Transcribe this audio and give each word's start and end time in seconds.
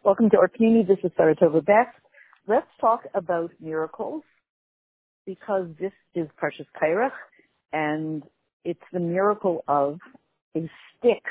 Welcome 0.00 0.30
to 0.30 0.36
Orpini. 0.36 0.84
This 0.84 0.98
is 1.04 1.12
Saratova 1.16 1.64
Best. 1.64 1.96
Let's 2.48 2.66
talk 2.80 3.02
about 3.14 3.52
miracles 3.60 4.24
because 5.24 5.68
this 5.78 5.92
is 6.16 6.26
Parshas 6.42 6.66
Kairach 6.80 7.12
and 7.72 8.24
it's 8.64 8.82
the 8.92 8.98
miracle 8.98 9.62
of 9.68 10.00
a 10.56 10.68
stick, 10.98 11.22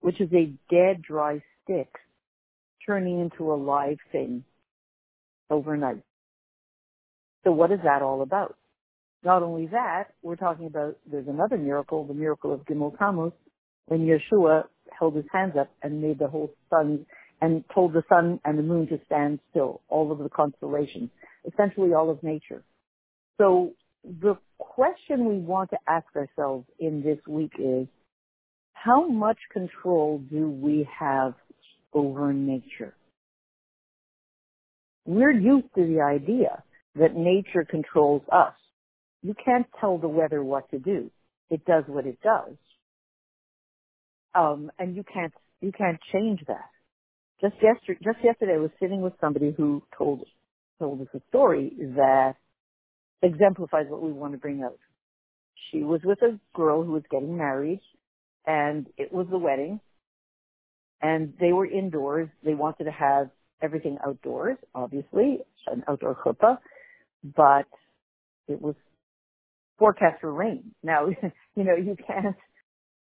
which 0.00 0.20
is 0.20 0.28
a 0.34 0.52
dead, 0.70 1.00
dry 1.00 1.42
stick, 1.62 1.88
turning 2.84 3.20
into 3.20 3.50
a 3.50 3.56
live 3.56 3.98
thing 4.12 4.44
overnight. 5.48 6.02
So 7.44 7.52
what 7.52 7.72
is 7.72 7.78
that 7.84 8.02
all 8.02 8.20
about? 8.20 8.56
Not 9.24 9.42
only 9.42 9.68
that, 9.68 10.08
we're 10.22 10.36
talking 10.36 10.66
about, 10.66 10.98
there's 11.10 11.28
another 11.28 11.56
miracle, 11.56 12.04
the 12.04 12.12
miracle 12.12 12.52
of 12.52 12.60
Gimel 12.66 12.98
Tammuz, 12.98 13.32
when 13.86 14.06
Yeshua 14.06 14.64
held 14.98 15.16
his 15.16 15.24
hands 15.32 15.54
up 15.58 15.70
and 15.82 16.02
made 16.02 16.18
the 16.18 16.28
whole 16.28 16.50
sun 16.68 17.06
and 17.40 17.64
told 17.74 17.92
the 17.92 18.02
sun 18.08 18.40
and 18.44 18.58
the 18.58 18.62
moon 18.62 18.86
to 18.88 18.98
stand 19.06 19.40
still, 19.50 19.80
all 19.88 20.10
of 20.12 20.18
the 20.18 20.28
constellations, 20.28 21.10
essentially 21.52 21.92
all 21.92 22.10
of 22.10 22.22
nature. 22.22 22.62
So 23.38 23.72
the 24.04 24.36
question 24.58 25.26
we 25.26 25.38
want 25.38 25.70
to 25.70 25.78
ask 25.88 26.06
ourselves 26.16 26.66
in 26.78 27.02
this 27.02 27.18
week 27.26 27.52
is, 27.58 27.86
how 28.72 29.08
much 29.08 29.38
control 29.52 30.22
do 30.30 30.48
we 30.48 30.86
have 30.98 31.34
over 31.92 32.32
nature? 32.32 32.94
We're 35.06 35.32
used 35.32 35.74
to 35.74 35.86
the 35.86 36.00
idea 36.02 36.62
that 36.96 37.14
nature 37.16 37.64
controls 37.68 38.22
us. 38.30 38.54
You 39.22 39.34
can't 39.42 39.66
tell 39.80 39.98
the 39.98 40.08
weather 40.08 40.42
what 40.42 40.70
to 40.70 40.78
do. 40.78 41.10
It 41.50 41.64
does 41.64 41.84
what 41.86 42.06
it 42.06 42.18
does. 42.22 42.56
Um, 44.34 44.70
and 44.78 44.94
you 44.96 45.04
can't, 45.04 45.32
you 45.60 45.72
can't 45.72 45.98
change 46.12 46.40
that. 46.48 46.68
Just 47.44 47.56
yesterday, 47.62 48.00
just 48.02 48.24
yesterday 48.24 48.54
I 48.54 48.58
was 48.58 48.70
sitting 48.80 49.02
with 49.02 49.12
somebody 49.20 49.52
who 49.54 49.82
told, 49.98 50.24
told 50.78 51.02
us 51.02 51.08
a 51.12 51.20
story 51.28 51.74
that 51.94 52.36
exemplifies 53.22 53.84
what 53.90 54.00
we 54.00 54.12
want 54.12 54.32
to 54.32 54.38
bring 54.38 54.62
out. 54.62 54.78
She 55.70 55.80
was 55.80 56.00
with 56.02 56.22
a 56.22 56.40
girl 56.54 56.82
who 56.82 56.92
was 56.92 57.02
getting 57.10 57.36
married 57.36 57.82
and 58.46 58.86
it 58.96 59.12
was 59.12 59.26
the 59.30 59.36
wedding 59.36 59.78
and 61.02 61.34
they 61.38 61.52
were 61.52 61.66
indoors. 61.66 62.30
They 62.42 62.54
wanted 62.54 62.84
to 62.84 62.92
have 62.92 63.28
everything 63.60 63.98
outdoors, 64.06 64.56
obviously, 64.74 65.40
an 65.66 65.84
outdoor 65.86 66.14
chuppah, 66.24 66.56
but 67.36 67.66
it 68.48 68.58
was 68.58 68.74
forecast 69.78 70.22
for 70.22 70.32
rain. 70.32 70.74
Now, 70.82 71.08
you 71.56 71.64
know, 71.64 71.76
you 71.76 71.94
can't 72.06 72.36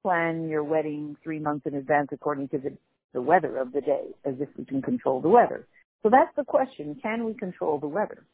plan 0.03 0.49
your 0.49 0.65
wedding 0.65 1.17
three 1.23 1.39
months 1.39 1.65
in 1.65 1.77
advance 1.77 2.09
according 2.11 2.49
to 2.49 2.59
the, 2.59 2.77
the 3.13 3.23
weather 3.23 3.57
of 3.57 3.73
the 3.73 3.81
day 3.81 4.05
as 4.25 4.35
if 4.41 4.49
we 4.57 4.65
can 4.65 4.83
control 4.83 5.21
the 5.21 5.29
weather. 5.29 5.67
So 6.03 6.11
that's 6.11 6.35
the 6.37 6.45
question. 6.45 6.97
Can 7.03 7.25
we 7.25 7.35
control 7.35 7.79
the 7.79 7.89
weather? 7.89 8.25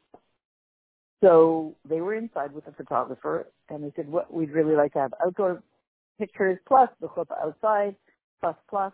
So 1.23 1.75
they 1.89 2.01
were 2.01 2.15
inside 2.15 2.53
with 2.53 2.65
the 2.65 2.73
photographer 2.73 3.47
and 3.69 3.83
they 3.83 3.93
said, 3.97 4.09
what 4.09 4.33
we'd 4.33 4.51
really 4.51 4.77
like 4.77 4.93
to 4.93 5.01
have 5.01 5.15
outdoor 5.25 5.63
pictures 6.19 6.59
plus 6.67 6.89
the 7.01 7.09
chuppah 7.09 7.43
outside 7.43 7.97
plus 8.41 8.57
plus. 8.71 8.93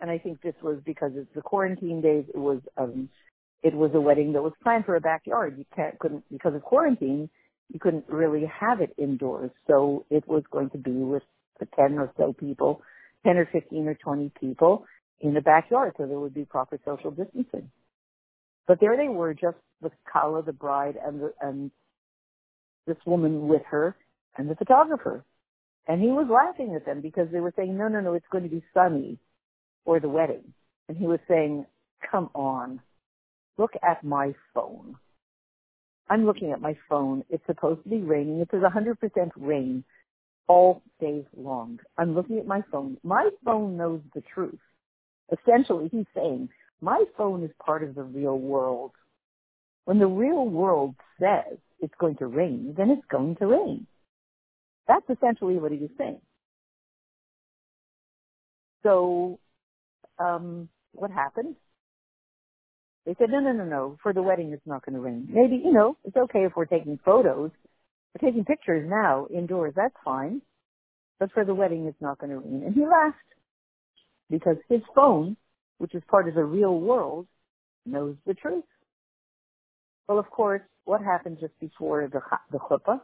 And 0.00 0.10
I 0.10 0.18
think 0.18 0.42
this 0.42 0.54
was 0.62 0.78
because 0.84 1.12
it's 1.14 1.32
the 1.34 1.42
quarantine 1.42 2.00
days. 2.00 2.24
It 2.34 2.38
was, 2.38 2.60
um, 2.76 3.08
it 3.62 3.74
was 3.74 3.92
a 3.94 4.00
wedding 4.00 4.32
that 4.34 4.42
was 4.42 4.52
planned 4.62 4.84
for 4.84 4.96
a 4.96 5.00
backyard. 5.00 5.56
You 5.56 5.64
can't, 5.74 5.98
couldn't, 5.98 6.24
because 6.30 6.54
of 6.54 6.62
quarantine, 6.62 7.30
you 7.72 7.80
couldn't 7.80 8.04
really 8.08 8.44
have 8.60 8.80
it 8.80 8.92
indoors. 8.98 9.50
So 9.66 10.04
it 10.10 10.26
was 10.28 10.42
going 10.50 10.70
to 10.70 10.78
be 10.78 10.90
with 10.90 11.22
10 11.76 11.98
or 11.98 12.12
so 12.16 12.32
people, 12.32 12.82
10 13.24 13.36
or 13.36 13.48
15 13.52 13.86
or 13.86 13.94
20 13.94 14.32
people 14.38 14.84
in 15.20 15.34
the 15.34 15.40
backyard. 15.40 15.94
So 15.96 16.06
there 16.06 16.18
would 16.18 16.34
be 16.34 16.44
proper 16.44 16.78
social 16.84 17.10
distancing. 17.10 17.70
But 18.66 18.80
there 18.80 18.96
they 18.96 19.08
were, 19.08 19.34
just 19.34 19.56
the 19.80 19.90
Kala, 20.10 20.42
the 20.42 20.52
bride, 20.52 20.96
and 21.04 21.20
the, 21.20 21.32
and 21.40 21.70
this 22.86 22.96
woman 23.06 23.48
with 23.48 23.62
her, 23.70 23.96
and 24.36 24.48
the 24.48 24.56
photographer. 24.56 25.24
And 25.86 26.00
he 26.00 26.08
was 26.08 26.28
laughing 26.30 26.74
at 26.76 26.86
them 26.86 27.00
because 27.00 27.28
they 27.32 27.40
were 27.40 27.52
saying, 27.56 27.76
no, 27.76 27.88
no, 27.88 28.00
no, 28.00 28.14
it's 28.14 28.26
going 28.30 28.44
to 28.44 28.50
be 28.50 28.62
sunny 28.72 29.18
for 29.84 29.98
the 29.98 30.08
wedding. 30.08 30.52
And 30.88 30.96
he 30.96 31.06
was 31.06 31.18
saying, 31.28 31.66
come 32.10 32.30
on, 32.34 32.80
look 33.58 33.72
at 33.82 34.04
my 34.04 34.34
phone. 34.54 34.96
I'm 36.08 36.26
looking 36.26 36.52
at 36.52 36.60
my 36.60 36.76
phone. 36.88 37.24
It's 37.30 37.44
supposed 37.46 37.82
to 37.84 37.88
be 37.88 38.00
raining. 38.00 38.40
It 38.40 38.48
says 38.50 38.60
100% 38.60 39.30
rain 39.36 39.84
all 40.46 40.82
day 41.00 41.24
long. 41.36 41.80
I'm 41.96 42.14
looking 42.14 42.38
at 42.38 42.46
my 42.46 42.62
phone. 42.70 42.98
My 43.02 43.30
phone 43.44 43.76
knows 43.76 44.00
the 44.14 44.22
truth. 44.34 44.58
Essentially, 45.32 45.88
he's 45.90 46.06
saying, 46.14 46.48
my 46.80 47.04
phone 47.16 47.42
is 47.44 47.50
part 47.64 47.82
of 47.82 47.94
the 47.94 48.02
real 48.02 48.38
world. 48.38 48.92
When 49.84 49.98
the 49.98 50.06
real 50.06 50.46
world 50.46 50.94
says 51.18 51.58
it's 51.80 51.94
going 51.98 52.16
to 52.16 52.26
rain, 52.26 52.74
then 52.76 52.90
it's 52.90 53.06
going 53.10 53.36
to 53.36 53.46
rain. 53.46 53.86
That's 54.86 55.08
essentially 55.08 55.56
what 55.56 55.72
he 55.72 55.78
was 55.78 55.90
saying. 55.96 56.20
So, 58.82 59.38
um, 60.18 60.68
what 60.92 61.10
happened? 61.10 61.56
They 63.06 63.14
said, 63.18 63.30
no, 63.30 63.40
no, 63.40 63.52
no, 63.52 63.64
no. 63.64 63.96
For 64.02 64.12
the 64.12 64.22
wedding, 64.22 64.52
it's 64.52 64.66
not 64.66 64.84
going 64.84 64.94
to 64.94 65.00
rain. 65.00 65.28
Maybe, 65.30 65.56
you 65.56 65.72
know, 65.72 65.96
it's 66.04 66.16
okay 66.16 66.44
if 66.44 66.52
we're 66.56 66.66
taking 66.66 66.98
photos. 67.04 67.50
We're 68.14 68.28
taking 68.28 68.44
pictures 68.44 68.88
now 68.88 69.26
indoors. 69.34 69.72
That's 69.74 69.94
fine. 70.04 70.42
But 71.18 71.32
for 71.32 71.44
the 71.44 71.54
wedding, 71.54 71.86
it's 71.86 72.00
not 72.00 72.18
going 72.18 72.30
to 72.30 72.38
rain. 72.38 72.62
And 72.64 72.74
he 72.74 72.82
laughed 72.86 73.16
because 74.30 74.56
his 74.68 74.80
phone 74.94 75.36
which 75.82 75.96
is 75.96 76.02
part 76.08 76.28
of 76.28 76.34
the 76.36 76.44
real 76.44 76.78
world, 76.78 77.26
knows 77.84 78.14
the 78.24 78.34
truth. 78.34 78.62
Well, 80.06 80.20
of 80.20 80.30
course, 80.30 80.62
what 80.84 81.02
happened 81.02 81.38
just 81.40 81.58
before 81.58 82.06
the, 82.06 82.20
the 82.52 82.58
chuppah? 82.58 83.00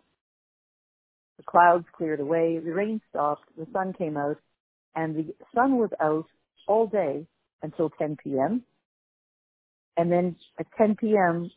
The 1.38 1.42
clouds 1.42 1.86
cleared 1.92 2.20
away, 2.20 2.60
the 2.64 2.70
rain 2.70 3.00
stopped, 3.10 3.42
the 3.58 3.66
sun 3.72 3.94
came 3.98 4.16
out, 4.16 4.36
and 4.94 5.16
the 5.16 5.34
sun 5.52 5.76
was 5.76 5.90
out 6.00 6.26
all 6.68 6.86
day 6.86 7.26
until 7.62 7.90
10 7.90 8.16
p.m. 8.22 8.62
And 9.96 10.12
then 10.12 10.36
at 10.60 10.66
10 10.78 10.94
p.m., 11.00 11.50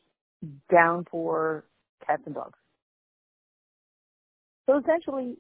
downpour 0.72 1.66
cats 2.08 2.24
and 2.26 2.34
dogs. 2.34 2.58
So 4.66 4.80
essentially, 4.80 5.38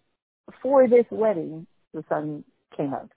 for 0.61 0.87
this 0.87 1.05
wedding, 1.09 1.65
the 1.91 2.03
sun 2.07 2.43
came 2.77 2.93
out. 2.93 3.09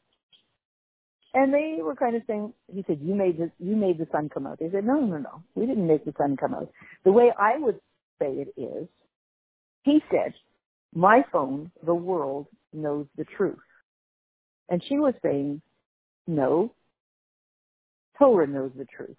And 1.34 1.52
they 1.52 1.78
were 1.82 1.96
kind 1.96 2.14
of 2.14 2.22
saying, 2.28 2.52
he 2.72 2.84
said, 2.86 3.00
you 3.02 3.14
made 3.14 3.38
the, 3.38 3.50
you 3.58 3.74
made 3.74 3.98
the 3.98 4.06
sun 4.12 4.28
come 4.28 4.46
out. 4.46 4.60
They 4.60 4.70
said, 4.70 4.86
no, 4.86 5.00
no, 5.00 5.18
no, 5.18 5.42
we 5.56 5.66
didn't 5.66 5.86
make 5.86 6.04
the 6.04 6.14
sun 6.16 6.36
come 6.36 6.54
out. 6.54 6.70
The 7.04 7.10
way 7.10 7.32
I 7.36 7.58
would 7.58 7.80
say 8.22 8.28
it 8.28 8.54
is, 8.56 8.86
he 9.82 10.00
said, 10.12 10.32
my 10.94 11.24
phone, 11.32 11.72
the 11.84 11.94
world 11.94 12.46
knows 12.72 13.06
the 13.18 13.24
truth. 13.24 13.58
And 14.68 14.80
she 14.88 14.96
was 14.96 15.12
saying, 15.24 15.60
no, 16.28 16.72
Torah 18.16 18.46
knows 18.46 18.70
the 18.78 18.86
truth. 18.86 19.16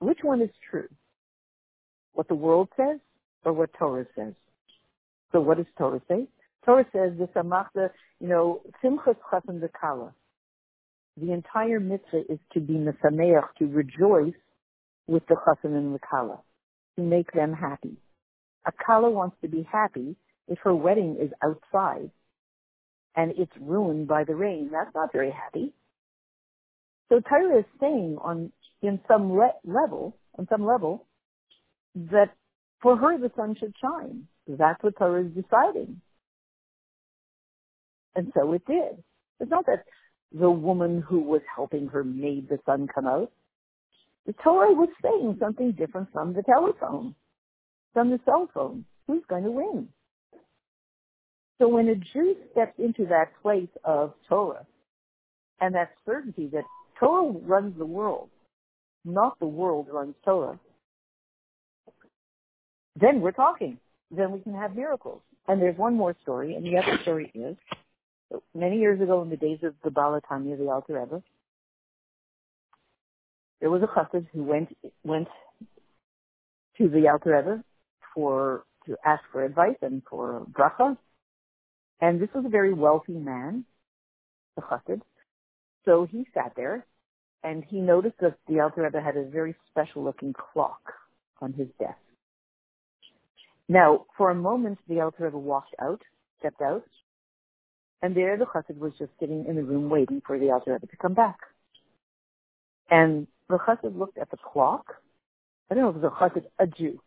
Which 0.00 0.20
one 0.22 0.40
is 0.40 0.50
true? 0.70 0.88
What 2.14 2.28
the 2.28 2.34
world 2.34 2.68
says 2.78 2.98
or 3.44 3.52
what 3.52 3.70
Torah 3.78 4.06
says? 4.16 4.32
So 5.32 5.40
what 5.40 5.58
does 5.58 5.66
Torah 5.76 6.00
say? 6.08 6.26
Torah 6.64 6.86
says, 6.94 7.12
the 7.18 7.28
samachta, 7.36 7.90
you 8.20 8.28
know, 8.28 8.62
simchas 8.82 9.16
chassan 9.30 9.60
dekala 9.60 10.12
the 11.20 11.32
entire 11.32 11.80
mitzvah 11.80 12.22
is 12.28 12.38
to 12.52 12.60
be 12.60 12.74
mesameach, 12.74 13.44
to 13.58 13.66
rejoice 13.66 14.34
with 15.06 15.22
the 15.28 15.36
chassan 15.36 15.76
and 15.76 15.94
the 15.94 15.98
kala, 15.98 16.40
to 16.96 17.02
make 17.02 17.32
them 17.32 17.52
happy. 17.52 17.96
A 18.66 18.72
kala 18.84 19.10
wants 19.10 19.36
to 19.42 19.48
be 19.48 19.66
happy 19.70 20.16
if 20.48 20.58
her 20.64 20.74
wedding 20.74 21.16
is 21.20 21.30
outside 21.42 22.10
and 23.16 23.32
it's 23.36 23.52
ruined 23.60 24.06
by 24.08 24.24
the 24.24 24.34
rain. 24.34 24.70
That's 24.72 24.94
not 24.94 25.12
very 25.12 25.30
happy. 25.32 25.72
So 27.08 27.20
Torah 27.20 27.58
is 27.60 27.64
saying 27.80 28.18
on 28.22 28.52
in 28.82 29.00
some 29.08 29.32
le- 29.32 29.58
level, 29.64 30.16
on 30.38 30.46
some 30.50 30.64
level, 30.64 31.06
that 31.96 32.30
for 32.80 32.96
her 32.96 33.18
the 33.18 33.30
sun 33.36 33.56
should 33.58 33.74
shine. 33.80 34.28
That's 34.46 34.82
what 34.82 34.96
Torah 34.96 35.24
is 35.24 35.32
deciding. 35.32 36.00
And 38.14 38.32
so 38.36 38.52
it 38.52 38.62
did. 38.66 39.02
It's 39.40 39.50
not 39.50 39.66
that 39.66 39.84
the 40.32 40.50
woman 40.50 41.00
who 41.00 41.20
was 41.20 41.42
helping 41.54 41.88
her 41.88 42.04
made 42.04 42.48
the 42.48 42.58
sun 42.66 42.88
come 42.92 43.06
out. 43.06 43.30
The 44.26 44.34
Torah 44.44 44.72
was 44.72 44.90
saying 45.02 45.38
something 45.40 45.72
different 45.72 46.12
from 46.12 46.34
the 46.34 46.42
telephone, 46.42 47.14
from 47.94 48.10
the 48.10 48.20
cell 48.24 48.48
phone. 48.52 48.84
Who's 49.06 49.22
going 49.28 49.44
to 49.44 49.50
win? 49.50 49.88
So 51.58 51.66
when 51.66 51.88
a 51.88 51.94
Jew 51.94 52.36
steps 52.52 52.74
into 52.78 53.06
that 53.06 53.32
place 53.42 53.70
of 53.84 54.12
Torah 54.28 54.66
and 55.60 55.74
that 55.74 55.92
certainty 56.04 56.48
that 56.52 56.64
Torah 57.00 57.32
runs 57.32 57.76
the 57.78 57.86
world, 57.86 58.28
not 59.04 59.38
the 59.40 59.46
world 59.46 59.88
runs 59.90 60.14
Torah, 60.24 60.60
then 63.00 63.20
we're 63.20 63.32
talking. 63.32 63.78
Then 64.10 64.32
we 64.32 64.40
can 64.40 64.54
have 64.54 64.76
miracles. 64.76 65.22
And 65.48 65.60
there's 65.60 65.78
one 65.78 65.94
more 65.94 66.14
story, 66.22 66.54
and 66.54 66.64
the 66.64 66.76
other 66.76 66.98
story 67.02 67.30
is 67.34 67.56
many 68.54 68.78
years 68.78 69.00
ago 69.00 69.22
in 69.22 69.30
the 69.30 69.36
days 69.36 69.58
of 69.62 69.74
the 69.84 69.90
Baal 69.90 70.20
HaTanya, 70.20 70.58
the 70.58 70.70
Alter 70.70 71.00
Rebbe, 71.00 71.22
there 73.60 73.70
was 73.70 73.82
a 73.82 73.86
chassid 73.86 74.26
who 74.32 74.44
went 74.44 74.76
went 75.04 75.28
to 76.76 76.88
the 76.88 77.08
Alter 77.08 77.36
Rebbe 77.36 77.64
for 78.14 78.64
to 78.86 78.96
ask 79.04 79.22
for 79.32 79.44
advice 79.44 79.76
and 79.82 80.02
for 80.08 80.46
bracha, 80.50 80.96
and 82.00 82.20
this 82.20 82.28
was 82.34 82.44
a 82.44 82.48
very 82.48 82.72
wealthy 82.72 83.12
man, 83.12 83.64
the 84.56 84.62
chassid. 84.62 85.00
So 85.84 86.06
he 86.10 86.26
sat 86.34 86.52
there, 86.56 86.86
and 87.42 87.64
he 87.64 87.80
noticed 87.80 88.18
that 88.20 88.36
the 88.46 88.60
Alter 88.60 88.82
Rebbe 88.82 89.00
had 89.00 89.16
a 89.16 89.24
very 89.24 89.54
special 89.70 90.04
looking 90.04 90.32
clock 90.32 90.92
on 91.40 91.52
his 91.52 91.68
desk. 91.78 91.98
Now, 93.68 94.06
for 94.16 94.30
a 94.30 94.34
moment, 94.34 94.78
the 94.88 95.00
Alter 95.00 95.24
Rebbe 95.24 95.38
walked 95.38 95.74
out, 95.80 96.00
stepped 96.38 96.62
out, 96.62 96.84
and 98.02 98.14
there 98.14 98.36
the 98.36 98.46
chassid 98.46 98.78
was 98.78 98.92
just 98.98 99.10
sitting 99.18 99.46
in 99.48 99.56
the 99.56 99.62
room 99.62 99.88
waiting 99.88 100.22
for 100.26 100.38
the 100.38 100.50
Alter 100.50 100.78
to 100.78 100.96
come 100.96 101.14
back. 101.14 101.38
And 102.90 103.26
the 103.48 103.58
chassid 103.58 103.98
looked 103.98 104.18
at 104.18 104.30
the 104.30 104.36
clock. 104.36 104.86
I 105.70 105.74
don't 105.74 105.84
know 105.84 105.90
if 105.90 105.96
it 105.96 106.02
was 106.02 106.12
a 106.12 106.22
chassid, 106.22 106.44
a 106.58 106.66
Jew. 106.66 107.00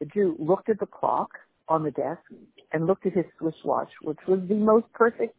The 0.00 0.06
Jew 0.06 0.36
looked 0.38 0.68
at 0.68 0.80
the 0.80 0.86
clock 0.86 1.30
on 1.68 1.84
the 1.84 1.90
desk 1.90 2.22
and 2.72 2.86
looked 2.86 3.06
at 3.06 3.12
his 3.12 3.26
Swiss 3.38 3.54
watch, 3.64 3.90
which 4.02 4.18
was 4.26 4.40
the 4.48 4.54
most 4.54 4.86
perfect, 4.94 5.36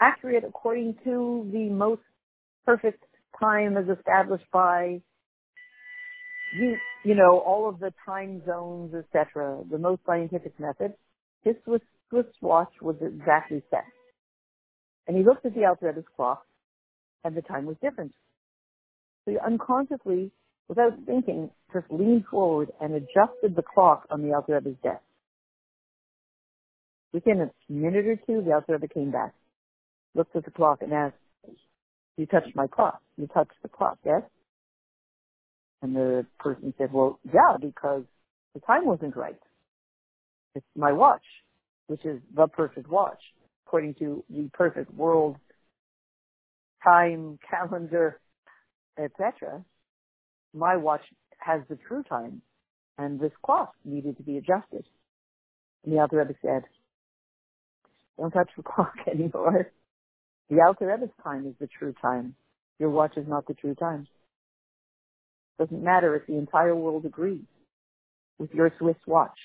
accurate 0.00 0.44
according 0.44 0.96
to 1.04 1.48
the 1.52 1.68
most 1.68 2.02
perfect 2.64 3.04
time 3.38 3.76
as 3.76 3.84
established 3.88 4.46
by 4.52 5.00
you, 6.58 6.76
you 7.04 7.14
know, 7.14 7.38
all 7.38 7.68
of 7.68 7.80
the 7.80 7.92
time 8.04 8.42
zones, 8.46 8.94
etc., 8.94 9.58
the 9.70 9.78
most 9.78 10.02
scientific 10.06 10.58
method. 10.60 10.94
His 11.44 11.56
Swiss, 11.64 11.80
Swiss 12.10 12.26
watch 12.40 12.72
was 12.80 12.96
exactly 13.00 13.62
set. 13.70 13.84
And 15.06 15.16
he 15.16 15.24
looked 15.24 15.44
at 15.44 15.54
the 15.54 15.64
Alter 15.64 15.86
Rebbe's 15.86 16.04
clock, 16.14 16.46
and 17.24 17.36
the 17.36 17.42
time 17.42 17.66
was 17.66 17.76
different. 17.82 18.12
So 19.24 19.32
he 19.32 19.38
unconsciously, 19.38 20.30
without 20.68 20.92
thinking, 21.06 21.50
just 21.72 21.86
leaned 21.90 22.26
forward 22.26 22.70
and 22.80 22.94
adjusted 22.94 23.56
the 23.56 23.62
clock 23.62 24.06
on 24.10 24.22
the 24.22 24.32
Alter 24.34 24.54
Rebbe's 24.54 24.76
desk. 24.82 25.02
Within 27.12 27.40
a 27.42 27.50
minute 27.72 28.06
or 28.06 28.16
two, 28.16 28.42
the 28.42 28.62
Rebbe 28.68 28.88
came 28.88 29.10
back, 29.10 29.34
looked 30.14 30.34
at 30.34 30.44
the 30.44 30.50
clock, 30.50 30.82
and 30.82 30.92
asked, 30.92 31.16
"You 32.16 32.26
touched 32.26 32.54
my 32.54 32.66
clock. 32.66 33.02
You 33.16 33.26
touched 33.26 33.60
the 33.62 33.68
clock, 33.68 33.98
yes?" 34.04 34.22
And 35.82 35.94
the 35.94 36.26
person 36.38 36.72
said, 36.78 36.92
"Well, 36.92 37.18
yeah, 37.24 37.56
because 37.60 38.04
the 38.54 38.60
time 38.60 38.86
wasn't 38.86 39.16
right. 39.16 39.40
It's 40.54 40.66
my 40.76 40.92
watch, 40.92 41.24
which 41.88 42.04
is 42.04 42.22
the 42.32 42.46
perfect 42.46 42.88
watch." 42.88 43.20
According 43.72 43.94
to 43.94 44.22
the 44.28 44.50
perfect 44.52 44.92
world 44.92 45.36
time 46.84 47.38
calendar, 47.50 48.20
etc. 48.98 49.64
My 50.52 50.76
watch 50.76 51.00
has 51.38 51.62
the 51.70 51.78
true 51.88 52.02
time, 52.02 52.42
and 52.98 53.18
this 53.18 53.32
clock 53.42 53.72
needed 53.82 54.18
to 54.18 54.22
be 54.22 54.36
adjusted. 54.36 54.84
And 55.84 55.94
the 55.94 56.00
Alter 56.00 56.18
Rebbe 56.18 56.34
said, 56.42 56.64
"Don't 58.18 58.30
touch 58.30 58.50
the 58.58 58.62
clock 58.74 58.92
anymore. 59.10 59.70
The 60.50 60.60
Alter 60.60 60.88
Rebbe's 60.88 61.14
time 61.24 61.46
is 61.46 61.54
the 61.58 61.66
true 61.66 61.94
time. 62.02 62.34
Your 62.78 62.90
watch 62.90 63.16
is 63.16 63.26
not 63.26 63.46
the 63.46 63.54
true 63.54 63.74
time. 63.74 64.06
Doesn't 65.58 65.82
matter 65.82 66.14
if 66.14 66.26
the 66.26 66.36
entire 66.36 66.76
world 66.76 67.06
agrees 67.06 67.46
with 68.36 68.52
your 68.52 68.70
Swiss 68.78 68.96
watch. 69.06 69.38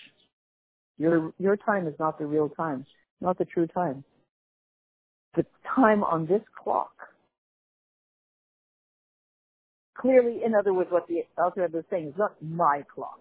Your 0.97 1.31
your 1.39 1.55
time 1.55 1.87
is 1.87 1.93
not 1.97 2.19
the 2.19 2.25
real 2.25 2.49
time, 2.49 2.85
not 3.21 3.37
the 3.37 3.45
true 3.45 3.67
time 3.67 4.03
the 5.35 5.45
time 5.75 6.03
on 6.03 6.25
this 6.25 6.41
clock. 6.63 6.91
Clearly, 9.97 10.43
in 10.45 10.53
other 10.53 10.73
words, 10.73 10.91
what 10.91 11.07
the 11.07 11.25
Alter 11.37 11.65
is 11.65 11.83
saying 11.89 12.09
is 12.09 12.13
not 12.17 12.35
my 12.41 12.83
clock. 12.93 13.19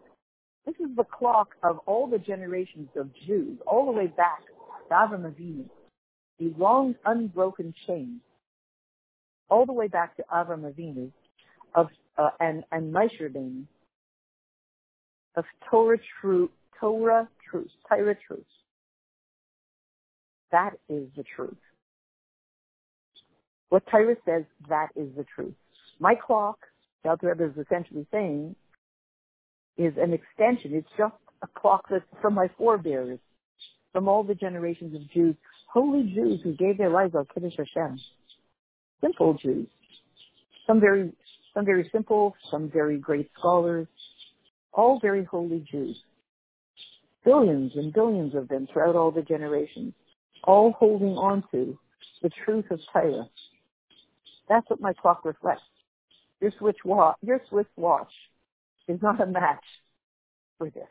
This 0.67 0.75
is 0.77 0.95
the 0.97 1.05
clock 1.05 1.55
of 1.63 1.79
all 1.87 2.07
the 2.07 2.19
generations 2.19 2.89
of 2.97 3.09
Jews, 3.27 3.59
all 3.67 3.87
the 3.87 3.93
way 3.93 4.09
back 4.09 4.41
to 4.89 4.95
Avram 4.95 5.31
Avinu, 5.31 5.65
the 6.39 6.53
long 6.59 6.95
unbroken 7.05 7.73
chain, 7.87 8.21
all 9.49 9.65
the 9.65 9.73
way 9.73 9.89
back 9.89 10.17
to 10.17 10.25
Avram 10.33 10.71
Avinu, 10.71 11.11
of 11.75 11.89
uh, 12.19 12.31
and 12.41 12.65
and 12.73 12.93
Moshe 12.93 13.67
of 15.37 15.45
Torah 15.71 15.99
truth, 16.21 16.51
Torah 16.81 17.29
truth, 17.49 17.71
Torah 17.89 18.17
truth. 18.27 18.45
That 20.51 20.73
is 20.89 21.09
the 21.17 21.25
truth. 21.37 21.57
What 23.69 23.83
Torah 23.91 24.17
says, 24.25 24.45
that 24.69 24.89
is 24.95 25.09
the 25.17 25.25
truth. 25.35 25.55
My 25.99 26.15
clock, 26.15 26.59
the 27.03 27.11
Alter 27.11 27.29
Rebbe 27.29 27.45
is 27.45 27.67
essentially 27.67 28.07
saying, 28.13 28.55
is 29.77 29.95
an 29.99 30.13
extension. 30.13 30.75
It's 30.75 30.89
just 30.97 31.15
a 31.43 31.47
clock 31.59 31.87
that's 31.91 32.05
from 32.23 32.35
my 32.35 32.49
forebears, 32.57 33.19
from 33.93 34.09
all 34.09 34.23
the 34.23 34.35
generations 34.35 34.95
of 34.95 35.11
Jews, 35.11 35.35
holy 35.73 36.13
Jews 36.15 36.41
who 36.43 36.55
gave 36.55 36.79
their 36.79 36.91
lives 36.91 37.15
on 37.15 37.27
Kiddush 37.33 37.55
Hashem. 37.57 37.99
Simple 39.01 39.35
Jews. 39.35 39.67
Some 40.67 40.81
very, 40.81 41.13
some 41.55 41.65
very 41.65 41.89
simple, 41.93 42.35
some 42.51 42.71
very 42.73 42.99
great 42.99 43.31
scholars, 43.39 43.87
all 44.73 44.99
very 45.01 45.25
holy 45.25 45.67
Jews. 45.71 45.97
Billions 47.25 47.73
and 47.75 47.93
billions 47.93 48.35
of 48.35 48.49
them 48.49 48.69
throughout 48.73 48.95
all 48.95 49.11
the 49.11 49.23
generations, 49.23 49.93
all 50.45 50.73
holding 50.73 51.17
on 51.17 51.43
to 51.51 51.79
the 52.23 52.31
truth 52.45 52.65
of 52.71 52.79
Torah, 52.93 53.29
that's 54.49 54.69
what 54.69 54.81
my 54.81 54.93
clock 54.93 55.25
reflects. 55.25 55.63
Your 56.41 56.53
Swiss 56.59 56.77
watch, 56.85 57.17
your 57.23 57.41
Swiss 57.49 57.67
watch 57.77 58.13
is 58.89 59.01
not 59.03 59.21
a 59.21 59.27
match 59.27 59.65
for 60.59 60.71
this. 60.71 60.85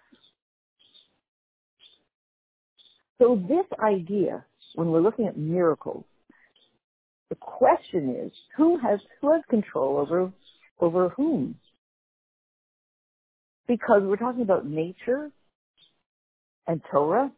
So 3.19 3.41
this 3.47 3.65
idea, 3.79 4.43
when 4.73 4.89
we're 4.89 5.01
looking 5.01 5.27
at 5.27 5.37
miracles, 5.37 6.03
the 7.29 7.35
question 7.35 8.15
is, 8.23 8.31
who 8.57 8.77
has, 8.77 8.99
who 9.21 9.31
has 9.31 9.41
control 9.49 9.97
over, 9.97 10.31
over 10.79 11.09
whom? 11.09 11.55
Because 13.67 14.01
we're 14.03 14.17
talking 14.17 14.41
about 14.41 14.67
nature 14.67 15.31
and 16.67 16.81
Torah. 16.91 17.31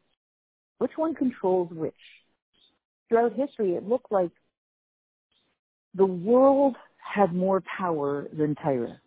Which 0.79 0.91
one 0.95 1.15
controls 1.15 1.69
which? 1.71 1.93
Throughout 3.07 3.33
history, 3.33 3.73
it 3.73 3.87
looked 3.87 4.11
like 4.11 4.31
the 5.97 6.05
world 6.05 6.75
had 6.97 7.33
more 7.33 7.61
power 7.77 8.27
than 8.31 8.55
Torah. 8.55 9.01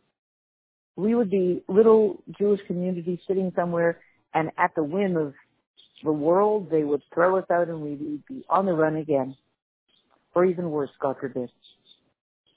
We 0.97 1.15
would 1.15 1.31
be 1.31 1.63
little 1.69 2.23
Jewish 2.39 2.61
communities 2.67 3.21
sitting 3.27 3.53
somewhere 3.55 4.01
and 4.35 4.51
at 4.59 4.75
the 4.75 4.83
whim 4.83 5.17
of 5.17 5.35
the 6.03 6.13
world, 6.13 6.69
they 6.71 6.83
would 6.83 7.03
throw 7.15 7.39
us 7.39 7.45
out 7.51 7.69
and 7.69 7.81
we'd 7.81 8.27
be 8.27 8.45
on 8.49 8.67
the 8.67 8.73
run 8.73 8.97
again. 8.97 9.37
Or 10.35 10.45
even 10.45 10.71
worse, 10.71 10.91
God 11.01 11.17
forbid. 11.21 11.51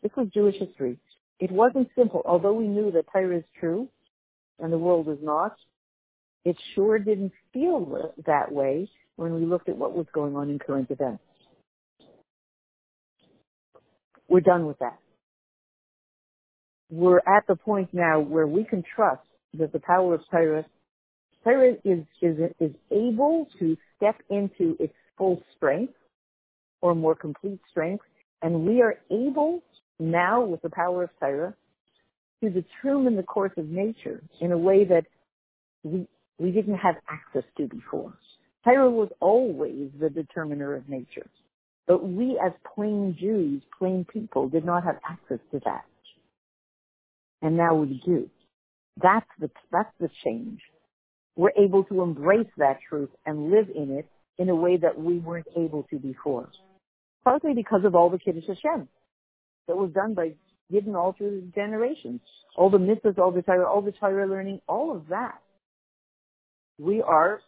This 0.02 0.12
was 0.16 0.28
Jewish 0.34 0.56
history. 0.56 0.98
It 1.40 1.52
wasn't 1.52 1.90
simple. 1.96 2.22
Although 2.26 2.54
we 2.54 2.68
knew 2.68 2.92
that 2.92 3.06
Torah 3.12 3.38
is 3.38 3.44
true 3.60 3.88
and 4.60 4.72
the 4.72 4.78
world 4.78 5.10
is 5.10 5.18
not, 5.22 5.56
it 6.46 6.56
sure 6.76 7.00
didn't 7.00 7.34
feel 7.54 8.14
that 8.26 8.52
way 8.52 8.90
when 9.16 9.34
we 9.34 9.46
looked 9.46 9.70
at 9.70 9.78
what 9.78 9.96
was 9.96 10.06
going 10.14 10.36
on 10.36 10.50
in 10.50 10.60
current 10.60 10.90
events. 10.92 11.24
We're 14.28 14.42
done 14.42 14.66
with 14.66 14.80
that. 14.80 15.00
We're 16.90 17.20
at 17.20 17.48
the 17.48 17.56
point 17.56 17.90
now 17.94 18.20
where 18.20 18.48
we 18.48 18.64
can 18.64 18.84
trust 18.96 19.22
that 19.56 19.72
the 19.72 19.80
power 19.80 20.16
of 20.16 20.22
Torah, 20.30 20.66
Torah 21.44 21.74
is, 21.84 22.04
is, 22.22 22.38
is 22.60 22.72
able 22.92 23.48
to 23.60 23.78
step 23.98 24.16
into 24.30 24.76
its 24.80 24.94
full 25.18 25.42
strength 25.56 25.94
or 26.82 26.96
more 26.96 27.16
complete 27.16 27.60
strength, 27.72 28.04
and 28.42 28.66
we 28.66 28.82
are 28.82 28.96
able 29.10 29.62
now 30.00 30.44
with 30.44 30.62
the 30.62 30.70
power 30.70 31.04
of 31.04 31.10
Torah 31.20 31.54
to 32.44 32.50
determine 32.50 33.16
the 33.16 33.24
course 33.24 33.54
of 33.58 33.68
nature 33.68 34.22
in 34.42 34.52
a 34.52 34.58
way 34.58 34.84
that 34.84 35.06
we, 35.84 36.08
we 36.40 36.52
didn't 36.52 36.78
have 36.78 36.96
access 37.10 37.44
to 37.58 37.68
before. 37.68 38.14
Torah 38.64 38.90
was 38.90 39.10
always 39.20 39.90
the 40.00 40.10
determiner 40.10 40.76
of 40.76 40.88
nature. 40.90 41.26
But 41.88 42.08
we 42.08 42.40
as 42.44 42.54
plain 42.76 43.16
Jews, 43.20 43.62
plain 43.78 44.06
people, 44.06 44.48
did 44.48 44.66
not 44.66 44.84
have 44.84 45.00
access 45.08 45.40
to 45.52 45.60
that. 45.66 45.86
And 47.42 47.58
now 47.58 47.76
we 47.76 48.02
do. 48.06 48.30
That's 49.02 49.28
the, 49.40 49.50
that's 49.72 49.92
the 50.00 50.10
change. 50.24 50.62
We're 51.36 51.52
able 51.58 51.84
to 51.86 52.02
embrace 52.02 52.48
that 52.58 52.80
truth 52.88 53.10
and 53.26 53.52
live 53.52 53.68
in 53.76 53.92
it 53.92 54.08
in 54.38 54.50
a 54.50 54.56
way 54.56 54.78
that 54.78 55.00
we 55.00 55.18
weren't 55.18 55.48
able 55.58 55.84
to 55.90 55.98
before. 55.98 56.50
Partly 57.24 57.54
because 57.54 57.86
of 57.86 57.96
all 57.96 58.10
the 58.10 58.20
Kiddush 58.20 58.48
Hashem 58.48 58.88
that 59.68 59.78
was 59.78 59.92
done 59.94 60.14
by 60.14 60.34
Yidden 60.72 60.96
all 60.96 61.14
through 61.18 61.42
the 61.42 61.52
generations. 61.54 62.22
All 62.56 62.70
the 62.70 62.78
mitzvahs, 62.78 63.18
all 63.18 63.32
the 63.32 63.42
Torah, 63.42 63.68
all 63.68 63.82
the 63.82 63.92
Torah 63.92 64.28
learning, 64.28 64.62
all 64.68 64.96
of 64.96 65.08
that. 65.10 65.40
We 66.80 67.02
are 67.02 67.42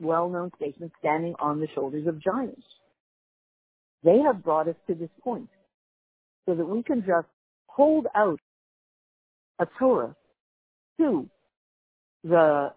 well-known 0.00 0.50
statements 0.56 0.94
standing 0.98 1.34
on 1.38 1.60
the 1.60 1.68
shoulders 1.74 2.06
of 2.06 2.20
giants. 2.20 2.62
They 4.04 4.18
have 4.18 4.42
brought 4.42 4.68
us 4.68 4.76
to 4.88 4.94
this 4.94 5.10
point 5.22 5.48
so 6.46 6.54
that 6.54 6.64
we 6.64 6.82
can 6.82 7.00
just 7.06 7.28
hold 7.66 8.06
out 8.14 8.40
a 9.58 9.66
Torah 9.78 10.14
to 10.98 11.28
the 12.24 12.72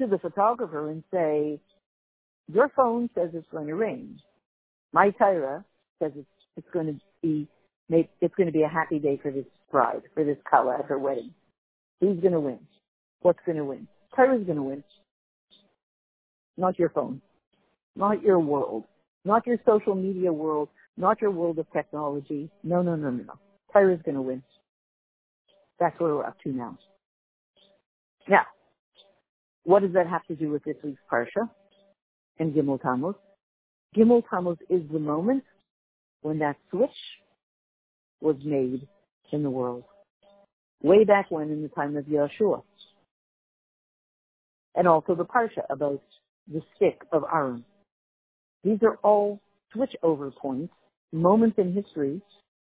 to 0.00 0.06
the 0.06 0.18
photographer 0.18 0.90
and 0.90 1.04
say, 1.12 1.60
your 2.52 2.68
phone 2.74 3.08
says 3.14 3.30
it's 3.32 3.46
going 3.50 3.66
to 3.68 3.74
rain. 3.74 4.18
My 4.92 5.10
Torah 5.10 5.64
says 6.02 6.12
it's 6.16 6.26
it's 6.56 6.68
going 6.72 6.86
to 6.86 7.00
be 7.22 7.48
it's 7.90 8.34
going 8.34 8.46
to 8.46 8.52
be 8.52 8.62
a 8.62 8.68
happy 8.68 8.98
day 8.98 9.18
for 9.22 9.30
this 9.30 9.44
bride, 9.70 10.02
for 10.14 10.24
this 10.24 10.38
kala 10.50 10.78
at 10.78 10.86
her 10.86 10.98
wedding. 10.98 11.32
Who's 12.00 12.20
going 12.20 12.32
to 12.32 12.40
win? 12.40 12.58
What's 13.20 13.38
going 13.46 13.58
to 13.58 13.64
win? 13.64 13.86
Torah's 14.14 14.44
going 14.44 14.56
to 14.56 14.62
win. 14.62 14.84
Not 16.56 16.78
your 16.78 16.90
phone. 16.90 17.20
Not 17.96 18.22
your 18.22 18.38
world. 18.38 18.84
Not 19.24 19.46
your 19.46 19.58
social 19.66 19.94
media 19.94 20.32
world. 20.32 20.68
Not 20.96 21.20
your 21.20 21.30
world 21.30 21.58
of 21.58 21.70
technology. 21.72 22.50
No, 22.62 22.82
no, 22.82 22.94
no, 22.94 23.10
no, 23.10 23.24
no. 23.24 23.34
Torah's 23.72 24.00
going 24.04 24.14
to 24.14 24.22
win. 24.22 24.42
That's 25.80 25.98
where 25.98 26.14
we're 26.14 26.24
up 26.24 26.38
to 26.42 26.50
now. 26.50 26.78
Now, 28.28 28.42
what 29.64 29.82
does 29.82 29.92
that 29.94 30.06
have 30.06 30.24
to 30.26 30.36
do 30.36 30.50
with 30.50 30.62
this 30.64 30.76
week's 30.84 31.00
Parsha 31.10 31.48
and 32.38 32.54
Gimel 32.54 32.80
Tammuz? 32.80 33.16
Gimel 33.96 34.22
Tammuz 34.30 34.58
is 34.68 34.82
the 34.92 34.98
moment 34.98 35.44
when 36.22 36.38
that 36.38 36.56
switch 36.70 36.90
was 38.20 38.36
made 38.44 38.86
in 39.32 39.42
the 39.42 39.50
world. 39.50 39.84
Way 40.82 41.04
back 41.04 41.30
when 41.30 41.50
in 41.50 41.62
the 41.62 41.68
time 41.68 41.96
of 41.96 42.04
Yeshua. 42.04 42.62
And 44.74 44.88
also 44.88 45.14
the 45.14 45.24
Parsha 45.24 45.62
about 45.70 46.02
the 46.52 46.60
stick 46.76 47.02
of 47.12 47.24
Aaron. 47.32 47.64
These 48.64 48.78
are 48.82 48.96
all 49.02 49.40
switchover 49.74 50.34
points, 50.34 50.72
moments 51.12 51.58
in 51.58 51.74
history 51.74 52.20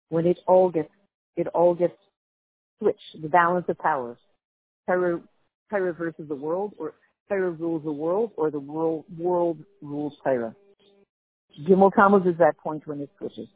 when 0.09 0.25
it 0.25 0.37
all 0.45 0.69
gets, 0.69 0.89
it 1.37 1.47
all 1.47 1.73
gets 1.73 1.95
switched, 2.79 3.21
the 3.21 3.29
balance 3.29 3.65
of 3.69 3.77
power. 3.77 4.17
Torah, 4.87 5.21
Torah 5.69 5.93
versus 5.93 6.27
the 6.27 6.35
world, 6.35 6.73
or 6.77 6.93
Torah 7.29 7.51
rules 7.51 7.83
the 7.83 7.91
world, 7.91 8.31
or 8.35 8.51
the 8.51 8.59
world, 8.59 9.05
world 9.17 9.57
rules 9.81 10.13
Torah. 10.23 10.53
Gimel 11.67 11.91
Tammuz 11.95 12.25
is 12.25 12.37
that 12.39 12.57
point 12.57 12.85
when 12.85 12.99
it 12.99 13.09
switches. 13.17 13.47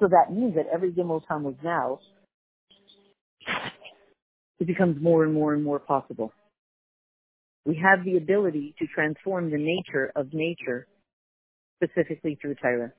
So 0.00 0.08
that 0.08 0.32
means 0.32 0.54
that 0.54 0.66
every 0.72 0.92
Gimel 0.92 1.26
Tammuz 1.26 1.56
now, 1.62 1.98
it 4.60 4.66
becomes 4.66 5.02
more 5.02 5.24
and 5.24 5.34
more 5.34 5.52
and 5.52 5.62
more 5.62 5.80
possible. 5.80 6.32
We 7.64 7.80
have 7.82 8.04
the 8.04 8.16
ability 8.16 8.74
to 8.78 8.86
transform 8.86 9.50
the 9.50 9.58
nature 9.58 10.12
of 10.16 10.32
nature 10.32 10.86
specifically 11.82 12.38
through 12.40 12.56
Torah. 12.56 12.92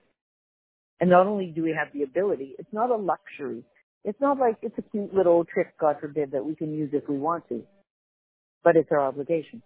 And 1.00 1.10
not 1.10 1.28
only 1.28 1.48
do 1.48 1.64
we 1.64 1.76
have 1.78 1.90
the 1.94 2.04
ability, 2.04 2.56
it's 2.58 2.72
not 2.72 2.90
a 2.90 2.96
luxury. 2.96 3.64
It's 4.04 4.20
not 4.22 4.40
like 4.40 4.58
it's 4.62 4.78
a 4.78 4.82
cute 4.82 5.14
little 5.14 5.44
trick, 5.46 5.78
God 5.80 5.98
forbid, 6.00 6.32
that 6.32 6.46
we 6.46 6.56
can 6.56 6.74
use 6.74 6.92
if 6.94 7.08
we 7.10 7.18
want 7.18 7.48
to. 7.50 7.64
But 8.64 8.76
it's 8.76 8.92
our 8.92 9.02
obligation. 9.02 9.62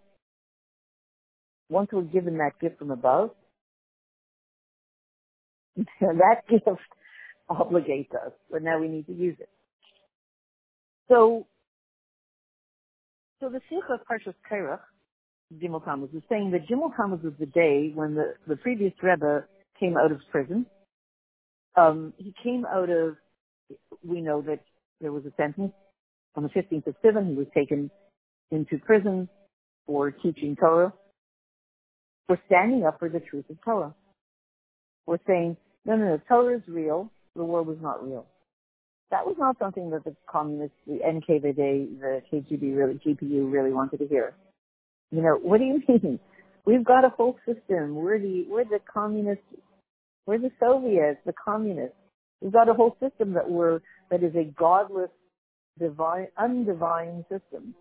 Once 1.68 1.90
we're 1.92 2.02
given 2.02 2.38
that 2.38 2.58
gift 2.60 2.78
from 2.78 2.90
above, 2.90 3.30
that 6.00 6.42
gift 6.48 6.66
obligates 7.50 8.12
us, 8.14 8.32
but 8.50 8.62
now 8.62 8.78
we 8.78 8.88
need 8.88 9.06
to 9.06 9.12
use 9.12 9.36
it. 9.38 9.48
So, 11.08 11.46
so 13.40 13.48
the 13.48 13.60
Sikha 13.68 13.94
of 13.94 14.00
Parshas 14.06 14.34
Kairach, 14.50 14.80
Gimel 15.60 15.84
Tammuz, 15.84 16.10
is 16.14 16.22
saying 16.28 16.50
that 16.52 16.68
Gimel 16.68 16.94
Tammuz 16.96 17.22
was 17.22 17.32
the 17.40 17.46
day 17.46 17.90
when 17.94 18.14
the, 18.14 18.34
the 18.46 18.56
previous 18.56 18.92
Rebbe 19.02 19.44
came 19.78 19.96
out 19.96 20.12
of 20.12 20.20
prison. 20.30 20.66
Um, 21.76 22.12
he 22.18 22.34
came 22.42 22.66
out 22.66 22.90
of, 22.90 23.16
we 24.04 24.20
know 24.20 24.42
that 24.42 24.60
there 25.00 25.12
was 25.12 25.24
a 25.24 25.32
sentence 25.36 25.72
on 26.36 26.42
the 26.42 26.48
15th 26.50 26.86
of 26.86 26.94
Sivan. 27.02 27.30
He 27.30 27.36
was 27.36 27.46
taken 27.54 27.90
into 28.50 28.78
prison 28.78 29.28
for 29.86 30.10
teaching 30.10 30.56
Torah, 30.56 30.92
for 32.26 32.38
standing 32.46 32.84
up 32.84 32.98
for 32.98 33.08
the 33.08 33.20
truth 33.20 33.46
of 33.48 33.56
Torah. 33.64 33.94
For 35.06 35.18
saying, 35.26 35.56
no, 35.84 35.96
no, 35.96 36.04
no, 36.04 36.20
Torah 36.28 36.56
is 36.56 36.62
real 36.68 37.10
the 37.36 37.44
world 37.44 37.66
was 37.66 37.78
not 37.80 38.04
real. 38.06 38.26
That 39.10 39.26
was 39.26 39.36
not 39.38 39.58
something 39.58 39.90
that 39.90 40.04
the 40.04 40.14
communists, 40.28 40.76
the 40.86 41.00
NKVD, 41.04 42.00
the 42.00 42.22
KGB 42.32 42.76
really, 42.76 42.94
GPU 42.94 43.50
really 43.50 43.72
wanted 43.72 43.98
to 43.98 44.06
hear. 44.06 44.34
You 45.10 45.22
know, 45.22 45.38
what 45.42 45.58
do 45.58 45.64
you 45.64 45.82
mean? 45.88 46.20
We've 46.64 46.84
got 46.84 47.04
a 47.04 47.08
whole 47.08 47.36
system. 47.46 47.96
We're 47.96 48.20
the, 48.20 48.46
we're 48.48 48.64
the 48.64 48.78
communists, 48.92 49.44
we're 50.26 50.38
the 50.38 50.52
Soviets, 50.60 51.18
the 51.26 51.32
communists. 51.32 51.96
We've 52.40 52.52
got 52.52 52.68
a 52.68 52.74
whole 52.74 52.96
system 53.00 53.34
that 53.34 53.50
we're, 53.50 53.80
that 54.10 54.22
is 54.22 54.34
a 54.36 54.44
godless, 54.44 55.10
divine, 55.78 56.28
undivine 56.38 57.22
system. 57.22 57.74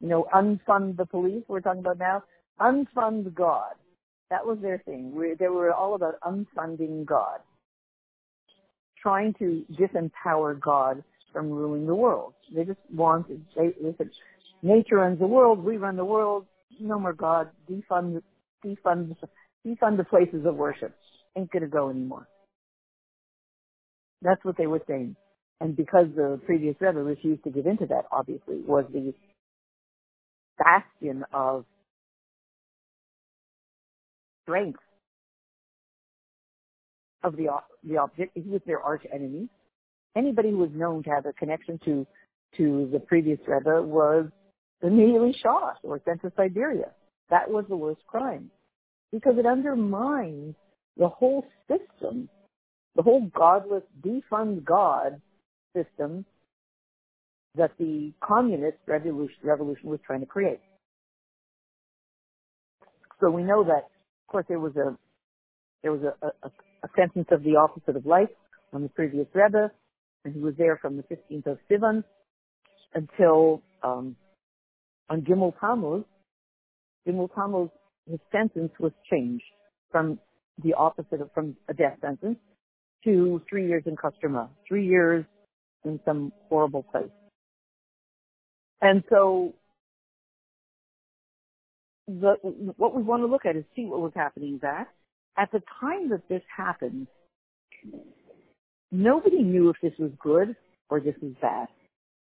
You 0.00 0.08
know, 0.08 0.26
unfund 0.34 0.96
the 0.96 1.06
police, 1.06 1.44
we're 1.46 1.60
talking 1.60 1.80
about 1.80 1.98
now. 1.98 2.24
Unfund 2.60 3.32
God. 3.34 3.74
That 4.30 4.44
was 4.44 4.58
their 4.60 4.78
thing. 4.78 5.14
we 5.14 5.34
they 5.38 5.48
were 5.48 5.72
all 5.72 5.94
about 5.94 6.14
unfunding 6.22 7.04
God 7.04 7.40
trying 9.02 9.34
to 9.34 9.64
disempower 9.72 10.58
God 10.58 11.02
from 11.32 11.50
ruling 11.50 11.86
the 11.86 11.94
world. 11.94 12.34
They 12.54 12.64
just 12.64 12.78
want, 12.94 13.28
they, 13.56 13.68
they 13.82 13.94
said, 13.98 14.10
nature 14.62 14.96
runs 14.96 15.18
the 15.18 15.26
world, 15.26 15.64
we 15.64 15.76
run 15.76 15.96
the 15.96 16.04
world, 16.04 16.46
no 16.80 16.98
more 16.98 17.12
God, 17.12 17.48
defund, 17.70 18.22
defund, 18.64 19.16
defund 19.66 19.96
the 19.96 20.04
places 20.04 20.46
of 20.46 20.56
worship. 20.56 20.94
Ain't 21.36 21.50
gonna 21.50 21.66
go 21.66 21.90
anymore. 21.90 22.28
That's 24.20 24.44
what 24.44 24.56
they 24.56 24.66
were 24.66 24.82
saying. 24.86 25.16
And 25.60 25.76
because 25.76 26.06
the 26.14 26.40
previous 26.44 26.76
Rebbe 26.80 27.02
refused 27.02 27.44
to 27.44 27.50
give 27.50 27.66
into 27.66 27.86
that, 27.86 28.04
obviously, 28.10 28.60
was 28.66 28.84
the 28.92 29.14
bastion 30.58 31.24
of 31.32 31.64
strength 34.42 34.80
of 37.22 37.36
the 37.36 37.48
the 37.84 37.98
object. 37.98 38.32
He 38.34 38.48
was 38.48 38.60
their 38.66 38.80
arch 38.80 39.04
enemy. 39.12 39.48
Anybody 40.16 40.50
who 40.50 40.58
was 40.58 40.70
known 40.74 41.02
to 41.04 41.10
have 41.10 41.26
a 41.26 41.32
connection 41.32 41.78
to 41.84 42.06
to 42.56 42.88
the 42.92 43.00
previous 43.00 43.38
Rebbe 43.46 43.82
was 43.82 44.26
immediately 44.82 45.34
shot 45.42 45.78
or 45.82 46.00
sent 46.04 46.22
to 46.22 46.32
Siberia. 46.36 46.90
That 47.30 47.50
was 47.50 47.64
the 47.68 47.76
worst 47.76 48.00
crime 48.06 48.50
because 49.10 49.34
it 49.38 49.46
undermines 49.46 50.54
the 50.96 51.08
whole 51.08 51.46
system, 51.68 52.28
the 52.96 53.02
whole 53.02 53.30
godless 53.34 53.84
defund 54.04 54.64
God 54.64 55.20
system 55.74 56.24
that 57.54 57.70
the 57.78 58.12
communist 58.22 58.78
revolution, 58.86 59.36
revolution 59.42 59.88
was 59.88 60.00
trying 60.06 60.20
to 60.20 60.26
create. 60.26 60.60
So 63.20 63.30
we 63.30 63.42
know 63.42 63.62
that, 63.64 63.84
of 63.84 64.26
course, 64.28 64.46
there 64.48 64.58
was 64.58 64.74
a 64.76 64.96
there 65.82 65.92
was 65.92 66.02
a, 66.02 66.26
a, 66.26 66.50
a 66.84 66.88
sentence 66.96 67.28
of 67.30 67.42
the 67.42 67.56
opposite 67.56 67.96
of 67.96 68.06
life 68.06 68.28
on 68.72 68.82
the 68.82 68.88
previous 68.88 69.26
Rebbe, 69.34 69.70
and 70.24 70.34
he 70.34 70.40
was 70.40 70.54
there 70.56 70.78
from 70.80 70.96
the 70.96 71.04
15th 71.04 71.46
of 71.46 71.58
Sivan 71.70 72.04
until 72.94 73.62
um, 73.82 74.16
on 75.08 75.22
Gimel 75.22 75.52
Tammuz. 75.60 76.04
Gimel 77.06 77.28
Tammuz, 77.34 77.70
his 78.08 78.20
sentence 78.30 78.72
was 78.78 78.92
changed 79.10 79.44
from 79.90 80.18
the 80.62 80.74
opposite 80.74 81.20
of 81.20 81.30
from 81.32 81.56
a 81.68 81.74
death 81.74 81.98
sentence 82.00 82.38
to 83.04 83.42
three 83.48 83.66
years 83.66 83.82
in 83.86 83.96
Kostroma, 83.96 84.48
three 84.66 84.86
years 84.86 85.24
in 85.84 85.98
some 86.04 86.32
horrible 86.48 86.84
place. 86.84 87.10
And 88.80 89.02
so 89.10 89.54
the, 92.06 92.34
what 92.76 92.94
we 92.94 93.02
want 93.02 93.22
to 93.22 93.26
look 93.26 93.46
at 93.46 93.56
is 93.56 93.64
see 93.74 93.84
what 93.84 94.00
was 94.00 94.12
happening 94.14 94.58
back 94.58 94.88
at 95.38 95.50
the 95.52 95.62
time 95.80 96.10
that 96.10 96.28
this 96.28 96.42
happened, 96.54 97.06
nobody 98.90 99.42
knew 99.42 99.70
if 99.70 99.76
this 99.82 99.92
was 99.98 100.10
good 100.22 100.54
or 100.90 101.00
this 101.00 101.14
was 101.22 101.32
bad. 101.40 101.68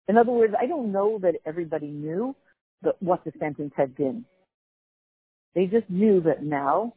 In 0.08 0.16
other 0.16 0.32
words, 0.32 0.54
I 0.60 0.66
don't 0.66 0.92
know 0.92 1.18
that 1.22 1.34
everybody 1.46 1.88
knew 1.88 2.36
what 3.00 3.24
the 3.24 3.32
sentence 3.38 3.72
had 3.76 3.96
been. 3.96 4.24
They 5.54 5.66
just 5.66 5.88
knew 5.88 6.20
that 6.22 6.42
now 6.42 6.94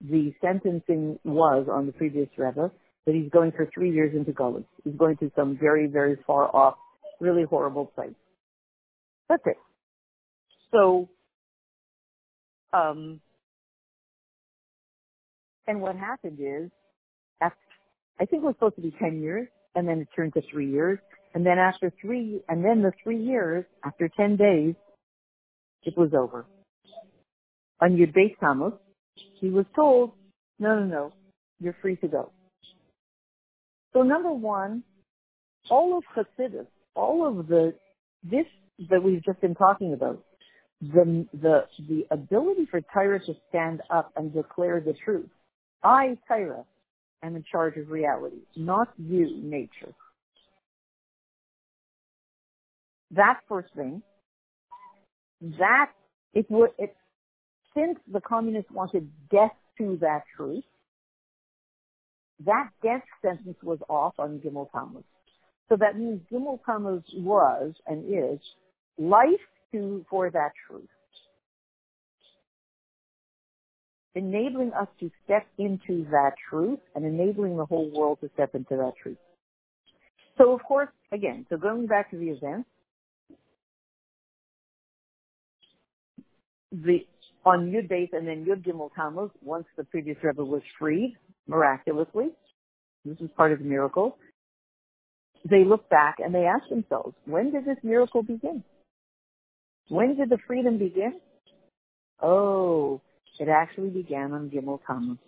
the 0.00 0.32
sentencing 0.40 1.18
was 1.24 1.66
on 1.70 1.86
the 1.86 1.92
previous 1.92 2.28
Rebbe 2.36 2.70
that 3.06 3.14
he's 3.14 3.30
going 3.30 3.52
for 3.52 3.68
three 3.72 3.92
years 3.92 4.14
into 4.14 4.32
Gullus. 4.32 4.64
He's 4.84 4.94
going 4.94 5.16
to 5.18 5.30
some 5.34 5.56
very, 5.58 5.86
very 5.86 6.16
far 6.26 6.54
off, 6.54 6.74
really 7.20 7.44
horrible 7.44 7.86
place. 7.86 8.14
That's 9.28 9.42
it. 9.46 9.56
So, 10.72 11.08
um, 12.72 13.20
and 15.68 15.82
what 15.82 15.96
happened 15.96 16.38
is, 16.40 16.70
after, 17.42 17.58
I 18.18 18.24
think 18.24 18.42
it 18.42 18.46
was 18.46 18.54
supposed 18.56 18.76
to 18.76 18.82
be 18.82 18.92
10 18.98 19.20
years, 19.20 19.46
and 19.74 19.86
then 19.86 20.00
it 20.00 20.08
turned 20.16 20.32
to 20.34 20.42
three 20.50 20.70
years. 20.70 20.98
And 21.34 21.44
then 21.44 21.58
after 21.58 21.92
three, 22.00 22.40
and 22.48 22.64
then 22.64 22.82
the 22.82 22.90
three 23.04 23.22
years, 23.22 23.66
after 23.84 24.08
10 24.08 24.36
days, 24.36 24.74
it 25.84 25.96
was 25.96 26.10
over. 26.18 26.46
On 27.80 27.90
Yud 27.90 28.14
Beis 28.16 28.36
Tammuz, 28.40 28.72
he 29.40 29.50
was 29.50 29.66
told, 29.76 30.12
no, 30.58 30.80
no, 30.80 30.84
no, 30.86 31.12
you're 31.60 31.76
free 31.82 31.96
to 31.96 32.08
go. 32.08 32.32
So 33.92 34.02
number 34.02 34.32
one, 34.32 34.82
all 35.70 35.98
of 35.98 36.04
Chassidus, 36.16 36.66
all 36.94 37.28
of 37.28 37.46
the, 37.46 37.74
this 38.24 38.46
that 38.90 39.02
we've 39.02 39.22
just 39.22 39.40
been 39.40 39.54
talking 39.54 39.92
about, 39.92 40.24
the, 40.80 41.26
the, 41.34 41.66
the 41.88 42.06
ability 42.10 42.66
for 42.70 42.80
Torah 42.80 43.20
to 43.20 43.34
stand 43.48 43.82
up 43.90 44.12
and 44.16 44.32
declare 44.32 44.80
the 44.80 44.94
truth. 45.04 45.28
I, 45.82 46.16
Torah, 46.26 46.64
am 47.22 47.36
in 47.36 47.44
charge 47.50 47.76
of 47.76 47.90
reality, 47.90 48.42
not 48.56 48.88
you, 48.98 49.40
nature. 49.42 49.94
That 53.10 53.40
first 53.48 53.68
thing, 53.74 54.02
that 55.40 55.90
it 56.34 56.50
would, 56.50 56.70
it, 56.78 56.94
since 57.74 57.98
the 58.12 58.20
communists 58.20 58.70
wanted 58.70 59.08
death 59.30 59.52
to 59.78 59.96
that 60.00 60.24
truth, 60.36 60.64
that 62.44 62.70
death 62.82 63.02
sentence 63.22 63.56
was 63.62 63.78
off 63.88 64.14
on 64.18 64.40
Gimel 64.40 64.70
Tammuz. 64.72 65.04
So 65.68 65.76
that 65.76 65.98
means 65.98 66.20
Gimel 66.30 66.60
Tammuz 66.64 67.02
was 67.14 67.74
and 67.86 68.04
is 68.06 68.40
life 68.98 69.28
to, 69.72 70.04
for 70.08 70.30
that 70.30 70.52
truth. 70.66 70.88
Enabling 74.14 74.72
us 74.72 74.88
to 75.00 75.10
step 75.24 75.46
into 75.58 76.04
that 76.10 76.32
truth 76.48 76.80
and 76.94 77.04
enabling 77.04 77.56
the 77.56 77.66
whole 77.66 77.90
world 77.90 78.18
to 78.20 78.30
step 78.34 78.54
into 78.54 78.76
that 78.76 78.92
truth. 79.00 79.18
So 80.38 80.52
of 80.52 80.62
course, 80.62 80.88
again, 81.12 81.46
so 81.50 81.56
going 81.56 81.86
back 81.86 82.10
to 82.10 82.16
the 82.16 82.30
event, 82.30 82.66
the 86.72 87.06
on 87.44 87.70
Yud 87.70 87.88
Beis 87.90 88.12
and 88.12 88.26
then 88.26 88.44
Yud 88.44 88.64
Gimel 88.64 88.90
Tammuz, 88.94 89.30
once 89.42 89.66
the 89.76 89.84
previous 89.84 90.16
Rebbe 90.22 90.44
was 90.44 90.62
freed, 90.78 91.16
miraculously, 91.46 92.28
this 93.04 93.16
is 93.20 93.30
part 93.36 93.52
of 93.52 93.60
the 93.60 93.64
miracle, 93.64 94.18
they 95.48 95.64
look 95.64 95.88
back 95.88 96.16
and 96.18 96.34
they 96.34 96.44
ask 96.44 96.68
themselves, 96.68 97.14
when 97.24 97.52
did 97.52 97.64
this 97.64 97.78
miracle 97.82 98.22
begin? 98.22 98.62
When 99.88 100.16
did 100.16 100.28
the 100.28 100.38
freedom 100.46 100.78
begin? 100.78 101.20
Oh, 102.20 103.00
it 103.38 103.48
actually 103.48 103.90
began 103.90 104.32
on 104.32 104.50
Gimel 104.50 104.80
Tammuz. 104.86 105.18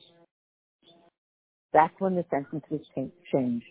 That's 1.72 1.94
when 1.98 2.16
the 2.16 2.24
sentence 2.30 2.64
was 2.70 2.80
changed. 3.32 3.66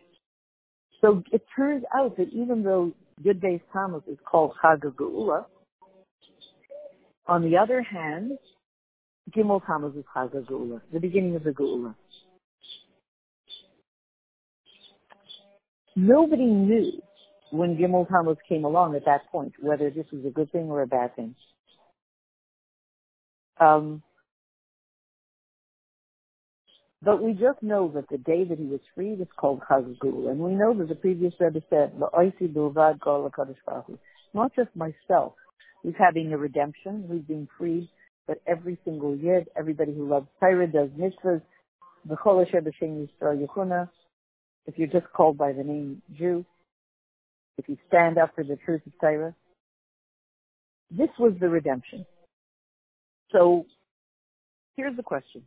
So 1.01 1.23
it 1.31 1.43
turns 1.55 1.83
out 1.95 2.17
that 2.17 2.29
even 2.33 2.63
though 2.63 2.93
Yud 3.23 3.41
Beis 3.41 3.61
Tammuz 3.73 4.03
is 4.07 4.17
called 4.29 4.53
Chag 4.63 4.81
Geula, 4.81 5.45
on 7.27 7.43
the 7.43 7.57
other 7.57 7.81
hand, 7.81 8.37
Gimel 9.35 9.65
Tammuz 9.65 9.95
is 9.95 10.05
Chag 10.15 10.31
Geula, 10.31 10.81
the 10.93 10.99
beginning 10.99 11.35
of 11.35 11.43
the 11.43 11.51
Geula. 11.51 11.95
Nobody 15.95 16.45
knew 16.45 17.01
when 17.51 17.75
Gimel 17.75 18.07
Tammuz 18.07 18.37
came 18.47 18.63
along 18.63 18.95
at 18.95 19.05
that 19.05 19.29
point 19.31 19.53
whether 19.59 19.89
this 19.89 20.05
was 20.13 20.23
a 20.25 20.29
good 20.29 20.51
thing 20.51 20.69
or 20.69 20.81
a 20.81 20.87
bad 20.87 21.15
thing. 21.15 21.35
Um, 23.59 24.01
but 27.01 27.21
we 27.23 27.31
just 27.33 27.61
know 27.61 27.89
that 27.95 28.09
the 28.09 28.17
day 28.17 28.43
that 28.43 28.57
he 28.59 28.65
was 28.65 28.81
freed 28.93 29.21
is 29.21 29.27
called 29.37 29.61
Chag 29.69 29.97
Geula, 29.99 30.31
and 30.31 30.39
we 30.39 30.53
know 30.53 30.73
that 30.73 30.89
the 30.89 30.95
previous 30.95 31.33
Rebbe 31.39 31.61
said, 31.69 31.93
Not 34.33 34.55
just 34.55 34.75
myself, 34.75 35.33
who's 35.81 35.95
having 35.97 36.33
a 36.33 36.37
redemption, 36.37 37.05
who's 37.07 37.21
being 37.23 37.47
freed, 37.57 37.87
but 38.27 38.41
every 38.45 38.77
single 38.83 39.15
yid, 39.15 39.47
everybody 39.57 39.93
who 39.93 40.09
loves 40.09 40.27
Torah, 40.39 40.67
does 40.67 40.89
mitzvahs, 40.89 41.41
V'chol 42.07 42.45
asher 42.45 42.61
b'shem 42.61 43.07
Yisrael 43.07 43.47
Yechuna, 43.47 43.89
if 44.65 44.77
you're 44.77 44.87
just 44.87 45.11
called 45.13 45.37
by 45.37 45.53
the 45.53 45.63
name 45.63 46.01
Jew, 46.17 46.45
if 47.57 47.67
you 47.67 47.77
stand 47.87 48.17
up 48.17 48.35
for 48.35 48.43
the 48.43 48.57
truth 48.57 48.81
of 48.85 48.93
Torah, 48.99 49.33
this 50.91 51.09
was 51.17 51.33
the 51.39 51.49
redemption. 51.49 52.05
So 53.31 53.65
here's 54.75 54.95
the 54.95 55.03
question. 55.03 55.43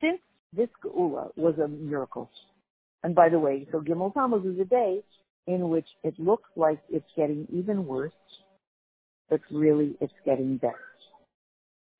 Since 0.00 0.20
this 0.52 0.68
Geula 0.84 1.30
was 1.36 1.54
a 1.58 1.68
miracle, 1.68 2.30
and 3.02 3.14
by 3.14 3.28
the 3.28 3.38
way, 3.38 3.66
so 3.72 3.80
Gimel 3.80 4.12
Tammuz 4.12 4.44
is 4.44 4.60
a 4.60 4.64
day 4.64 5.02
in 5.46 5.68
which 5.68 5.86
it 6.02 6.18
looks 6.18 6.48
like 6.56 6.80
it's 6.90 7.06
getting 7.16 7.46
even 7.52 7.86
worse, 7.86 8.12
but 9.30 9.40
really 9.50 9.96
it's 10.00 10.12
getting 10.24 10.56
better. 10.56 10.74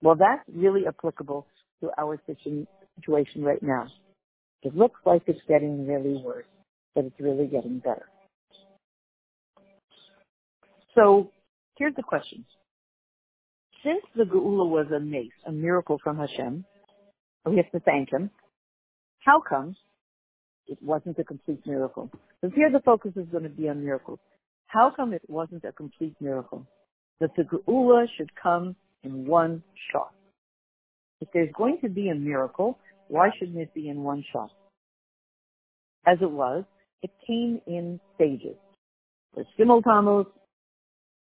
Well, 0.02 0.16
that's 0.16 0.42
really 0.52 0.86
applicable 0.86 1.46
to 1.80 1.90
our 1.98 2.20
situation 2.26 3.42
right 3.42 3.62
now. 3.62 3.86
It 4.62 4.74
looks 4.76 5.00
like 5.04 5.22
it's 5.26 5.40
getting 5.48 5.86
really 5.86 6.20
worse, 6.22 6.46
but 6.94 7.04
it's 7.04 7.20
really 7.20 7.46
getting 7.46 7.78
better. 7.78 8.08
So 10.94 11.30
here's 11.76 11.94
the 11.94 12.02
question. 12.02 12.44
Since 13.84 14.02
the 14.16 14.24
Geula 14.24 14.68
was 14.68 14.86
a 14.94 14.98
mace, 14.98 15.30
a 15.46 15.52
miracle 15.52 15.98
from 16.02 16.18
Hashem, 16.18 16.64
we 17.46 17.56
have 17.56 17.70
to 17.72 17.80
thank 17.80 18.10
him, 18.10 18.30
how 19.20 19.40
come 19.40 19.76
it 20.66 20.78
wasn't 20.82 21.18
a 21.18 21.24
complete 21.24 21.60
miracle? 21.66 22.10
Because 22.40 22.54
here 22.56 22.70
the 22.70 22.80
focus 22.80 23.12
is 23.16 23.26
going 23.30 23.44
to 23.44 23.48
be 23.48 23.68
on 23.68 23.84
miracles. 23.84 24.18
How 24.66 24.92
come 24.94 25.12
it 25.12 25.22
wasn't 25.28 25.64
a 25.64 25.72
complete 25.72 26.14
miracle? 26.20 26.66
That 27.20 27.30
the 27.36 27.44
Geula 27.44 28.06
should 28.16 28.30
come 28.40 28.76
in 29.02 29.26
one 29.26 29.62
shot. 29.92 30.12
If 31.20 31.28
there's 31.32 31.50
going 31.56 31.78
to 31.82 31.88
be 31.88 32.08
a 32.08 32.14
miracle, 32.14 32.78
why 33.08 33.30
shouldn't 33.38 33.58
it 33.58 33.72
be 33.74 33.88
in 33.88 34.02
one 34.02 34.24
shot? 34.32 34.50
As 36.06 36.18
it 36.20 36.30
was, 36.30 36.64
it 37.02 37.10
came 37.26 37.60
in 37.66 38.00
stages. 38.14 38.56
The 39.34 39.44
Gimel 39.58 39.82
Tammuz, 39.82 40.26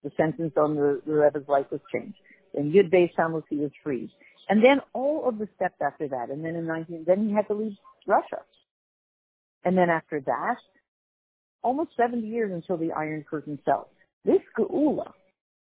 the 0.02 0.10
sentence 0.16 0.52
on 0.56 0.74
the, 0.74 1.00
the 1.06 1.12
Rebbe's 1.12 1.48
life 1.48 1.66
was 1.70 1.80
changed. 1.92 2.16
Then 2.54 2.72
Yud 2.72 2.92
Beis 2.92 3.10
Tammuz, 3.14 3.44
he 3.50 3.56
was 3.56 3.70
freed. 3.82 4.10
And 4.48 4.64
then 4.64 4.80
all 4.94 5.28
of 5.28 5.38
the 5.38 5.48
steps 5.56 5.76
after 5.84 6.08
that. 6.08 6.30
And 6.30 6.44
then 6.44 6.56
in 6.56 6.66
19, 6.66 7.04
then 7.06 7.28
he 7.28 7.34
had 7.34 7.46
to 7.48 7.54
leave 7.54 7.76
Russia. 8.06 8.42
And 9.64 9.76
then 9.76 9.90
after 9.90 10.20
that, 10.20 10.56
almost 11.62 11.90
70 11.96 12.26
years 12.26 12.52
until 12.52 12.76
the 12.76 12.92
Iron 12.92 13.24
Curtain 13.28 13.58
fell. 13.64 13.90
This 14.24 14.40
geula 14.58 15.12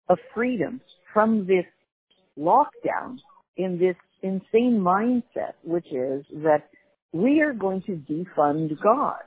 of 0.09 0.19
freedom 0.35 0.81
from 1.13 1.47
this 1.47 1.67
lockdown 2.39 3.19
in 3.57 3.79
this 3.79 3.97
insane 4.23 4.81
mindset, 4.81 5.55
which 5.63 5.87
is 5.93 6.25
that 6.43 6.69
we 7.13 7.41
are 7.41 7.53
going 7.53 7.83
to 7.83 7.93
defund 7.93 8.81
God. 8.83 9.21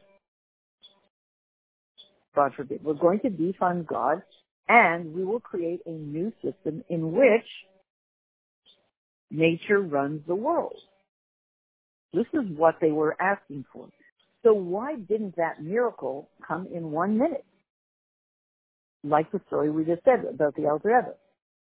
God 2.36 2.54
forbid. 2.56 2.84
We're 2.84 2.96
going 2.96 3.20
to 3.22 3.30
defund 3.30 3.88
God 3.88 4.22
and 4.68 5.14
we 5.14 5.24
will 5.24 5.40
create 5.40 5.82
a 5.86 5.92
new 5.92 6.34
system 6.44 6.84
in 6.90 7.14
which 7.14 7.46
nature 9.32 9.80
runs 9.82 10.22
the 10.28 10.36
world. 10.36 10.78
This 12.14 12.26
is 12.34 12.50
what 12.56 12.76
they 12.80 12.92
were 12.92 13.16
asking 13.22 13.66
for. 13.74 13.90
So 14.44 14.54
why 14.54 14.96
didn't 14.96 15.36
that 15.38 15.62
miracle 15.62 16.30
come 16.48 16.68
in 16.74 16.92
one 16.92 17.18
minute? 17.18 17.46
Like 19.04 19.32
the 19.32 19.42
story 19.48 19.70
we 19.70 19.86
just 19.86 20.04
said 20.06 20.24
about 20.34 20.56
the 20.56 20.68
Alter 20.68 20.90
Rebbe. 20.90 21.16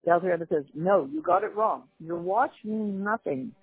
The 0.03 0.11
Alter 0.11 0.31
Rebbe 0.31 0.45
says, 0.49 0.65
no, 0.75 1.07
you 1.11 1.21
got 1.21 1.43
it 1.43 1.55
wrong. 1.55 1.83
Your 1.99 2.19
watch 2.19 2.53
means 2.63 3.03
nothing. 3.03 3.53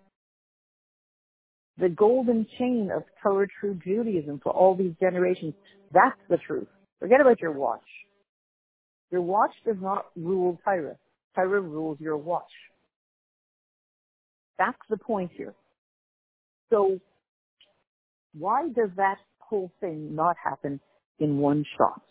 The 1.79 1.91
golden 1.91 2.47
chain 2.59 2.91
of 2.95 3.05
Torah 3.23 3.47
true 3.61 3.79
Judaism 3.85 4.41
for 4.43 4.53
all 4.53 4.75
these 4.75 4.95
generations, 5.01 5.55
that's 5.93 6.19
the 6.29 6.39
truth. 6.47 6.69
Forget 6.99 7.21
about 7.21 7.41
your 7.41 7.53
watch. 7.53 7.81
Your 9.11 9.23
watch 9.23 9.53
does 9.67 9.77
not 9.81 10.07
rule 10.17 10.59
Torah. 10.65 10.97
Torah 11.35 11.61
rules 11.61 11.99
your 12.01 12.17
watch. 12.17 12.51
That's 14.61 14.79
the 14.91 14.99
point 14.99 15.31
here. 15.35 15.55
So 16.69 17.01
why 18.39 18.69
does 18.69 18.91
that 18.97 19.17
whole 19.39 19.73
thing 19.81 20.15
not 20.15 20.37
happen 20.43 20.81
in 21.19 21.39
one 21.39 21.65
shot? 21.79 22.03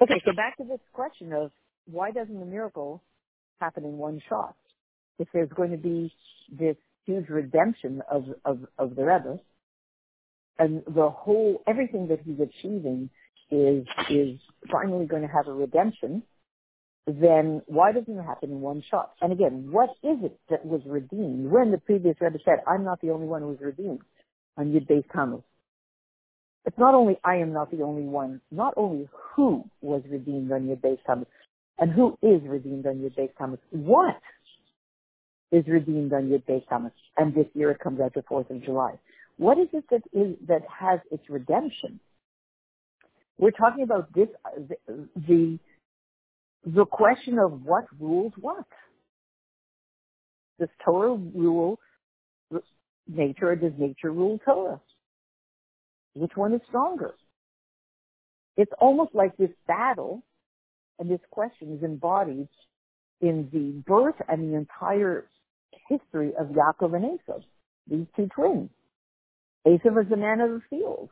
Okay, 0.00 0.22
so 0.24 0.32
back 0.34 0.56
to 0.56 0.64
this 0.64 0.80
question 0.94 1.34
of 1.34 1.50
why 1.86 2.10
doesn't 2.10 2.40
the 2.40 2.46
miracle 2.46 3.02
happen 3.60 3.84
in 3.84 3.98
one 3.98 4.22
shot? 4.28 4.56
If 5.18 5.28
there's 5.34 5.50
going 5.54 5.72
to 5.72 5.76
be 5.76 6.10
this 6.50 6.76
huge 7.04 7.28
redemption 7.28 8.00
of, 8.10 8.24
of, 8.46 8.60
of 8.78 8.96
the 8.96 9.04
Rebbe, 9.04 9.38
and 10.58 10.82
the 10.86 11.10
whole, 11.10 11.62
everything 11.66 12.08
that 12.08 12.20
he's 12.24 12.40
achieving 12.40 13.10
is, 13.50 13.86
is 14.10 14.38
finally 14.70 15.06
going 15.06 15.22
to 15.22 15.28
have 15.28 15.48
a 15.48 15.52
redemption, 15.52 16.22
then 17.06 17.62
why 17.66 17.92
doesn't 17.92 18.18
it 18.18 18.22
happen 18.22 18.50
in 18.50 18.60
one 18.60 18.82
shot? 18.90 19.12
And 19.20 19.32
again, 19.32 19.68
what 19.70 19.90
is 20.02 20.18
it 20.22 20.38
that 20.50 20.64
was 20.64 20.80
redeemed 20.86 21.50
when 21.50 21.70
the 21.70 21.78
previous 21.78 22.16
Rebbe 22.20 22.38
said, 22.44 22.60
I'm 22.66 22.84
not 22.84 23.00
the 23.00 23.10
only 23.10 23.26
one 23.26 23.42
who 23.42 23.48
was 23.48 23.60
redeemed 23.60 24.00
on 24.56 24.72
Yud 24.72 24.88
Beis 24.88 25.04
Tammuz? 25.12 25.42
It's 26.64 26.78
not 26.78 26.94
only 26.94 27.18
I 27.24 27.36
am 27.36 27.52
not 27.52 27.70
the 27.70 27.82
only 27.82 28.04
one, 28.04 28.40
not 28.50 28.72
only 28.76 29.08
who 29.34 29.64
was 29.82 30.02
redeemed 30.08 30.50
on 30.50 30.62
Yud 30.62 30.80
Beis 30.80 30.98
Tammuz, 31.06 31.26
and 31.78 31.92
who 31.92 32.16
is 32.22 32.40
redeemed 32.46 32.86
on 32.86 32.94
Yud 32.94 33.14
Beis 33.16 33.30
Tammuz. 33.36 33.58
What 33.70 34.16
is 35.54 35.66
redeemed 35.68 36.12
on 36.12 36.24
Yud 36.24 36.44
Beit 36.46 36.64
and 37.16 37.34
this 37.34 37.46
year 37.54 37.70
it 37.70 37.78
comes 37.78 38.00
out 38.00 38.12
the 38.14 38.22
4th 38.22 38.50
of 38.50 38.64
July. 38.64 38.98
What 39.36 39.58
is 39.58 39.68
it 39.72 39.84
that 39.90 40.02
is, 40.12 40.36
that 40.48 40.62
has 40.68 41.00
its 41.12 41.22
redemption? 41.28 42.00
We're 43.38 43.50
talking 43.50 43.84
about 43.84 44.12
this, 44.14 44.28
the, 45.26 45.58
the, 46.64 46.84
question 46.86 47.38
of 47.38 47.64
what 47.64 47.84
rules 47.98 48.32
what. 48.40 48.64
Does 50.58 50.68
Torah 50.84 51.14
rule 51.14 51.78
nature 53.08 53.50
or 53.50 53.56
does 53.56 53.72
nature 53.76 54.12
rule 54.12 54.38
Torah? 54.44 54.80
Which 56.14 56.32
one 56.36 56.54
is 56.54 56.60
stronger? 56.68 57.14
It's 58.56 58.72
almost 58.80 59.14
like 59.14 59.36
this 59.36 59.50
battle 59.66 60.22
and 60.98 61.10
this 61.10 61.20
question 61.30 61.76
is 61.76 61.82
embodied 61.82 62.48
in 63.20 63.48
the 63.52 63.82
birth 63.90 64.14
and 64.28 64.52
the 64.52 64.56
entire 64.56 65.26
history 65.88 66.32
of 66.38 66.48
Yaakov 66.48 66.94
and 66.94 67.18
Esav, 67.18 67.42
these 67.90 68.06
two 68.14 68.28
twins. 68.34 68.70
Esav 69.66 70.02
is 70.02 70.08
the 70.08 70.16
man 70.16 70.40
of 70.40 70.50
the 70.50 70.62
field. 70.70 71.08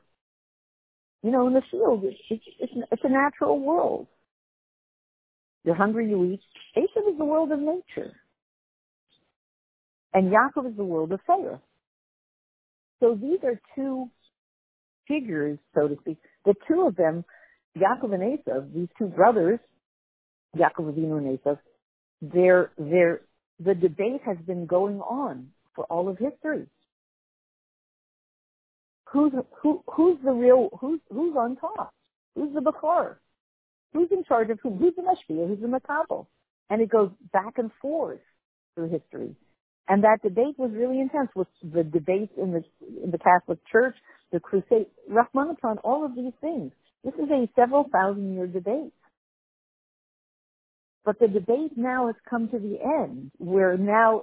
You 1.23 1.31
know, 1.31 1.47
in 1.47 1.55
the 1.55 1.63
field, 1.71 2.05
it's, 2.05 2.43
it's, 2.59 2.73
it's 2.91 3.03
a 3.05 3.09
natural 3.09 3.61
world. 3.61 4.09
You're 5.65 5.77
hungry, 5.77 6.09
you 6.09 6.25
eat. 6.25 6.41
Esav 6.77 7.13
is 7.13 7.19
the 7.19 7.25
world 7.25 7.53
of 7.53 7.61
nature. 7.61 8.13
And 10.13 10.33
Yaakov 10.33 10.71
is 10.71 10.77
the 10.77 10.85
world 10.85 11.13
of 11.13 11.21
Pharaoh. 11.27 11.63
So 13.01 13.19
these 13.21 13.39
are 13.45 13.61
two 13.75 14.11
figures, 15.09 15.59
so 15.75 15.89
to 15.89 15.97
speak. 16.01 16.19
The 16.45 16.55
two 16.69 16.83
of 16.87 16.97
them, 16.97 17.25
Yaakov 17.77 18.13
and 18.13 18.39
Esav, 18.39 18.75
these 18.75 18.89
two 18.99 19.07
brothers, 19.07 19.61
Yaakov 20.57 20.93
Avinu 20.93 21.19
and 21.19 21.39
Esav, 21.39 21.59
their, 22.21 22.73
their, 22.79 23.23
the 23.59 23.75
debate 23.75 24.21
has 24.27 24.37
been 24.47 24.67
going 24.67 25.01
on 25.01 25.49
for 25.75 25.85
all 25.85 26.09
of 26.09 26.19
history. 26.19 26.67
Who's, 29.13 29.33
who, 29.61 29.83
who's 29.87 30.19
the 30.25 30.33
real, 30.33 30.71
who's, 30.81 31.01
who's 31.11 31.37
on 31.37 31.57
top? 31.57 31.93
Who's 32.35 32.55
the 32.55 32.61
Bachar? 32.61 33.17
Who's 33.93 34.09
in 34.11 34.25
charge 34.25 34.49
of 34.51 34.59
whom? 34.63 34.79
Who's 34.79 34.95
the 34.97 35.03
Mashpia? 35.03 35.47
Who's 35.49 35.61
the 35.61 35.67
Makabel? 35.67 36.27
And 36.71 36.81
it 36.81 36.91
goes 36.91 37.11
back 37.33 37.59
and 37.59 37.71
forth 37.83 38.21
through 38.75 38.89
history. 38.89 39.37
And 39.89 40.05
that 40.05 40.21
debate 40.23 40.59
was 40.59 40.71
really 40.73 41.01
intense 41.01 41.29
with 41.35 41.49
the 41.63 41.85
debates 41.85 42.33
in 42.41 42.53
the, 42.53 42.65
in 43.05 43.11
the 43.11 43.19
Catholic 43.19 43.59
Church, 43.71 43.97
the 44.33 44.41
Crusade, 44.41 44.87
Rahmanathan, 45.11 45.77
all 45.85 46.07
of 46.07 46.15
these 46.15 46.33
things. 46.41 46.73
This 47.05 47.15
is 47.15 47.29
a 47.31 47.49
several 47.55 47.85
thousand 47.93 48.35
year 48.35 48.47
debate. 48.47 48.93
But 51.05 51.19
the 51.19 51.29
debate 51.29 51.73
now 51.77 52.07
has 52.07 52.17
come 52.31 52.49
to 52.49 52.59
the 52.59 52.79
end 52.81 53.33
where 53.39 53.77
now 53.77 54.23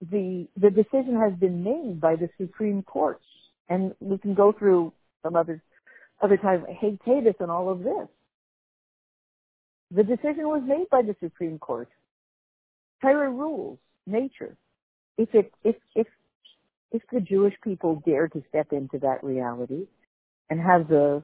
the, 0.00 0.46
the 0.56 0.70
decision 0.70 1.18
has 1.20 1.38
been 1.38 1.62
made 1.62 2.00
by 2.00 2.16
the 2.16 2.28
Supreme 2.38 2.82
Court. 2.82 3.20
And 3.68 3.94
we 4.00 4.18
can 4.18 4.34
go 4.34 4.52
through 4.52 4.92
some 5.22 5.36
other, 5.36 5.62
other 6.22 6.36
time, 6.36 6.64
Hatatus 6.82 7.34
and 7.40 7.50
all 7.50 7.68
of 7.70 7.80
this. 7.80 8.08
The 9.90 10.04
decision 10.04 10.48
was 10.48 10.62
made 10.66 10.88
by 10.90 11.02
the 11.02 11.16
Supreme 11.20 11.58
Court. 11.58 11.88
Torah 13.00 13.30
rules 13.30 13.78
nature. 14.06 14.56
If 15.16 15.34
it, 15.34 15.52
if, 15.64 15.76
if, 15.94 16.06
if 16.92 17.02
the 17.12 17.20
Jewish 17.20 17.54
people 17.62 18.02
dare 18.06 18.28
to 18.28 18.42
step 18.48 18.72
into 18.72 18.98
that 19.00 19.22
reality 19.22 19.86
and 20.50 20.60
have 20.60 20.88
the, 20.88 21.22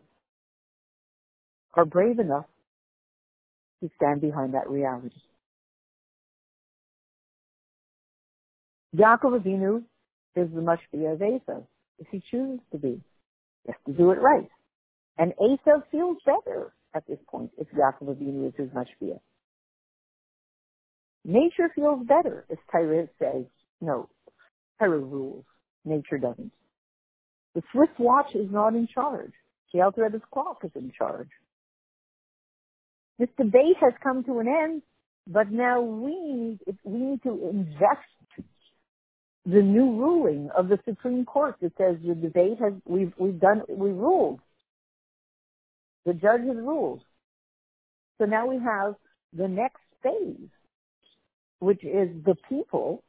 are 1.75 1.85
brave 1.85 2.19
enough 2.19 2.47
to 3.83 3.91
stand 3.97 4.21
behind 4.21 4.55
that 4.55 4.69
reality. 4.69 5.21
Yaakov 8.95 9.41
Avinu 9.41 9.83
is 10.37 10.49
the 10.55 10.61
mashpia 10.61 11.15
of 11.15 11.19
Esav, 11.19 11.65
if 11.99 12.07
he 12.11 12.23
chooses 12.31 12.61
to 12.71 12.79
be. 12.79 13.01
He 13.65 13.73
has 13.73 13.77
to 13.87 13.93
do 13.93 14.11
it 14.13 14.21
right. 14.21 14.49
And 15.19 15.33
Esav 15.41 15.83
feels 15.91 16.19
better 16.25 16.73
at 16.95 17.07
this 17.09 17.19
point 17.29 17.51
if 17.59 17.67
Yaakov 17.73 18.17
Avinu 18.17 18.49
is 18.49 18.55
his 18.57 18.69
mashpia. 18.69 19.19
Nature 21.25 21.73
feels 21.75 22.07
better 22.07 22.45
if 22.51 22.59
Torah 22.71 23.09
says, 23.19 23.45
no, 23.81 24.09
Torah 24.79 24.99
rules. 24.99 25.45
Nature 25.85 26.19
doesn't. 26.19 26.53
The 27.55 27.63
Swiss 27.73 27.91
watch 27.99 28.35
is 28.35 28.51
not 28.51 28.75
in 28.75 28.89
charge. 28.93 29.33
The 29.73 29.81
Alter 29.81 30.09
clock 30.33 30.59
is 30.65 30.71
in 30.77 30.93
charge. 30.97 31.29
This 33.19 33.29
debate 33.37 33.77
has 33.81 33.93
come 34.03 34.23
to 34.25 34.39
an 34.39 34.47
end, 34.49 34.83
but 35.27 35.51
now 35.51 35.81
we 35.81 36.15
need, 36.21 36.59
we 36.85 36.99
need 36.99 37.23
to 37.25 37.49
invest 37.51 38.47
the 39.47 39.61
new 39.63 39.99
ruling 39.99 40.51
of 40.57 40.69
the 40.69 40.79
Supreme 40.89 41.25
Court 41.25 41.57
that 41.61 41.73
says 41.77 41.97
the 42.05 42.15
debate 42.15 42.59
has, 42.61 42.73
we've, 42.87 43.13
we've 43.19 43.41
done, 43.41 43.63
we 43.69 43.91
ruled. 43.91 44.41
The 46.07 46.15
judge 46.15 46.43
has 46.47 46.57
ruled. 46.57 47.03
So 48.19 48.25
now 48.25 48.47
we 48.47 48.57
have 48.57 48.95
the 49.37 49.49
next 49.49 49.83
phase, 50.03 50.49
which 51.59 51.83
is 51.85 52.09
the 52.25 52.37
people 52.49 53.03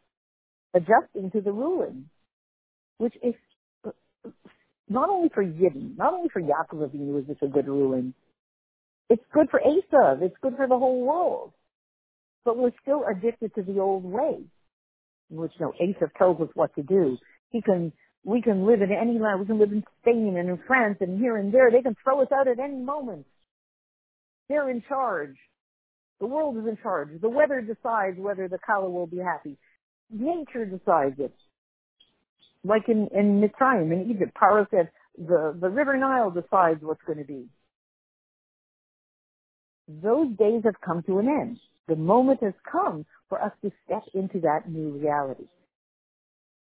adjusting 0.74 1.32
to 1.32 1.42
the 1.42 1.52
ruling, 1.52 2.10
which 2.98 3.16
is 3.24 3.36
not 4.90 5.10
only 5.10 5.30
for 5.34 5.44
Yidden, 5.44 5.98
not 5.98 6.14
only 6.14 6.30
for 6.30 6.42
Yaakov 6.42 6.90
Avinu 6.90 7.20
is 7.20 7.28
this 7.28 7.38
a 7.42 7.48
good 7.48 7.68
ruling, 7.68 8.14
it's 9.10 9.24
good 9.34 9.50
for 9.50 9.60
Esav. 9.60 10.22
It's 10.22 10.36
good 10.42 10.56
for 10.56 10.68
the 10.68 10.78
whole 10.78 11.02
world. 11.02 11.54
But 12.44 12.58
we're 12.58 12.72
still 12.82 13.04
addicted 13.10 13.54
to 13.56 13.64
the 13.64 13.80
old 13.80 14.04
way, 14.04 14.40
which 15.30 15.52
no 15.60 15.74
Esav 15.82 16.14
tells 16.18 16.40
us 16.42 16.50
what 16.54 16.74
to 16.76 16.84
do. 16.84 17.18
He 17.50 17.62
can, 17.62 17.92
we 18.24 18.42
can 18.42 18.66
live 18.66 18.82
in 18.82 18.92
any 18.92 19.20
land. 19.20 19.40
We 19.40 19.46
can 19.46 19.60
live 19.60 19.72
in 19.72 19.84
Spain 20.02 20.36
and 20.38 20.50
in 20.50 20.60
France 20.68 20.98
and 21.02 21.20
here 21.20 21.38
and 21.38 21.54
there. 21.54 21.72
They 21.72 21.82
can 21.82 21.96
throw 22.04 22.22
us 22.22 22.28
out 22.34 22.48
at 22.48 22.60
any 22.60 22.78
moment. 22.78 23.26
They're 24.50 24.70
in 24.70 24.84
charge. 24.88 25.36
The 26.20 26.28
world 26.28 26.58
is 26.58 26.66
in 26.68 26.78
charge. 26.82 27.10
The 27.20 27.30
weather 27.30 27.62
decides 27.62 28.18
whether 28.18 28.48
the 28.48 28.60
Kala 28.66 28.90
will 28.90 29.08
be 29.08 29.18
happy. 29.18 29.58
Nature 30.10 30.66
decides 30.66 31.20
it. 31.20 31.34
Like 32.64 32.88
in, 32.88 33.10
in 33.14 33.42
Mitzrayim, 33.42 33.92
in 33.92 34.10
Egypt, 34.10 34.32
Paro 34.42 34.66
said, 34.72 34.90
the, 35.18 35.56
the 35.60 35.70
river 35.70 35.98
Nile 35.98 36.32
decides 36.32 36.82
what's 36.82 37.02
going 37.06 37.20
to 37.20 37.26
be 37.26 37.48
those 39.88 40.30
days 40.38 40.62
have 40.64 40.80
come 40.82 41.04
to 41.04 41.20
an 41.20 41.28
end. 41.28 41.60
The 41.88 41.96
moment 41.96 42.42
has 42.44 42.54
come 42.70 43.06
for 43.30 43.42
us 43.42 43.52
to 43.64 43.72
step 43.86 44.04
into 44.14 44.40
that 44.42 44.70
new 44.70 44.90
reality. 44.90 45.46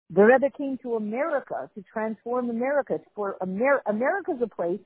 The 0.09 0.23
Rebbe 0.23 0.49
came 0.55 0.77
to 0.83 0.95
America 0.95 1.69
to 1.75 1.83
transform 1.91 2.49
America. 2.49 2.99
For 3.15 3.35
Amer- 3.41 3.83
America's 3.85 4.41
a 4.43 4.47
place, 4.47 4.79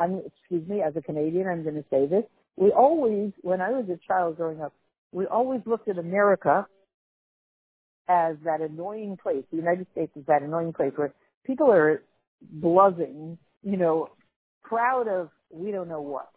I 0.00 0.08
mean, 0.08 0.22
excuse 0.26 0.68
me, 0.68 0.82
as 0.82 0.96
a 0.96 1.02
Canadian, 1.02 1.46
I'm 1.46 1.62
going 1.62 1.76
to 1.76 1.84
say 1.90 2.06
this. 2.06 2.24
We 2.56 2.70
always, 2.70 3.32
when 3.42 3.60
I 3.60 3.70
was 3.70 3.86
a 3.88 3.98
child 4.06 4.36
growing 4.36 4.60
up, 4.60 4.74
we 5.12 5.26
always 5.26 5.60
looked 5.66 5.88
at 5.88 5.98
America 5.98 6.66
as 8.08 8.36
that 8.44 8.60
annoying 8.60 9.16
place. 9.22 9.44
The 9.50 9.56
United 9.58 9.86
States 9.92 10.12
is 10.16 10.24
that 10.26 10.42
annoying 10.42 10.72
place 10.72 10.92
where 10.96 11.14
people 11.46 11.70
are 11.70 12.02
buzzing, 12.52 13.38
you 13.62 13.76
know, 13.76 14.08
proud 14.64 15.06
of 15.06 15.30
we 15.50 15.70
don't 15.70 15.88
know 15.88 16.00
what 16.00 16.28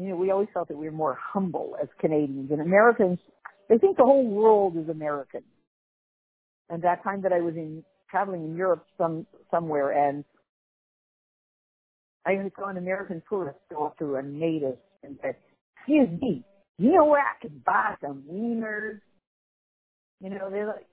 you 0.00 0.08
know, 0.08 0.16
we 0.16 0.30
always 0.30 0.48
felt 0.54 0.68
that 0.68 0.78
we 0.78 0.86
were 0.86 0.96
more 0.96 1.18
humble 1.20 1.76
as 1.80 1.88
Canadians 2.00 2.50
and 2.50 2.62
Americans. 2.62 3.18
They 3.70 3.78
think 3.78 3.96
the 3.96 4.04
whole 4.04 4.26
world 4.26 4.76
is 4.76 4.88
American. 4.88 5.44
And 6.68 6.82
that 6.82 7.04
time 7.04 7.22
that 7.22 7.32
I 7.32 7.40
was 7.40 7.54
in 7.54 7.84
traveling 8.10 8.44
in 8.44 8.56
Europe 8.56 8.84
some 8.98 9.26
somewhere, 9.50 9.92
and 10.08 10.24
I 12.26 12.34
saw 12.58 12.68
an 12.68 12.76
American 12.76 13.22
tourist 13.28 13.58
go 13.70 13.86
up 13.86 13.96
to 13.98 14.16
a 14.16 14.22
native 14.22 14.76
and 15.04 15.18
said, 15.22 15.36
"Excuse 15.78 16.08
me, 16.20 16.44
you 16.78 16.92
know 16.92 17.04
where 17.04 17.22
I 17.22 17.38
can 17.40 17.62
buy 17.64 17.96
some 18.00 18.24
wieners?" 18.28 19.00
You 20.20 20.30
know, 20.30 20.50
they're 20.50 20.66
like, 20.66 20.86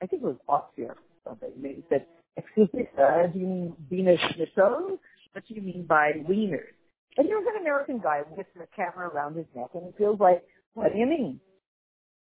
I 0.00 0.06
think 0.06 0.22
it 0.22 0.26
was 0.26 0.38
Austria 0.48 0.90
or 0.92 0.96
something. 1.24 1.50
They 1.60 1.82
said, 1.88 2.06
"Excuse 2.36 2.72
me, 2.72 2.88
sir, 2.96 3.30
do 3.32 3.38
you 3.40 3.46
mean 3.46 3.76
Wiener 3.90 4.16
Schnitzel? 4.16 4.98
What 5.32 5.46
do 5.48 5.54
you 5.54 5.62
mean 5.62 5.86
by 5.86 6.12
wieners?" 6.28 6.74
And 7.16 7.26
here's 7.26 7.46
an 7.46 7.60
American 7.60 7.98
guy 7.98 8.22
with 8.36 8.46
the 8.54 8.66
camera 8.74 9.08
around 9.08 9.36
his 9.36 9.46
neck, 9.56 9.70
and 9.74 9.88
it 9.88 9.94
feels 9.98 10.18
like, 10.20 10.42
what 10.74 10.92
do 10.92 10.98
you 10.98 11.06
mean? 11.06 11.40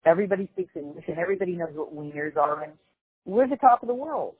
Everybody 0.05 0.49
speaks 0.53 0.75
English, 0.75 1.05
and 1.07 1.19
everybody 1.19 1.53
knows 1.53 1.69
what 1.73 1.95
wieners 1.95 2.35
are, 2.37 2.63
and 2.63 2.73
we're 3.25 3.47
the 3.47 3.55
top 3.57 3.83
of 3.83 3.87
the 3.87 3.93
world. 3.93 4.35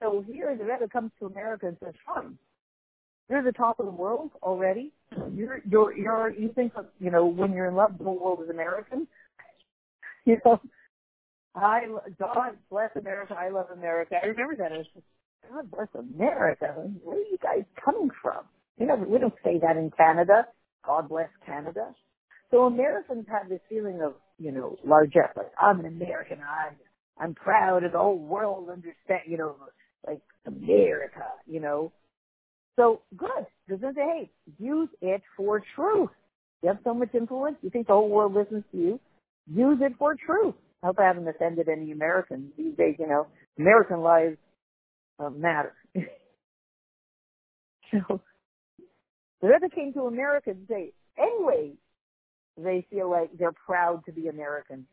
So 0.00 0.24
here 0.26 0.56
the 0.56 0.64
Rebbe 0.64 0.88
comes 0.88 1.10
to 1.18 1.26
America 1.26 1.66
and 1.66 1.76
says, 1.82 1.94
fine, 2.06 2.38
you're 3.28 3.42
the 3.42 3.52
top 3.52 3.80
of 3.80 3.86
the 3.86 3.92
world 3.92 4.30
already. 4.42 4.92
You're, 5.34 5.60
you're, 5.68 5.96
you're, 5.96 6.30
you 6.30 6.52
think, 6.54 6.72
of, 6.76 6.86
you 7.00 7.10
know, 7.10 7.26
when 7.26 7.52
you're 7.52 7.66
in 7.66 7.74
love, 7.74 7.98
the 7.98 8.04
whole 8.04 8.18
world 8.18 8.40
is 8.42 8.50
American. 8.50 9.06
You 10.24 10.36
know, 10.44 10.60
I, 11.54 11.86
God 12.18 12.58
bless 12.70 12.90
America. 12.96 13.34
I 13.34 13.48
love 13.48 13.68
America. 13.72 14.16
I 14.22 14.26
remember 14.26 14.56
that. 14.56 14.72
It 14.72 14.76
was 14.76 14.86
just, 14.92 15.06
God 15.50 15.70
bless 15.70 15.88
America. 15.94 16.66
Where 17.02 17.16
are 17.16 17.20
you 17.20 17.38
guys 17.42 17.64
coming 17.82 18.10
from? 18.20 18.44
You 18.78 18.86
know, 18.86 18.96
we 18.96 19.18
don't 19.18 19.32
say 19.42 19.58
that 19.62 19.78
in 19.78 19.90
Canada. 19.96 20.46
God 20.84 21.08
bless 21.08 21.30
Canada. 21.46 21.94
So 22.50 22.64
Americans 22.64 23.26
have 23.28 23.48
this 23.48 23.60
feeling 23.68 24.00
of, 24.02 24.14
you 24.38 24.52
know, 24.52 24.76
largesse, 24.84 25.36
like 25.36 25.52
I'm 25.60 25.80
an 25.80 25.86
American, 25.86 26.38
I'm, 26.38 26.76
I'm 27.20 27.34
proud 27.34 27.84
of 27.84 27.92
the 27.92 27.98
whole 27.98 28.18
world 28.18 28.70
understand, 28.70 29.22
you 29.26 29.36
know, 29.36 29.56
like 30.06 30.22
America, 30.46 31.24
you 31.46 31.60
know. 31.60 31.92
So 32.76 33.02
good. 33.16 33.46
Doesn't 33.68 33.94
say, 33.94 34.00
hey, 34.00 34.30
use 34.58 34.88
it 35.02 35.22
for 35.36 35.62
truth. 35.74 36.10
You 36.62 36.68
have 36.68 36.78
so 36.84 36.94
much 36.94 37.14
influence. 37.14 37.56
You 37.62 37.70
think 37.70 37.88
the 37.88 37.92
whole 37.92 38.08
world 38.08 38.34
listens 38.34 38.64
to 38.72 38.78
you. 38.78 39.00
Use 39.52 39.78
it 39.82 39.92
for 39.98 40.14
truth. 40.14 40.54
I 40.82 40.86
hope 40.86 40.98
I 40.98 41.06
haven't 41.06 41.28
offended 41.28 41.68
any 41.68 41.92
Americans 41.92 42.52
these 42.56 42.76
days. 42.76 42.96
You 42.98 43.08
know, 43.08 43.26
American 43.58 44.00
lives 44.00 44.38
uh, 45.18 45.30
matter. 45.30 45.74
so 47.90 48.20
the 49.40 49.48
Rebbe 49.48 49.68
came 49.74 49.92
to 49.94 50.02
America 50.02 50.50
and 50.50 50.66
say, 50.68 50.92
anyway, 51.18 51.72
they 52.58 52.86
feel 52.90 53.10
like 53.10 53.30
they're 53.38 53.52
proud 53.52 54.04
to 54.06 54.12
be 54.12 54.28
American. 54.28 54.86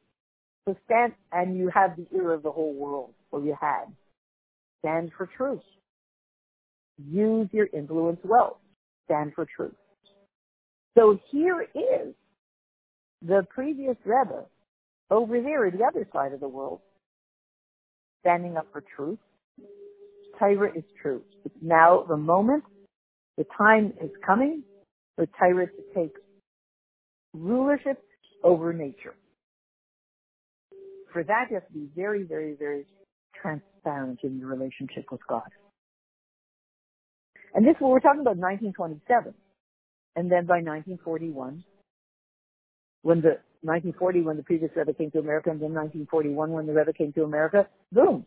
So 0.68 0.76
stand, 0.86 1.14
and 1.32 1.58
you 1.58 1.70
have 1.74 1.96
the 1.96 2.08
ear 2.16 2.32
of 2.34 2.44
the 2.44 2.52
whole 2.52 2.74
world, 2.74 3.14
or 3.32 3.42
you 3.42 3.56
had. 3.60 3.86
Stand 4.80 5.12
for 5.18 5.28
truth. 5.38 5.62
Use 6.98 7.48
your 7.52 7.68
influence 7.74 8.20
well. 8.24 8.60
Stand 9.06 9.34
for 9.36 9.46
truth. 9.56 9.76
So 10.98 11.20
here 11.32 11.62
is 11.62 12.14
the 13.22 13.46
previous 13.50 13.98
Rebbe 14.06 14.46
over 15.12 15.42
there, 15.42 15.70
the 15.70 15.84
other 15.84 16.08
side 16.14 16.34
of 16.34 16.40
the 16.40 16.48
world, 16.48 16.80
standing 18.22 18.58
up 18.58 18.68
for 18.72 18.84
truth. 18.96 19.20
Torah 20.40 20.72
is 20.76 20.84
truth. 21.02 21.24
It's 21.46 21.56
now 21.62 22.06
the 22.08 22.18
moment, 22.18 22.64
the 23.38 23.46
time 23.58 23.94
is 24.02 24.10
coming 24.26 24.64
for 25.16 25.26
Torah 25.40 25.68
to 25.68 25.84
take 25.94 26.14
rulership 27.36 28.02
over 28.44 28.74
nature. 28.74 29.16
For 31.14 31.24
that, 31.24 31.48
you 31.50 31.56
have 31.56 31.68
to 31.68 31.74
be 31.74 31.88
very, 31.96 32.24
very, 32.24 32.56
very 32.56 32.86
transparent 33.42 34.20
in 34.24 34.38
your 34.38 34.50
relationship 34.50 35.06
with 35.12 35.22
God. 35.28 35.50
And 37.54 37.66
this, 37.66 37.76
we're 37.80 38.00
talking 38.00 38.22
about 38.22 38.38
1927. 38.38 39.34
And 40.18 40.32
then 40.32 40.46
by 40.46 40.56
1941, 40.56 41.64
when 43.02 43.22
the 43.22 43.40
1940 43.62 44.22
when 44.22 44.38
the 44.38 44.44
previous 44.44 44.72
Rebbe 44.76 44.94
came 44.94 45.12
to 45.12 45.20
America, 45.20 45.50
and 45.50 45.60
then 45.60 45.74
1941 45.74 46.52
when 46.52 46.68
the 46.68 46.74
Rebbe 46.74 46.94
came 46.94 47.14
to 47.14 47.24
America, 47.24 47.68
boom. 47.92 48.26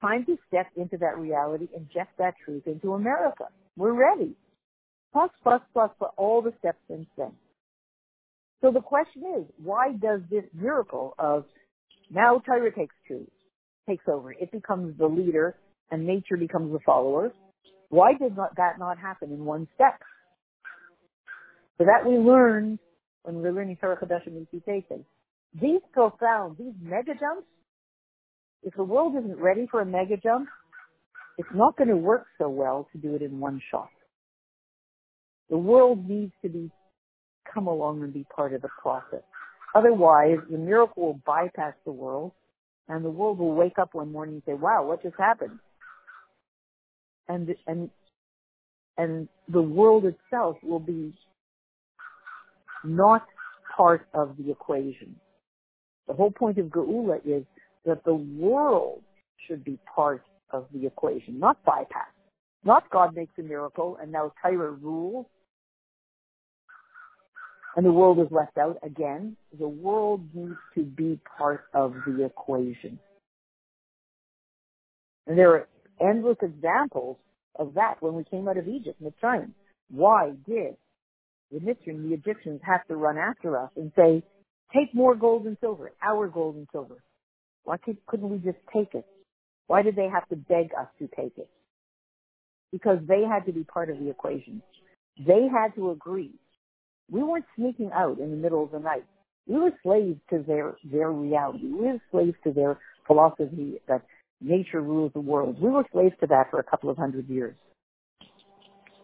Time 0.00 0.24
to 0.26 0.36
step 0.46 0.66
into 0.76 0.96
that 0.98 1.18
reality, 1.18 1.68
inject 1.76 2.16
that 2.18 2.34
truth 2.44 2.62
into 2.66 2.94
America. 2.94 3.44
We're 3.76 3.92
ready. 3.92 4.36
Plus, 5.12 5.30
plus, 5.42 5.60
plus, 5.72 5.90
for 5.98 6.08
all 6.16 6.42
the 6.42 6.52
steps 6.58 6.78
since 6.88 7.06
then. 7.16 7.32
So 8.60 8.70
the 8.72 8.80
question 8.80 9.22
is, 9.38 9.44
why 9.62 9.92
does 9.92 10.20
this 10.30 10.44
miracle 10.52 11.14
of 11.18 11.44
now 12.10 12.40
Torah 12.44 12.72
takes 12.72 12.94
truth, 13.06 13.28
takes 13.88 14.04
over, 14.08 14.32
it 14.32 14.50
becomes 14.50 14.98
the 14.98 15.06
leader, 15.06 15.56
and 15.90 16.06
nature 16.06 16.36
becomes 16.36 16.72
the 16.72 16.80
follower? 16.84 17.32
Why 17.88 18.12
did 18.14 18.36
not, 18.36 18.56
that 18.56 18.78
not 18.78 18.98
happen 18.98 19.32
in 19.32 19.44
one 19.44 19.68
step? 19.74 20.00
So 21.78 21.84
that 21.84 22.08
we 22.08 22.16
learned 22.16 22.80
when 23.22 23.36
we 23.36 23.42
were 23.42 23.52
learning 23.52 23.76
Torah 23.80 23.96
Chadash 23.96 24.26
and 24.26 24.46
Mitzvah 24.52 24.98
These 25.60 25.80
profound, 25.92 26.56
these 26.58 26.74
mega 26.82 27.12
jumps, 27.12 27.46
if 28.62 28.74
the 28.74 28.84
world 28.84 29.14
isn't 29.16 29.38
ready 29.38 29.66
for 29.70 29.80
a 29.80 29.86
mega 29.86 30.16
jump, 30.16 30.48
it's 31.38 31.48
not 31.54 31.76
going 31.76 31.88
to 31.88 31.96
work 31.96 32.26
so 32.38 32.48
well 32.48 32.88
to 32.92 32.98
do 32.98 33.14
it 33.14 33.22
in 33.22 33.38
one 33.38 33.62
shot. 33.70 33.90
The 35.50 35.58
world 35.58 36.08
needs 36.08 36.32
to 36.42 36.48
be 36.48 36.70
come 37.52 37.66
along 37.66 38.02
and 38.02 38.12
be 38.12 38.26
part 38.34 38.52
of 38.52 38.62
the 38.62 38.68
process. 38.80 39.22
Otherwise, 39.74 40.38
the 40.50 40.58
miracle 40.58 41.06
will 41.06 41.20
bypass 41.26 41.74
the 41.84 41.92
world, 41.92 42.32
and 42.88 43.04
the 43.04 43.10
world 43.10 43.38
will 43.38 43.54
wake 43.54 43.78
up 43.78 43.94
one 43.94 44.12
morning 44.12 44.36
and 44.36 44.42
say, 44.44 44.54
"Wow, 44.54 44.86
what 44.86 45.02
just 45.02 45.16
happened?" 45.16 45.58
And 47.28 47.54
and 47.66 47.90
and 48.96 49.28
the 49.48 49.62
world 49.62 50.04
itself 50.04 50.56
will 50.62 50.80
be 50.80 51.14
not 52.84 53.26
part 53.76 54.06
of 54.14 54.36
the 54.36 54.50
equation. 54.50 55.18
The 56.06 56.14
whole 56.14 56.30
point 56.30 56.58
of 56.58 56.66
Geula 56.66 57.20
is 57.24 57.44
that 57.84 58.04
the 58.04 58.14
world 58.14 59.02
should 59.46 59.64
be 59.64 59.78
part 59.94 60.22
of 60.50 60.66
the 60.72 60.86
equation, 60.86 61.38
not 61.38 61.62
bypass. 61.64 62.08
Not 62.64 62.90
God 62.90 63.14
makes 63.14 63.32
a 63.38 63.42
miracle 63.42 63.98
and 64.00 64.10
now 64.10 64.32
Torah 64.42 64.72
rules 64.72 65.26
and 67.78 67.86
the 67.86 67.92
world 67.92 68.18
is 68.18 68.26
left 68.32 68.58
out 68.58 68.76
again. 68.82 69.36
The 69.56 69.68
world 69.68 70.22
needs 70.34 70.58
to 70.74 70.82
be 70.82 71.20
part 71.38 71.66
of 71.72 71.94
the 72.04 72.24
equation. 72.24 72.98
And 75.28 75.38
there 75.38 75.52
are 75.52 75.68
endless 76.00 76.38
examples 76.42 77.18
of 77.56 77.74
that 77.74 77.94
when 78.00 78.14
we 78.14 78.24
came 78.24 78.48
out 78.48 78.56
of 78.56 78.66
Egypt, 78.66 79.00
the 79.00 79.12
Mitzrayim. 79.12 79.52
Why 79.92 80.32
did 80.44 80.74
the 81.52 81.60
Mitzrayim, 81.60 82.08
the 82.08 82.14
Egyptians, 82.14 82.60
have 82.64 82.84
to 82.88 82.96
run 82.96 83.16
after 83.16 83.56
us 83.56 83.70
and 83.76 83.92
say, 83.94 84.24
take 84.74 84.92
more 84.92 85.14
gold 85.14 85.46
and 85.46 85.56
silver, 85.60 85.92
our 86.02 86.26
gold 86.26 86.56
and 86.56 86.66
silver. 86.72 86.96
Why 87.62 87.76
couldn't 88.08 88.28
we 88.28 88.38
just 88.38 88.58
take 88.74 88.92
it? 88.94 89.06
Why 89.68 89.82
did 89.82 89.94
they 89.94 90.08
have 90.12 90.28
to 90.30 90.36
beg 90.36 90.70
us 90.76 90.88
to 90.98 91.06
take 91.14 91.38
it? 91.38 91.48
Because 92.72 92.98
they 93.06 93.22
had 93.22 93.46
to 93.46 93.52
be 93.52 93.62
part 93.62 93.88
of 93.88 94.00
the 94.00 94.10
equation. 94.10 94.62
They 95.16 95.46
had 95.48 95.76
to 95.76 95.92
agree. 95.92 96.32
We 97.10 97.22
weren't 97.22 97.46
sneaking 97.56 97.90
out 97.94 98.18
in 98.18 98.30
the 98.30 98.36
middle 98.36 98.62
of 98.62 98.70
the 98.70 98.78
night. 98.78 99.04
We 99.46 99.58
were 99.58 99.72
slaves 99.82 100.20
to 100.30 100.44
their, 100.46 100.76
their 100.84 101.10
reality. 101.10 101.66
We 101.66 101.86
were 101.86 102.02
slaves 102.10 102.36
to 102.44 102.52
their 102.52 102.78
philosophy 103.06 103.80
that 103.88 104.02
nature 104.40 104.82
rules 104.82 105.12
the 105.14 105.20
world. 105.20 105.60
We 105.60 105.70
were 105.70 105.84
slaves 105.92 106.14
to 106.20 106.26
that 106.26 106.50
for 106.50 106.60
a 106.60 106.64
couple 106.64 106.90
of 106.90 106.98
hundred 106.98 107.28
years. 107.28 107.54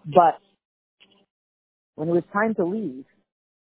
But 0.05 0.39
when 1.95 2.09
it 2.09 2.13
was 2.13 2.25
time 2.33 2.55
to 2.57 2.65
leave, 2.65 3.05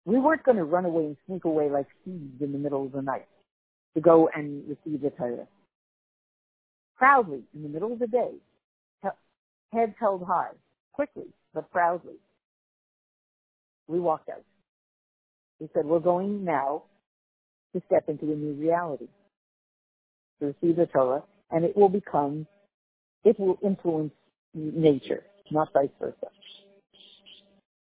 we 0.05 0.19
weren't 0.19 0.43
going 0.43 0.57
to 0.57 0.63
run 0.63 0.85
away 0.85 1.05
and 1.05 1.17
sneak 1.25 1.45
away 1.45 1.69
like 1.69 1.87
thieves 2.05 2.41
in 2.41 2.51
the 2.51 2.57
middle 2.59 2.85
of 2.85 2.91
the 2.91 3.01
night 3.01 3.27
to 3.95 4.01
go 4.01 4.29
and 4.35 4.63
receive 4.67 5.01
the 5.01 5.09
Torah. 5.09 5.47
Proudly, 6.97 7.43
in 7.55 7.63
the 7.63 7.69
middle 7.69 7.93
of 7.93 7.99
the 7.99 8.07
day, 8.07 8.31
heads 9.73 9.93
held 9.99 10.23
high, 10.23 10.51
quickly, 10.93 11.27
but 11.53 11.71
proudly, 11.71 12.15
we 13.89 13.99
walked 13.99 14.30
out. 14.30 14.43
We 15.60 15.69
said, 15.73 15.86
we're 15.86 15.99
going 15.99 16.45
now 16.45 16.84
to 17.73 17.82
step 17.88 18.08
into 18.08 18.32
a 18.32 18.36
new 18.36 18.54
reality, 18.54 19.08
to 20.39 20.47
receive 20.47 20.78
the 20.78 20.86
Torah, 20.86 21.23
and 21.52 21.65
it 21.65 21.75
will 21.75 21.89
become, 21.89 22.47
it 23.25 23.38
will 23.39 23.58
influence 23.63 24.13
nature, 24.54 25.23
not 25.52 25.73
vice 25.73 25.89
versa. 25.99 26.28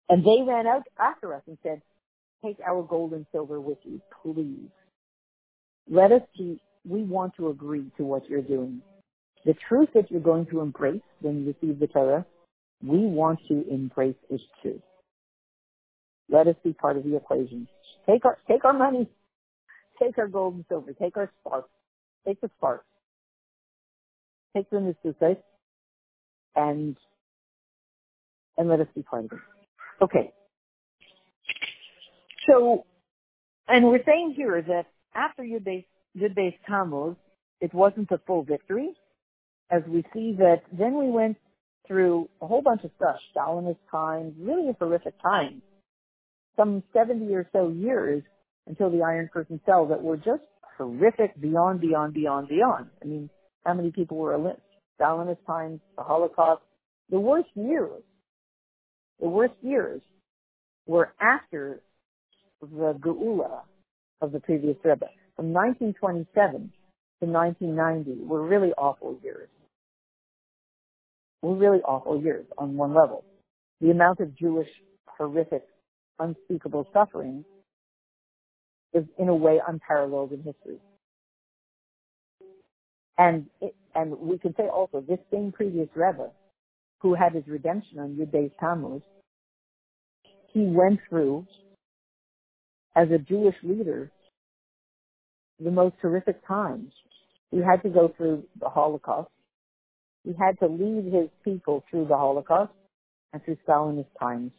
And 0.08 0.24
they 0.24 0.42
ran 0.42 0.66
out 0.66 0.82
after 0.98 1.34
us 1.34 1.42
and 1.46 1.58
said, 1.62 1.82
take 2.44 2.56
our 2.66 2.82
gold 2.82 3.12
and 3.12 3.26
silver 3.30 3.60
with 3.60 3.78
you, 3.84 4.00
please. 4.22 4.70
Let 5.90 6.12
us 6.12 6.22
see, 6.36 6.60
we 6.86 7.02
want 7.02 7.34
to 7.36 7.48
agree 7.48 7.90
to 7.98 8.04
what 8.04 8.28
you're 8.28 8.42
doing. 8.42 8.80
The 9.44 9.54
truth 9.68 9.90
that 9.94 10.10
you're 10.10 10.20
going 10.20 10.46
to 10.46 10.60
embrace 10.60 11.02
when 11.20 11.40
you 11.40 11.54
receive 11.60 11.78
the 11.78 11.86
Torah, 11.86 12.26
we 12.82 12.98
want 13.06 13.40
to 13.48 13.64
embrace 13.70 14.16
it 14.30 14.40
too. 14.62 14.80
Let 16.28 16.46
us 16.46 16.56
be 16.62 16.72
part 16.72 16.96
of 16.96 17.04
the 17.04 17.16
equation. 17.16 17.68
Take 18.08 18.24
our, 18.24 18.38
take 18.48 18.64
our 18.64 18.72
money, 18.72 19.08
take 20.02 20.18
our 20.18 20.28
gold 20.28 20.54
and 20.54 20.64
silver, 20.68 20.92
take 20.92 21.16
our 21.16 21.30
sparks, 21.40 21.70
take 22.26 22.40
the 22.40 22.50
sparks, 22.58 22.84
take 24.56 24.68
the 24.70 24.76
mitzvahs, 25.04 25.38
and, 26.56 26.96
and 28.56 28.68
let 28.68 28.80
us 28.80 28.88
be 28.94 29.02
part 29.02 29.26
of 29.26 29.32
it. 29.32 29.38
Okay. 30.02 30.32
So, 32.48 32.84
and 33.66 33.86
we're 33.86 34.04
saying 34.04 34.34
here 34.36 34.62
that 34.62 34.86
after 35.14 35.42
Yud 35.42 35.84
Beis 36.16 36.54
Tammuz, 36.66 37.16
it 37.60 37.74
wasn't 37.74 38.10
a 38.10 38.20
full 38.26 38.42
victory, 38.44 38.90
as 39.70 39.82
we 39.88 40.04
see 40.14 40.34
that 40.38 40.62
then 40.72 40.96
we 40.96 41.10
went 41.10 41.36
through 41.86 42.28
a 42.40 42.46
whole 42.46 42.62
bunch 42.62 42.84
of 42.84 42.90
stuff, 42.96 43.16
Stalinist 43.36 43.78
times, 43.90 44.34
really 44.38 44.68
a 44.68 44.76
horrific 44.78 45.14
time, 45.22 45.62
some 46.58 46.82
70 46.92 47.34
or 47.34 47.48
so 47.52 47.68
years 47.68 48.22
until 48.66 48.90
the 48.90 49.02
Iron 49.02 49.30
Curtain 49.32 49.60
fell 49.64 49.86
that 49.86 50.02
were 50.02 50.16
just 50.16 50.42
horrific 50.76 51.40
beyond, 51.40 51.80
beyond, 51.80 52.12
beyond, 52.12 52.48
beyond. 52.48 52.86
I 53.02 53.06
mean, 53.06 53.30
how 53.64 53.74
many 53.74 53.90
people 53.90 54.18
were 54.18 54.34
enlisted? 54.34 54.62
Stalinist 55.00 55.38
times, 55.46 55.80
the 55.96 56.02
Holocaust, 56.02 56.62
the 57.10 57.20
worst 57.20 57.48
years 57.54 58.02
the 59.20 59.28
worst 59.28 59.54
years 59.62 60.00
were 60.86 61.12
after 61.20 61.80
the 62.60 62.98
Geula 63.00 63.62
of 64.20 64.32
the 64.32 64.40
previous 64.40 64.76
Rebbe. 64.84 65.06
From 65.36 65.52
1927 65.52 66.72
to 67.20 67.26
1990 67.26 68.24
were 68.24 68.46
really 68.46 68.72
awful 68.78 69.18
years. 69.22 69.48
Were 71.42 71.56
really 71.56 71.80
awful 71.80 72.20
years 72.20 72.46
on 72.56 72.76
one 72.76 72.94
level. 72.94 73.24
The 73.80 73.90
amount 73.90 74.20
of 74.20 74.36
Jewish 74.36 74.68
horrific 75.06 75.64
unspeakable 76.18 76.86
suffering 76.92 77.44
is 78.92 79.04
in 79.18 79.28
a 79.28 79.34
way 79.34 79.60
unparalleled 79.66 80.32
in 80.32 80.42
history. 80.42 80.78
And 83.18 83.46
it, 83.60 83.74
and 83.94 84.18
we 84.18 84.38
can 84.38 84.54
say 84.56 84.68
also 84.68 85.00
this 85.00 85.18
same 85.32 85.52
previous 85.52 85.88
Rebbe, 85.94 86.30
who 87.00 87.14
had 87.14 87.34
his 87.34 87.46
redemption 87.46 87.98
on 87.98 88.16
Yud 88.16 88.30
Beis 88.30 88.52
Tammuz, 88.60 89.02
he 90.52 90.64
went 90.64 91.00
through 91.08 91.46
as 92.96 93.08
a 93.10 93.18
Jewish 93.18 93.56
leader 93.62 94.10
the 95.60 95.70
most 95.70 95.96
horrific 96.00 96.46
times. 96.46 96.92
He 97.50 97.58
had 97.58 97.82
to 97.82 97.88
go 97.88 98.12
through 98.16 98.44
the 98.60 98.68
Holocaust. 98.68 99.30
He 100.24 100.32
had 100.38 100.58
to 100.60 100.66
lead 100.66 101.12
his 101.12 101.28
people 101.44 101.84
through 101.90 102.06
the 102.06 102.16
Holocaust 102.16 102.72
and 103.32 103.42
through 103.44 103.56
Stalinist 103.66 104.06
times. 104.18 104.52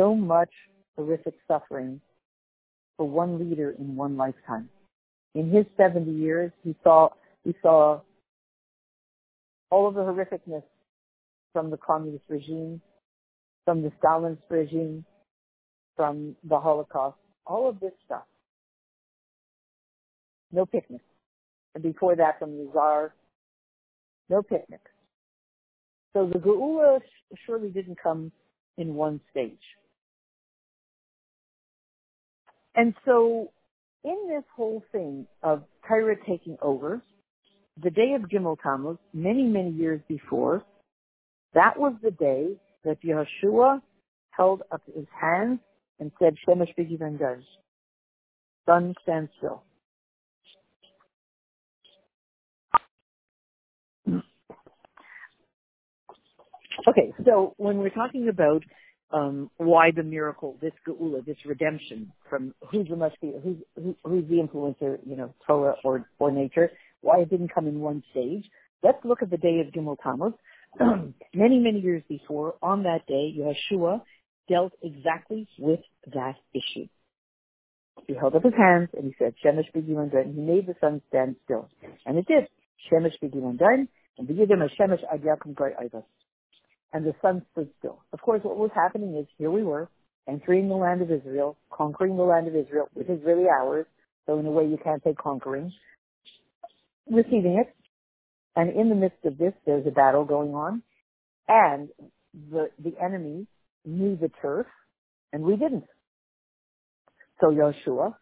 So 0.00 0.14
much 0.14 0.48
horrific 0.96 1.34
suffering 1.46 2.00
for 2.96 3.06
one 3.06 3.38
leader 3.38 3.74
in 3.78 3.96
one 3.96 4.16
lifetime. 4.16 4.70
In 5.34 5.50
his 5.50 5.66
70 5.76 6.10
years, 6.10 6.50
he 6.64 6.74
saw, 6.82 7.10
he 7.44 7.54
saw 7.60 8.00
all 9.68 9.86
of 9.86 9.94
the 9.94 10.00
horrificness 10.00 10.62
from 11.52 11.68
the 11.68 11.76
communist 11.76 12.24
regime, 12.28 12.80
from 13.66 13.82
the 13.82 13.92
Stalinist 14.02 14.38
regime, 14.48 15.04
from 15.96 16.34
the 16.48 16.58
Holocaust, 16.58 17.18
all 17.44 17.68
of 17.68 17.78
this 17.78 17.92
stuff. 18.06 18.24
No 20.50 20.64
picnics. 20.64 21.04
And 21.74 21.82
before 21.82 22.16
that, 22.16 22.38
from 22.38 22.52
the 22.56 22.70
Tsar, 22.72 23.12
no 24.30 24.42
picnics. 24.42 24.90
So 26.14 26.26
the 26.26 26.38
Geula 26.38 27.00
surely 27.44 27.68
didn't 27.68 27.98
come 28.02 28.32
in 28.78 28.94
one 28.94 29.20
stage. 29.30 29.58
And 32.74 32.94
so 33.04 33.50
in 34.04 34.16
this 34.28 34.44
whole 34.56 34.82
thing 34.92 35.26
of 35.42 35.64
Torah 35.86 36.16
taking 36.26 36.56
over, 36.62 37.02
the 37.82 37.90
day 37.90 38.14
of 38.14 38.28
Gimel 38.28 38.56
Tammuz, 38.62 38.98
many, 39.12 39.44
many 39.44 39.70
years 39.70 40.00
before, 40.08 40.62
that 41.54 41.78
was 41.78 41.94
the 42.02 42.10
day 42.10 42.56
that 42.84 42.98
Yeshua 43.02 43.80
held 44.30 44.62
up 44.70 44.82
his 44.94 45.06
hands 45.20 45.58
and 45.98 46.10
said, 46.18 46.34
Shemesh 46.46 46.74
Bigi 46.76 46.96
Vendaz. 46.96 47.42
Sun 48.66 48.94
stand 49.02 49.28
still. 49.38 49.62
Okay, 56.88 57.12
so 57.26 57.54
when 57.58 57.78
we're 57.78 57.90
talking 57.90 58.28
about 58.28 58.62
um, 59.12 59.50
why 59.56 59.90
the 59.90 60.02
miracle, 60.02 60.56
this 60.60 60.72
geula, 60.86 61.24
this 61.24 61.36
redemption 61.44 62.12
from 62.28 62.54
who's 62.70 62.88
the 62.88 63.10
who's, 63.42 63.56
who, 63.76 63.96
who's 64.04 64.28
the 64.28 64.36
influencer, 64.36 64.98
you 65.04 65.16
know, 65.16 65.34
Torah 65.46 65.74
or, 65.84 66.08
or 66.18 66.30
nature, 66.30 66.70
why 67.00 67.20
it 67.20 67.30
didn't 67.30 67.52
come 67.54 67.66
in 67.66 67.80
one 67.80 68.02
stage. 68.10 68.44
Let's 68.82 68.98
look 69.04 69.22
at 69.22 69.30
the 69.30 69.36
day 69.36 69.60
of 69.60 69.72
Gimel 69.72 69.96
Tammuz. 70.02 70.32
many, 71.34 71.58
many 71.58 71.80
years 71.80 72.02
before, 72.08 72.54
on 72.62 72.84
that 72.84 73.06
day, 73.06 73.34
Yeshua 73.36 74.02
dealt 74.48 74.72
exactly 74.82 75.48
with 75.58 75.80
that 76.12 76.36
issue. 76.54 76.86
He 78.06 78.14
held 78.14 78.34
up 78.34 78.44
his 78.44 78.54
hands 78.56 78.88
and 78.96 79.04
he 79.04 79.14
said, 79.18 79.34
Shemesh 79.44 79.70
B'Givon 79.74 80.14
and 80.14 80.34
he 80.34 80.40
made 80.40 80.66
the 80.66 80.74
sun 80.80 81.02
stand 81.08 81.36
still. 81.44 81.68
And 82.06 82.16
it 82.16 82.26
did. 82.26 82.48
Shemesh 82.90 83.14
B'Givon 83.22 83.58
and 84.18 84.28
B'Yidim 84.28 84.66
Shemesh 84.78 85.02
Ad 85.12 85.22
Yakum 85.22 85.54
Goy 85.54 85.70
and 86.92 87.04
the 87.04 87.14
sun 87.22 87.42
stood 87.52 87.68
still. 87.78 88.02
Of 88.12 88.20
course, 88.20 88.40
what 88.42 88.56
was 88.56 88.70
happening 88.74 89.16
is 89.16 89.26
here 89.38 89.50
we 89.50 89.62
were 89.62 89.88
entering 90.28 90.68
the 90.68 90.74
land 90.74 91.02
of 91.02 91.10
Israel, 91.10 91.56
conquering 91.72 92.16
the 92.16 92.22
land 92.22 92.48
of 92.48 92.54
Israel, 92.54 92.88
which 92.94 93.08
is 93.08 93.20
really 93.24 93.46
ours. 93.48 93.86
So 94.26 94.38
in 94.38 94.46
a 94.46 94.50
way, 94.50 94.64
you 94.64 94.78
can't 94.82 95.02
say 95.02 95.14
conquering, 95.14 95.72
receiving 97.10 97.58
it. 97.60 97.74
And 98.56 98.70
in 98.76 98.88
the 98.88 98.94
midst 98.94 99.24
of 99.24 99.38
this, 99.38 99.52
there's 99.64 99.86
a 99.86 99.90
battle 99.90 100.24
going 100.24 100.54
on, 100.54 100.82
and 101.48 101.88
the 102.50 102.70
the 102.82 102.94
enemy 103.02 103.46
knew 103.84 104.16
the 104.16 104.30
turf, 104.42 104.66
and 105.32 105.42
we 105.42 105.56
didn't. 105.56 105.86
So 107.40 107.54
Joshua, 107.54 108.16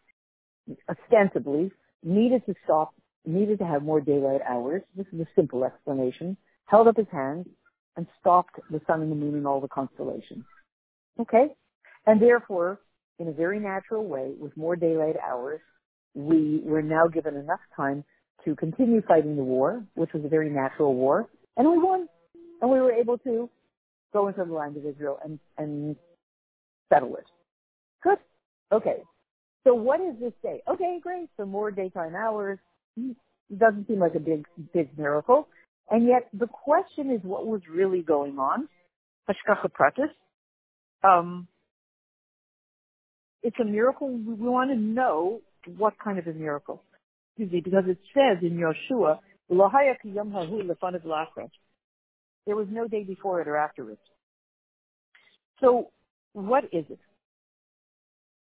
ostensibly, 0.89 1.73
needed 2.03 2.45
to 2.47 2.55
stop, 2.65 2.95
needed 3.25 3.59
to 3.59 3.65
have 3.67 3.83
more 3.83 4.01
daylight 4.01 4.43
hours. 4.49 4.83
This 4.97 5.07
is 5.13 5.21
a 5.21 5.27
simple 5.35 5.65
explanation. 5.65 6.37
Held 6.67 6.89
up 6.89 6.97
his 6.97 7.09
hands 7.11 7.47
and 7.99 8.07
stopped 8.21 8.61
the 8.71 8.81
sun 8.87 9.03
and 9.03 9.11
the 9.11 9.17
moon 9.17 9.35
and 9.35 9.47
all 9.47 9.61
the 9.61 9.69
constellations. 9.69 10.45
Okay? 11.21 11.49
And 12.07 12.23
therefore, 12.23 12.79
in 13.19 13.27
a 13.27 13.33
very 13.33 13.59
natural 13.59 14.07
way, 14.07 14.35
with 14.39 14.57
more 14.57 14.77
daylight 14.77 15.17
hours, 15.23 15.61
we 16.15 16.63
were 16.65 16.81
now 16.81 17.09
given 17.09 17.35
enough 17.35 17.61
time 17.77 18.05
to 18.45 18.55
continue 18.55 19.03
fighting 19.03 19.35
the 19.35 19.43
war, 19.43 19.85
which 19.97 20.13
was 20.15 20.25
a 20.25 20.29
very 20.29 20.49
natural 20.49 20.95
war, 20.95 21.29
and 21.57 21.69
we 21.69 21.77
won. 21.77 22.09
And 22.63 22.71
we 22.71 22.81
were 22.81 22.93
able 22.93 23.19
to 23.19 23.51
go 24.13 24.29
into 24.29 24.45
the 24.45 24.53
land 24.53 24.77
of 24.77 24.87
Israel 24.87 25.19
and, 25.25 25.41
and 25.59 25.97
settle 26.93 27.17
it. 27.17 27.27
Good. 28.03 28.19
Okay. 28.73 29.03
So 29.65 29.75
what 29.75 30.01
is 30.01 30.15
this 30.21 30.33
day? 30.43 30.63
Okay, 30.69 30.99
great. 31.03 31.29
So 31.37 31.47
more 31.47 31.73
daytime 31.73 32.15
hours. 32.15 32.59
It 32.97 33.17
doesn't 33.59 33.89
seem 33.89 33.99
like 33.99 34.15
a 34.15 34.21
big, 34.21 34.47
big 34.73 34.97
miracle. 34.97 35.49
And 35.91 36.07
yet 36.07 36.29
the 36.33 36.47
question 36.47 37.11
is 37.11 37.21
what 37.23 37.47
was 37.47 37.63
really 37.71 38.03
going 38.03 38.39
on. 38.39 38.69
Hashgacha 39.29 39.71
pratis. 39.71 40.11
Um, 41.03 41.49
it's 43.43 43.57
a 43.61 43.65
miracle. 43.65 44.09
We 44.09 44.35
want 44.35 44.71
to 44.71 44.77
know 44.77 45.41
what 45.77 45.95
kind 46.03 46.19
of 46.19 46.27
a 46.27 46.33
miracle. 46.33 46.83
Excuse 47.31 47.53
me, 47.53 47.61
because 47.61 47.85
it 47.87 47.99
says 48.15 48.43
in 48.43 48.59
Yoshua, 48.59 49.19
there 52.47 52.57
was 52.57 52.67
no 52.71 52.89
day 52.89 53.05
before 53.05 53.41
it 53.41 53.49
or 53.49 53.57
after 53.57 53.91
it. 53.91 53.99
So 55.61 55.91
what 56.33 56.65
is 56.65 56.85
it? 56.91 56.99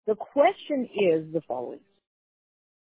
The 0.06 0.14
question 0.14 0.88
is 0.94 1.32
the 1.32 1.42
following. 1.46 1.80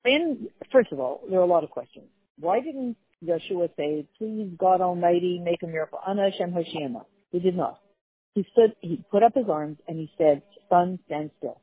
And 0.06 0.47
first 0.71 0.91
of 0.91 0.99
all, 0.99 1.21
there 1.30 1.39
are 1.39 1.43
a 1.43 1.47
lot 1.47 1.63
of 1.63 1.71
questions. 1.71 2.06
Why 2.39 2.60
didn't 2.62 2.95
Joshua 3.26 3.68
say, 3.78 4.06
please 4.18 4.52
God 4.58 4.82
Almighty, 4.82 5.42
make 5.44 5.62
a 5.64 5.68
miracle. 5.68 6.00
Ana 6.08 6.30
Hashem 6.32 6.54
Hashem. 6.54 6.98
He 7.32 7.40
did 7.40 7.56
not. 7.56 7.80
He 8.36 8.46
stood, 8.52 8.74
he 8.82 9.04
put 9.12 9.24
up 9.24 9.34
his 9.36 9.50
arms 9.50 9.78
and 9.88 9.98
he 9.98 10.10
said, 10.18 10.42
sun, 10.70 11.00
stand 11.06 11.32
still. 11.38 11.60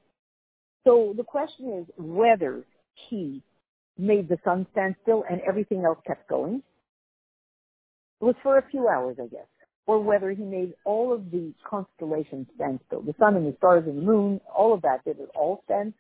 So 0.85 1.14
the 1.16 1.25
question 1.25 1.81
is 1.81 1.87
whether 1.97 2.64
he 3.09 3.42
made 3.99 4.29
the 4.29 4.38
sun 4.45 4.66
stand 4.73 4.97
still 5.03 5.25
and 5.29 5.40
everything 5.47 5.85
else 5.85 5.99
kept 6.07 6.29
going. 6.29 6.62
It 8.21 8.25
was 8.25 8.35
for 8.42 8.59
a 8.59 8.71
few 8.71 8.88
hours, 8.88 9.16
I 9.21 9.27
guess. 9.27 9.47
Or 9.87 10.03
whether 10.03 10.31
he 10.33 10.42
made 10.42 10.75
all 10.85 11.12
of 11.12 11.31
the 11.31 11.53
constellations 11.69 12.47
stand 12.57 12.81
still. 12.87 13.03
The 13.03 13.14
sun 13.19 13.37
and 13.37 13.47
the 13.47 13.57
stars 13.57 13.85
and 13.87 13.99
the 13.99 14.03
moon, 14.03 14.40
all 14.55 14.75
of 14.75 14.83
that, 14.83 15.05
did 15.05 15.21
it 15.21 15.31
all 15.35 15.62
stand 15.64 15.95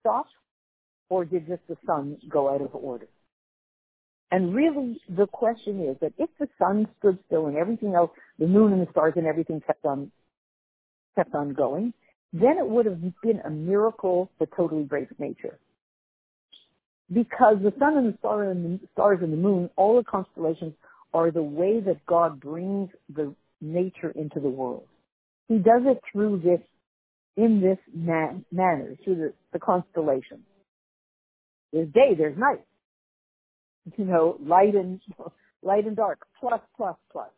stop? 0.00 0.26
Or 1.10 1.24
did 1.24 1.46
just 1.46 1.62
the 1.68 1.76
sun 1.86 2.16
go 2.28 2.52
out 2.52 2.62
of 2.62 2.74
order? 2.74 3.08
And 4.34 4.52
really, 4.52 5.00
the 5.08 5.28
question 5.28 5.80
is 5.88 5.96
that 6.00 6.12
if 6.18 6.28
the 6.40 6.48
sun 6.58 6.88
stood 6.98 7.20
still 7.26 7.46
and 7.46 7.56
everything 7.56 7.94
else, 7.94 8.10
the 8.40 8.48
moon 8.48 8.72
and 8.72 8.84
the 8.84 8.90
stars 8.90 9.12
and 9.14 9.28
everything 9.28 9.62
kept 9.64 9.84
on, 9.84 10.10
kept 11.14 11.36
on 11.36 11.52
going, 11.52 11.94
then 12.32 12.58
it 12.58 12.66
would 12.66 12.84
have 12.84 13.00
been 13.22 13.38
a 13.46 13.50
miracle 13.50 14.32
that 14.40 14.48
totally 14.56 14.82
breaks 14.82 15.14
nature. 15.20 15.56
Because 17.12 17.58
the 17.62 17.72
sun 17.78 17.96
and 17.96 18.12
the, 18.12 18.18
star 18.18 18.50
and 18.50 18.80
the 18.80 18.88
stars 18.92 19.20
and 19.22 19.32
the 19.32 19.36
moon, 19.36 19.70
all 19.76 19.98
the 19.98 20.02
constellations 20.02 20.72
are 21.12 21.30
the 21.30 21.40
way 21.40 21.78
that 21.78 22.04
God 22.06 22.40
brings 22.40 22.90
the 23.14 23.32
nature 23.60 24.10
into 24.16 24.40
the 24.40 24.48
world. 24.48 24.88
He 25.46 25.58
does 25.58 25.82
it 25.84 26.00
through 26.10 26.40
this, 26.40 26.60
in 27.36 27.60
this 27.60 27.78
man, 27.94 28.44
manner, 28.50 28.96
through 29.04 29.14
the, 29.14 29.32
the 29.52 29.60
constellations. 29.60 30.42
There's 31.72 31.88
day, 31.92 32.16
there's 32.18 32.36
night 32.36 32.64
you 33.96 34.04
know, 34.04 34.36
light 34.40 34.74
and 34.74 35.00
light 35.62 35.86
and 35.86 35.96
dark, 35.96 36.26
plus, 36.38 36.60
plus, 36.76 36.96
plus. 37.10 37.30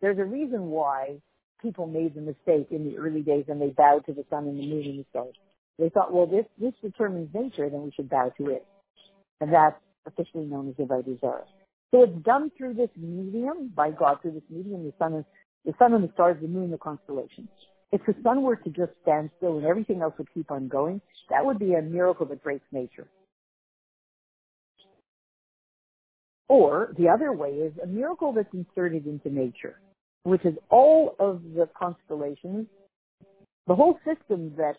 There's 0.00 0.18
a 0.18 0.24
reason 0.24 0.66
why 0.66 1.20
people 1.60 1.86
made 1.86 2.14
the 2.14 2.20
mistake 2.20 2.68
in 2.70 2.84
the 2.84 2.96
early 2.98 3.22
days 3.22 3.46
and 3.48 3.60
they 3.60 3.68
bowed 3.68 4.06
to 4.06 4.12
the 4.12 4.24
sun 4.30 4.46
and 4.46 4.58
the 4.58 4.66
moon 4.66 4.84
and 4.84 4.98
the 5.00 5.04
stars. 5.10 5.34
They 5.78 5.88
thought, 5.90 6.12
well, 6.12 6.26
this 6.26 6.44
this 6.60 6.74
determines 6.82 7.30
nature, 7.34 7.68
then 7.70 7.82
we 7.82 7.92
should 7.92 8.08
bow 8.08 8.32
to 8.38 8.50
it, 8.50 8.66
and 9.40 9.52
that's 9.52 9.80
officially 10.06 10.44
known 10.44 10.68
as 10.68 10.76
the 10.76 10.84
Avodah 10.84 11.20
Zarah. 11.20 11.44
So 11.90 12.02
it's 12.02 12.24
done 12.24 12.50
through 12.56 12.74
this 12.74 12.90
medium 12.96 13.72
by 13.74 13.90
God, 13.90 14.18
through 14.20 14.32
this 14.32 14.42
medium, 14.50 14.84
the 14.84 14.92
sun 14.98 15.14
and 15.14 15.24
the 15.64 15.74
sun 15.78 15.94
and 15.94 16.04
the 16.04 16.12
stars, 16.14 16.36
the 16.40 16.48
moon, 16.48 16.70
the 16.70 16.78
constellations. 16.78 17.48
If 17.92 18.02
the 18.06 18.14
sun 18.22 18.42
were 18.42 18.56
to 18.56 18.70
just 18.70 18.92
stand 19.02 19.30
still 19.38 19.58
and 19.58 19.66
everything 19.66 20.02
else 20.02 20.14
would 20.18 20.32
keep 20.34 20.50
on 20.50 20.68
going, 20.68 21.00
that 21.30 21.44
would 21.44 21.58
be 21.58 21.74
a 21.74 21.82
miracle 21.82 22.26
that 22.26 22.42
breaks 22.42 22.66
nature. 22.72 23.06
Or 26.48 26.94
the 26.98 27.08
other 27.08 27.32
way 27.32 27.50
is 27.50 27.72
a 27.82 27.86
miracle 27.86 28.32
that's 28.32 28.52
inserted 28.54 29.06
into 29.06 29.30
nature, 29.30 29.80
which 30.22 30.44
is 30.44 30.54
all 30.70 31.14
of 31.18 31.42
the 31.54 31.68
constellations 31.78 32.66
the 33.68 33.74
whole 33.74 33.98
system 34.02 34.54
that 34.56 34.76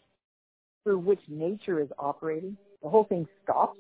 through 0.84 0.98
which 0.98 1.20
nature 1.30 1.80
is 1.80 1.90
operating, 2.00 2.58
the 2.82 2.90
whole 2.90 3.04
thing 3.04 3.28
stops. 3.44 3.78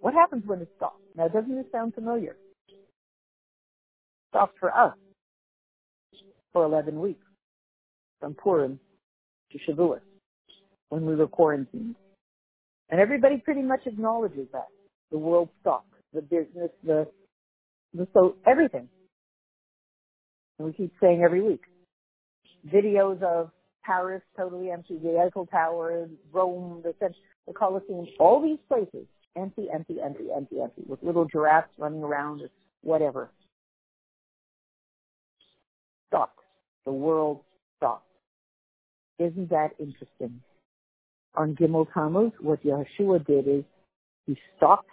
What 0.00 0.14
happens 0.14 0.44
when 0.46 0.62
it 0.62 0.68
stops? 0.76 1.02
Now, 1.14 1.28
doesn't 1.28 1.54
this 1.54 1.66
sound 1.70 1.94
familiar? 1.94 2.36
Stops 4.30 4.54
for 4.58 4.74
us 4.74 4.96
for 6.54 6.64
11 6.64 6.98
weeks, 6.98 7.24
from 8.18 8.34
Purim 8.34 8.80
to 9.52 9.58
Shavuot, 9.58 10.00
when 10.88 11.04
we 11.04 11.14
were 11.14 11.28
quarantined. 11.28 11.96
And 12.88 12.98
everybody 12.98 13.36
pretty 13.36 13.62
much 13.62 13.86
acknowledges 13.86 14.48
that. 14.52 14.68
The 15.12 15.18
world 15.18 15.50
stock, 15.60 15.84
The 16.12 16.22
business, 16.22 16.70
the, 16.82 17.06
the 17.94 18.08
so, 18.12 18.36
everything. 18.46 18.88
And 20.58 20.66
we 20.66 20.72
keep 20.72 20.92
saying 21.00 21.22
every 21.22 21.42
week. 21.42 21.62
Videos 22.66 23.22
of 23.22 23.50
Paris 23.84 24.22
totally 24.36 24.70
empty, 24.70 24.98
the 25.02 25.18
Eiffel 25.18 25.46
Tower, 25.46 26.08
Rome, 26.32 26.82
the, 26.82 26.94
the 27.46 27.52
Colosseum, 27.52 28.06
all 28.18 28.42
these 28.42 28.58
places 28.68 29.06
empty, 29.36 29.66
empty, 29.72 29.96
empty, 30.02 30.24
empty, 30.34 30.60
empty, 30.60 30.82
with 30.86 31.02
little 31.02 31.24
giraffes 31.24 31.70
running 31.78 32.02
around 32.02 32.42
or 32.42 32.50
whatever. 32.82 33.30
Stopped. 36.08 36.40
The 36.84 36.92
world 36.92 37.40
stopped. 37.78 38.06
Isn't 39.18 39.50
that 39.50 39.70
interesting? 39.78 40.40
On 41.34 41.54
Gimel 41.54 41.86
Tammuz, 41.92 42.32
what 42.40 42.62
Yeshua 42.64 43.24
did 43.26 43.48
is 43.48 43.64
he 44.26 44.36
stopped 44.56 44.90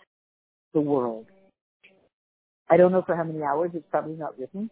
the 0.74 0.82
world. 0.82 1.26
I 2.70 2.78
don't 2.78 2.92
know 2.92 3.04
for 3.06 3.16
how 3.16 3.24
many 3.24 3.44
hours, 3.44 3.72
it's 3.74 3.86
probably 3.90 4.16
not 4.16 4.38
written 4.38 4.70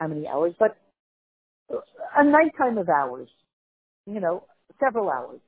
how 0.00 0.08
many 0.08 0.26
hours, 0.26 0.54
but 0.58 0.76
a 2.16 2.24
nighttime 2.24 2.78
of 2.78 2.88
hours, 2.88 3.28
you 4.06 4.18
know, 4.18 4.44
several 4.80 5.10
hours 5.10 5.40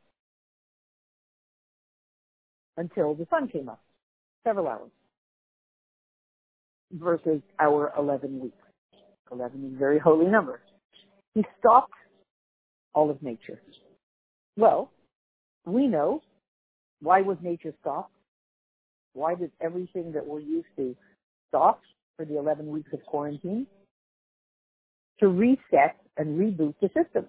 until 2.77 3.15
the 3.15 3.27
sun 3.31 3.49
came 3.49 3.69
up. 3.69 3.81
Several 4.45 4.69
hours. 4.69 4.91
Versus 6.93 7.41
our 7.59 7.93
11 7.99 8.39
weeks. 8.41 8.57
11 9.31 9.65
is 9.67 9.75
a 9.75 9.79
very 9.79 9.99
holy 9.99 10.27
number. 10.27 10.61
He 11.35 11.45
stopped 11.59 11.95
all 12.95 13.11
of 13.11 13.23
nature. 13.23 13.61
Well, 14.57 14.91
we 15.65 15.87
know 15.87 16.21
why 17.01 17.23
was 17.23 17.39
nature 17.43 17.73
stopped? 17.81 18.13
Why 19.15 19.35
did 19.35 19.51
everything 19.61 20.13
that 20.13 20.27
we're 20.27 20.41
used 20.41 20.69
to 20.77 20.97
stop 21.49 21.81
for 22.17 22.25
the 22.25 22.39
11 22.39 22.67
weeks 22.67 22.91
of 22.93 23.05
quarantine? 23.07 23.67
To 25.21 25.29
reset 25.29 25.97
and 26.17 26.39
reboot 26.39 26.75
the 26.81 26.89
system. 26.89 27.27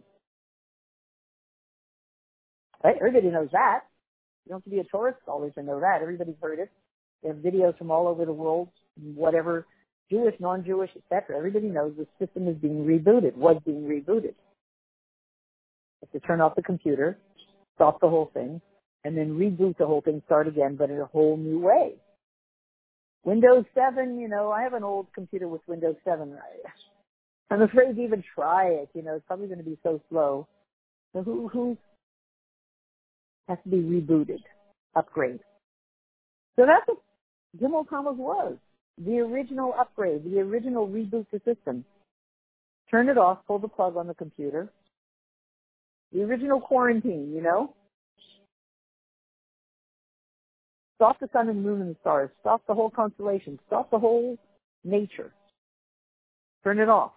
Right? 2.83 2.95
Everybody 2.97 3.29
knows 3.29 3.49
that. 3.51 3.81
You 4.45 4.49
don't 4.49 4.57
have 4.57 4.63
to 4.65 4.69
be 4.69 4.79
a 4.79 4.83
Torah 4.83 5.15
scholar 5.21 5.49
to 5.51 5.63
know 5.63 5.79
that. 5.79 6.01
Everybody's 6.01 6.35
heard 6.41 6.59
it. 6.59 6.69
They 7.21 7.29
have 7.29 7.37
videos 7.37 7.77
from 7.77 7.91
all 7.91 8.07
over 8.07 8.25
the 8.25 8.33
world, 8.33 8.69
whatever, 9.15 9.65
Jewish, 10.09 10.35
non-Jewish, 10.39 10.91
etc. 10.97 11.37
Everybody 11.37 11.67
knows 11.67 11.93
the 11.97 12.07
system 12.23 12.47
is 12.49 12.57
being 12.57 12.85
rebooted, 12.85 13.35
was 13.35 13.57
being 13.65 13.83
rebooted. 13.83 14.35
You 15.93 16.01
have 16.01 16.11
to 16.11 16.19
turn 16.27 16.41
off 16.41 16.55
the 16.55 16.61
computer, 16.61 17.17
stop 17.75 18.01
the 18.01 18.09
whole 18.09 18.29
thing, 18.33 18.61
and 19.03 19.17
then 19.17 19.37
reboot 19.37 19.77
the 19.77 19.85
whole 19.85 20.01
thing, 20.01 20.21
start 20.25 20.47
again, 20.47 20.75
but 20.75 20.89
in 20.89 20.99
a 20.99 21.05
whole 21.05 21.37
new 21.37 21.59
way. 21.59 21.93
Windows 23.23 23.65
7, 23.73 24.19
you 24.19 24.27
know, 24.27 24.51
I 24.51 24.63
have 24.63 24.73
an 24.73 24.83
old 24.83 25.07
computer 25.13 25.47
with 25.47 25.61
Windows 25.67 25.95
7. 26.03 26.33
I, 26.33 27.53
I'm 27.53 27.61
afraid 27.61 27.95
to 27.95 28.01
even 28.01 28.23
try 28.35 28.67
it. 28.67 28.89
You 28.93 29.03
know, 29.03 29.15
it's 29.15 29.25
probably 29.27 29.47
going 29.47 29.59
to 29.59 29.63
be 29.63 29.77
so 29.83 30.01
slow. 30.09 30.47
So 31.13 31.23
who, 31.23 31.47
who, 31.47 31.77
has 33.47 33.57
to 33.63 33.69
be 33.69 33.77
rebooted, 33.77 34.41
upgrade. 34.95 35.39
So 36.55 36.65
that's 36.65 36.87
what 36.87 36.99
Gimel 37.59 37.87
Tammuz 37.89 38.17
was. 38.17 38.55
The 38.97 39.19
original 39.19 39.73
upgrade, 39.77 40.23
the 40.23 40.39
original 40.39 40.87
reboot 40.87 41.25
the 41.31 41.41
system. 41.45 41.83
Turn 42.91 43.09
it 43.09 43.17
off, 43.17 43.39
pull 43.47 43.59
the 43.59 43.67
plug 43.67 43.97
on 43.97 44.07
the 44.07 44.13
computer. 44.13 44.71
The 46.11 46.21
original 46.21 46.61
quarantine, 46.61 47.33
you 47.33 47.41
know? 47.41 47.73
Stop 51.03 51.19
the 51.19 51.27
sun 51.33 51.49
and 51.49 51.61
moon 51.61 51.81
and 51.81 51.91
the 51.93 51.99
stars. 51.99 52.29
Stop 52.39 52.61
the 52.65 52.73
whole 52.73 52.89
constellation. 52.89 53.59
Stop 53.67 53.91
the 53.91 53.99
whole 53.99 54.37
nature. 54.85 55.33
Turn 56.63 56.79
it 56.79 56.87
off. 56.87 57.11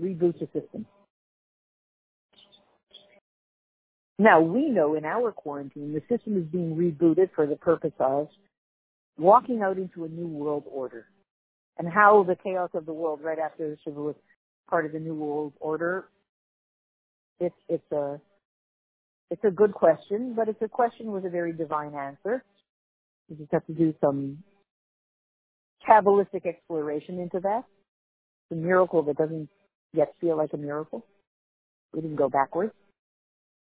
Reboot 0.00 0.40
the 0.40 0.46
system. 0.58 0.86
Now 4.18 4.40
we 4.40 4.70
know 4.70 4.94
in 4.94 5.04
our 5.04 5.30
quarantine 5.30 5.92
the 5.92 6.00
system 6.08 6.38
is 6.38 6.44
being 6.44 6.74
rebooted 6.74 7.28
for 7.34 7.46
the 7.46 7.56
purpose 7.56 7.92
of 8.00 8.28
walking 9.18 9.60
out 9.60 9.76
into 9.76 10.06
a 10.06 10.08
new 10.08 10.26
world 10.26 10.64
order. 10.72 11.04
And 11.76 11.86
how 11.86 12.24
the 12.26 12.36
chaos 12.42 12.70
of 12.72 12.86
the 12.86 12.94
world 12.94 13.20
right 13.22 13.38
after 13.38 13.68
the 13.68 13.76
Shavuot 13.86 14.14
part 14.70 14.86
of 14.86 14.92
the 14.92 15.00
new 15.00 15.14
world 15.14 15.52
order, 15.60 16.06
it's, 17.40 17.54
it's 17.68 17.92
a, 17.92 18.18
it's 19.30 19.44
a 19.44 19.50
good 19.50 19.72
question, 19.72 20.34
but 20.34 20.48
it's 20.48 20.62
a 20.62 20.68
question 20.68 21.12
with 21.12 21.24
a 21.24 21.30
very 21.30 21.52
divine 21.52 21.94
answer. 21.94 22.44
You 23.28 23.36
just 23.36 23.52
have 23.52 23.66
to 23.66 23.72
do 23.72 23.94
some 24.00 24.42
Kabbalistic 25.88 26.46
exploration 26.46 27.18
into 27.20 27.40
that. 27.40 27.64
It's 28.50 28.52
a 28.52 28.62
miracle 28.62 29.02
that 29.04 29.16
doesn't 29.16 29.48
yet 29.92 30.14
feel 30.20 30.36
like 30.36 30.52
a 30.52 30.56
miracle. 30.56 31.04
We 31.92 32.00
didn't 32.00 32.16
go 32.16 32.28
backwards. 32.28 32.72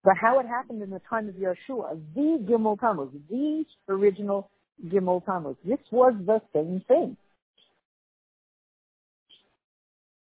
But 0.03 0.17
how 0.17 0.39
it 0.39 0.45
happened 0.45 0.81
in 0.81 0.89
the 0.89 1.01
time 1.09 1.27
of 1.29 1.35
Yeshua, 1.35 1.99
the 2.13 2.45
Gimel 2.47 2.79
Tammuz, 2.79 3.09
the 3.29 3.65
original 3.89 4.49
Gimel 4.85 5.25
Tammuz, 5.25 5.55
this 5.65 5.79
was 5.91 6.13
the 6.25 6.41
same 6.53 6.83
thing. 6.87 7.17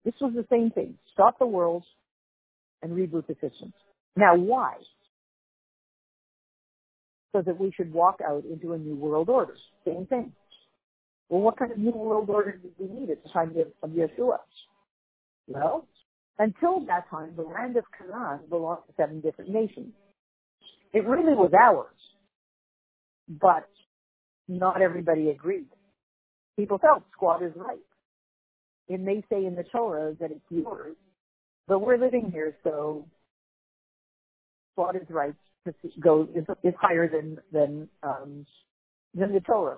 This 0.03 0.15
was 0.19 0.33
the 0.35 0.45
same 0.49 0.71
thing. 0.71 0.97
Stop 1.13 1.39
the 1.39 1.45
world 1.45 1.83
and 2.81 2.91
reboot 2.91 3.27
the 3.27 3.35
systems. 3.35 3.73
Now 4.15 4.35
why? 4.35 4.75
So 7.31 7.41
that 7.43 7.59
we 7.59 7.71
should 7.71 7.93
walk 7.93 8.19
out 8.27 8.43
into 8.45 8.73
a 8.73 8.77
new 8.77 8.95
world 8.95 9.29
order. 9.29 9.55
Same 9.85 10.07
thing. 10.07 10.33
Well, 11.29 11.41
what 11.41 11.57
kind 11.57 11.71
of 11.71 11.77
new 11.77 11.91
world 11.91 12.29
order 12.29 12.53
did 12.53 12.71
we 12.79 12.87
need 12.87 13.11
at 13.11 13.21
the 13.23 13.29
time 13.29 13.55
of 13.83 13.89
Yeshua? 13.91 14.37
Well, 15.47 15.87
until 16.39 16.79
that 16.87 17.07
time, 17.09 17.33
the 17.35 17.43
land 17.43 17.77
of 17.77 17.83
Canaan 17.95 18.39
belonged 18.49 18.83
to 18.87 18.93
seven 18.97 19.19
different 19.21 19.51
nations. 19.51 19.93
It 20.91 21.05
really 21.05 21.35
was 21.35 21.51
ours, 21.53 21.93
but 23.27 23.69
not 24.47 24.81
everybody 24.81 25.29
agreed. 25.29 25.67
People 26.57 26.79
felt 26.79 27.03
squatters' 27.13 27.53
rights. 27.55 27.81
It 28.87 28.99
may 28.99 29.23
say 29.29 29.45
in 29.45 29.55
the 29.55 29.63
Torah 29.63 30.15
that 30.19 30.31
it's 30.31 30.41
yours, 30.49 30.95
but 31.67 31.79
we're 31.79 31.97
living 31.97 32.31
here, 32.31 32.55
so 32.63 33.05
squatters' 34.73 35.09
rights 35.09 35.37
go 35.99 36.27
is, 36.35 36.45
is 36.63 36.73
higher 36.79 37.07
than 37.09 37.37
than 37.51 37.87
um, 38.03 38.45
than 39.13 39.33
the 39.33 39.39
Torah. 39.41 39.77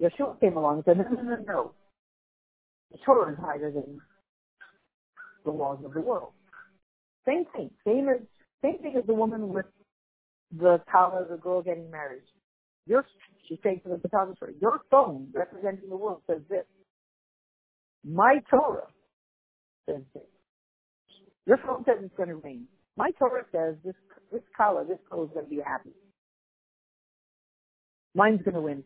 Yeshua 0.00 0.40
came 0.40 0.56
along 0.56 0.76
and 0.76 0.84
said, 0.84 0.96
no, 0.96 1.04
no, 1.04 1.22
no, 1.22 1.42
no. 1.46 1.72
The 2.92 2.98
Torah 3.04 3.32
is 3.32 3.38
higher 3.38 3.70
than 3.70 4.00
the 5.44 5.50
laws 5.50 5.78
of 5.84 5.92
the 5.92 6.00
world. 6.00 6.32
Same 7.26 7.44
thing. 7.54 7.70
Same 7.86 8.08
as 8.08 8.20
same 8.62 8.78
thing 8.78 8.94
as 8.96 9.06
the 9.06 9.14
woman 9.14 9.48
with 9.48 9.66
the 10.56 10.80
Kala, 10.90 11.26
the 11.28 11.36
girl 11.36 11.62
getting 11.62 11.90
married. 11.90 12.22
Your 12.86 13.04
she 13.48 13.58
saying 13.62 13.80
to 13.84 13.90
the 13.90 13.98
photographer, 13.98 14.52
your 14.60 14.80
phone 14.90 15.28
representing 15.32 15.88
the 15.88 15.96
world 15.96 16.22
says 16.26 16.40
this. 16.48 16.64
My 18.04 18.40
Torah 18.50 18.86
says 19.88 20.02
this. 20.14 20.22
Your 21.46 21.58
phone 21.58 21.84
says 21.84 21.96
it's 22.02 22.16
going 22.16 22.28
to 22.28 22.36
rain. 22.36 22.66
My 22.96 23.10
Torah 23.12 23.44
says 23.52 23.76
this 23.84 23.94
this 24.32 24.42
Kala, 24.56 24.84
this 24.84 24.98
girl 25.10 25.24
is 25.24 25.30
going 25.32 25.46
to 25.46 25.50
be 25.50 25.60
happy. 25.64 25.90
Mine's 28.14 28.42
going 28.42 28.54
to 28.54 28.60
win. 28.60 28.84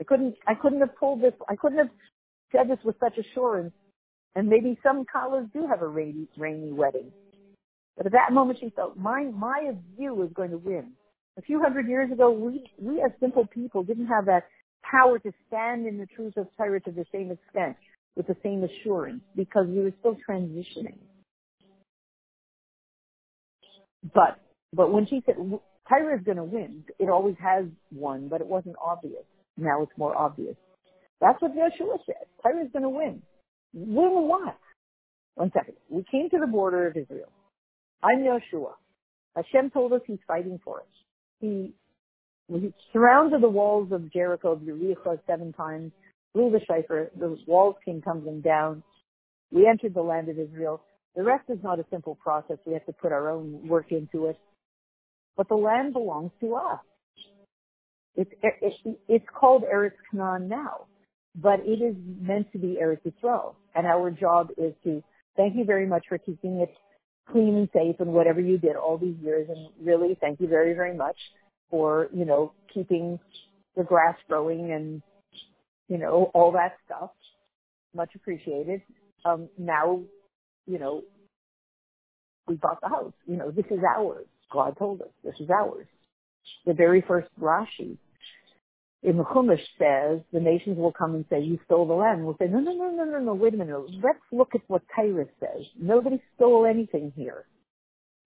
I 0.00 0.04
couldn't 0.04 0.36
I 0.46 0.54
couldn't 0.54 0.80
have 0.80 0.96
pulled 0.96 1.22
this 1.22 1.34
I 1.48 1.56
couldn't 1.56 1.78
have 1.78 1.90
said 2.52 2.68
this 2.68 2.78
with 2.84 2.96
such 3.00 3.18
assurance 3.18 3.72
and 4.34 4.48
maybe 4.48 4.78
some 4.82 5.04
Kalas 5.04 5.52
do 5.52 5.66
have 5.66 5.82
a 5.82 5.86
rainy, 5.86 6.26
rainy 6.36 6.72
wedding. 6.72 7.12
But 7.96 8.06
at 8.06 8.12
that 8.12 8.32
moment 8.32 8.58
she 8.60 8.70
felt, 8.70 8.96
my, 8.96 9.24
my 9.24 9.72
view 9.96 10.22
is 10.22 10.30
going 10.34 10.50
to 10.50 10.58
win. 10.58 10.92
A 11.38 11.42
few 11.42 11.60
hundred 11.60 11.88
years 11.88 12.10
ago, 12.12 12.30
we, 12.30 12.64
we 12.80 13.00
as 13.00 13.10
simple 13.20 13.46
people 13.46 13.82
didn't 13.82 14.06
have 14.06 14.26
that 14.26 14.44
power 14.82 15.18
to 15.20 15.32
stand 15.46 15.86
in 15.86 15.98
the 15.98 16.06
truth 16.06 16.36
of 16.36 16.48
Torah 16.56 16.80
to 16.80 16.90
the 16.90 17.04
same 17.12 17.30
extent, 17.30 17.76
with 18.16 18.26
the 18.26 18.36
same 18.42 18.64
assurance, 18.64 19.22
because 19.34 19.66
we 19.66 19.80
were 19.80 19.92
still 20.00 20.16
transitioning. 20.28 20.98
But, 24.12 24.38
but 24.72 24.92
when 24.92 25.06
she 25.06 25.22
said, 25.24 25.36
Torah 25.88 26.18
is 26.18 26.24
going 26.24 26.36
to 26.36 26.44
win, 26.44 26.84
it 26.98 27.08
always 27.08 27.36
has 27.42 27.64
won, 27.92 28.28
but 28.28 28.40
it 28.40 28.46
wasn't 28.46 28.76
obvious. 28.84 29.24
Now 29.56 29.82
it's 29.82 29.92
more 29.96 30.16
obvious. 30.16 30.56
That's 31.20 31.40
what 31.40 31.52
Yeshua 31.52 31.98
said. 32.04 32.26
Torah 32.42 32.64
is 32.64 32.72
going 32.72 32.82
to 32.82 32.88
win. 32.88 33.22
Win 33.72 34.28
what? 34.28 34.56
One 35.34 35.50
second. 35.52 35.74
We 35.88 36.04
came 36.10 36.28
to 36.30 36.38
the 36.38 36.46
border 36.46 36.86
of 36.88 36.96
Israel. 36.96 37.30
I'm 38.02 38.20
Yoshua. 38.20 38.72
Hashem 39.36 39.70
told 39.70 39.92
us 39.92 40.00
he's 40.06 40.18
fighting 40.26 40.60
for 40.64 40.80
us. 40.80 40.86
He, 41.40 41.72
he 42.48 42.72
surrounded 42.92 43.42
the 43.42 43.48
walls 43.48 43.90
of 43.90 44.12
Jericho, 44.12 44.52
of 44.52 44.60
Yericho 44.60 45.18
seven 45.26 45.52
times, 45.52 45.92
blew 46.34 46.50
the 46.50 46.60
shofar, 46.60 47.10
the 47.18 47.36
walls 47.46 47.76
came 47.84 48.02
tumbling 48.02 48.40
down. 48.42 48.82
We 49.50 49.66
entered 49.66 49.94
the 49.94 50.02
land 50.02 50.28
of 50.28 50.38
Israel. 50.38 50.82
The 51.16 51.22
rest 51.22 51.44
is 51.48 51.58
not 51.62 51.78
a 51.78 51.84
simple 51.90 52.16
process. 52.16 52.58
We 52.66 52.72
have 52.72 52.86
to 52.86 52.92
put 52.92 53.12
our 53.12 53.30
own 53.30 53.66
work 53.68 53.92
into 53.92 54.26
it. 54.26 54.38
But 55.36 55.48
the 55.48 55.54
land 55.54 55.92
belongs 55.92 56.32
to 56.40 56.54
us. 56.54 56.80
It's, 58.16 58.30
it's, 59.08 59.24
called 59.34 59.64
Eretz 59.64 59.92
Canaan 60.10 60.48
now, 60.48 60.86
but 61.34 61.60
it 61.64 61.82
is 61.82 61.96
meant 62.20 62.52
to 62.52 62.58
be 62.58 62.78
Eretz 62.80 63.00
Yisrael. 63.04 63.54
And 63.74 63.86
our 63.86 64.10
job 64.10 64.50
is 64.56 64.72
to 64.84 65.02
thank 65.36 65.56
you 65.56 65.64
very 65.64 65.86
much 65.86 66.04
for 66.08 66.18
keeping 66.18 66.60
it 66.60 66.72
clean 67.30 67.56
and 67.56 67.68
safe 67.72 67.96
and 67.98 68.12
whatever 68.12 68.40
you 68.40 68.58
did 68.58 68.76
all 68.76 68.98
these 68.98 69.16
years. 69.20 69.48
And 69.48 69.68
really, 69.84 70.16
thank 70.20 70.40
you 70.40 70.46
very, 70.46 70.74
very 70.74 70.96
much 70.96 71.16
for, 71.70 72.08
you 72.12 72.24
know, 72.24 72.52
keeping 72.72 73.18
the 73.76 73.82
grass 73.82 74.16
growing 74.28 74.72
and, 74.72 75.02
you 75.88 75.98
know, 75.98 76.30
all 76.34 76.52
that 76.52 76.76
stuff. 76.86 77.10
Much 77.96 78.10
appreciated. 78.14 78.82
Um, 79.24 79.48
now, 79.58 80.02
you 80.66 80.78
know, 80.78 81.02
we 82.46 82.56
bought 82.56 82.80
the 82.80 82.88
house. 82.88 83.12
You 83.26 83.36
know, 83.36 83.50
this 83.50 83.66
is 83.70 83.80
ours. 83.96 84.26
God 84.52 84.76
told 84.78 85.02
us 85.02 85.08
this 85.22 85.34
is 85.40 85.48
ours. 85.50 85.86
The 86.66 86.74
very 86.74 87.02
first 87.06 87.28
Rashi 87.40 87.96
in 89.04 89.18
the 89.18 89.24
Chumash 89.24 89.60
says 89.78 90.20
the 90.32 90.40
nations 90.40 90.78
will 90.78 90.92
come 90.92 91.14
and 91.14 91.24
say, 91.30 91.40
you 91.40 91.58
stole 91.66 91.86
the 91.86 91.92
land. 91.92 92.24
We'll 92.24 92.36
say, 92.38 92.46
no, 92.46 92.58
no, 92.58 92.72
no, 92.72 92.90
no, 92.90 93.04
no, 93.04 93.18
no, 93.18 93.34
wait 93.34 93.52
a 93.54 93.56
minute. 93.56 93.78
Let's 94.02 94.18
look 94.32 94.54
at 94.54 94.62
what 94.66 94.82
Tyrus 94.96 95.28
says. 95.40 95.64
Nobody 95.78 96.22
stole 96.36 96.66
anything 96.66 97.12
here. 97.14 97.44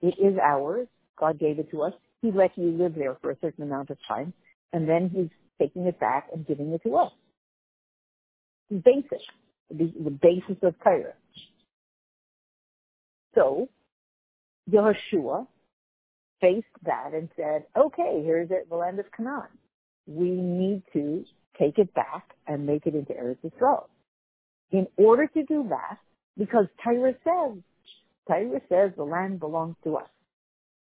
It 0.01 0.15
is 0.19 0.39
ours. 0.39 0.87
God 1.19 1.39
gave 1.41 1.59
it 1.59 1.71
to 1.73 1.83
us. 1.83 1.93
He 2.23 2.31
let 2.31 2.57
you 2.57 2.71
live 2.71 2.95
there 2.95 3.17
for 3.21 3.33
a 3.33 3.37
certain 3.41 3.65
amount 3.65 3.91
of 3.91 3.99
time, 4.07 4.33
and 4.73 4.89
then 4.89 5.11
he's 5.13 5.31
taking 5.61 5.87
it 5.87 5.99
back 5.99 6.29
and 6.33 6.47
giving 6.47 6.73
it 6.73 6.83
to 6.85 6.97
us. 6.97 7.13
Basic. 8.71 9.21
The, 9.71 9.93
the 10.03 10.11
basis 10.11 10.57
of 10.63 10.75
Tyrus. 10.83 11.15
So, 13.39 13.69
Yehoshua 14.71 15.47
faced 16.41 16.67
that 16.85 17.13
and 17.15 17.29
said, 17.37 17.65
okay, 17.77 18.23
here's 18.25 18.51
it, 18.51 18.69
the 18.69 18.77
land 18.77 18.99
of 18.99 19.07
Canaan 19.17 19.49
we 20.09 20.31
need 20.31 20.83
to 20.95 21.25
take 21.59 21.79
it 21.79 21.93
back 21.95 22.35
and 22.47 22.67
make 22.67 22.87
it 22.87 22.95
into 22.95 23.13
Eretz 23.13 23.39
Yisrael. 23.45 23.85
In 24.73 24.87
order 24.97 25.27
to 25.27 25.43
do 25.45 25.67
that, 25.69 25.99
because 26.37 26.67
Torah 26.83 27.15
says, 27.25 27.59
Torah 28.27 28.61
says 28.69 28.93
the 28.97 29.05
land 29.05 29.39
belongs 29.39 29.77
to 29.85 29.97
us. 29.97 30.09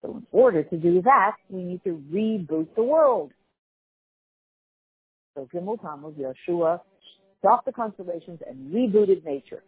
So 0.02 0.18
in 0.18 0.28
order 0.32 0.64
to 0.64 0.78
do 0.78 1.02
that, 1.04 1.38
we 1.50 1.64
need 1.64 1.84
to 1.86 2.02
reboot 2.12 2.68
the 2.76 2.84
world. 2.84 3.32
So 5.36 5.48
Gimel 5.54 5.82
Tammuz, 5.82 6.16
Yeshua, 6.16 6.82
stopped 7.40 7.66
the 7.66 7.72
constellations 7.72 8.40
and 8.48 8.74
rebooted 8.74 9.24
nature. 9.26 9.64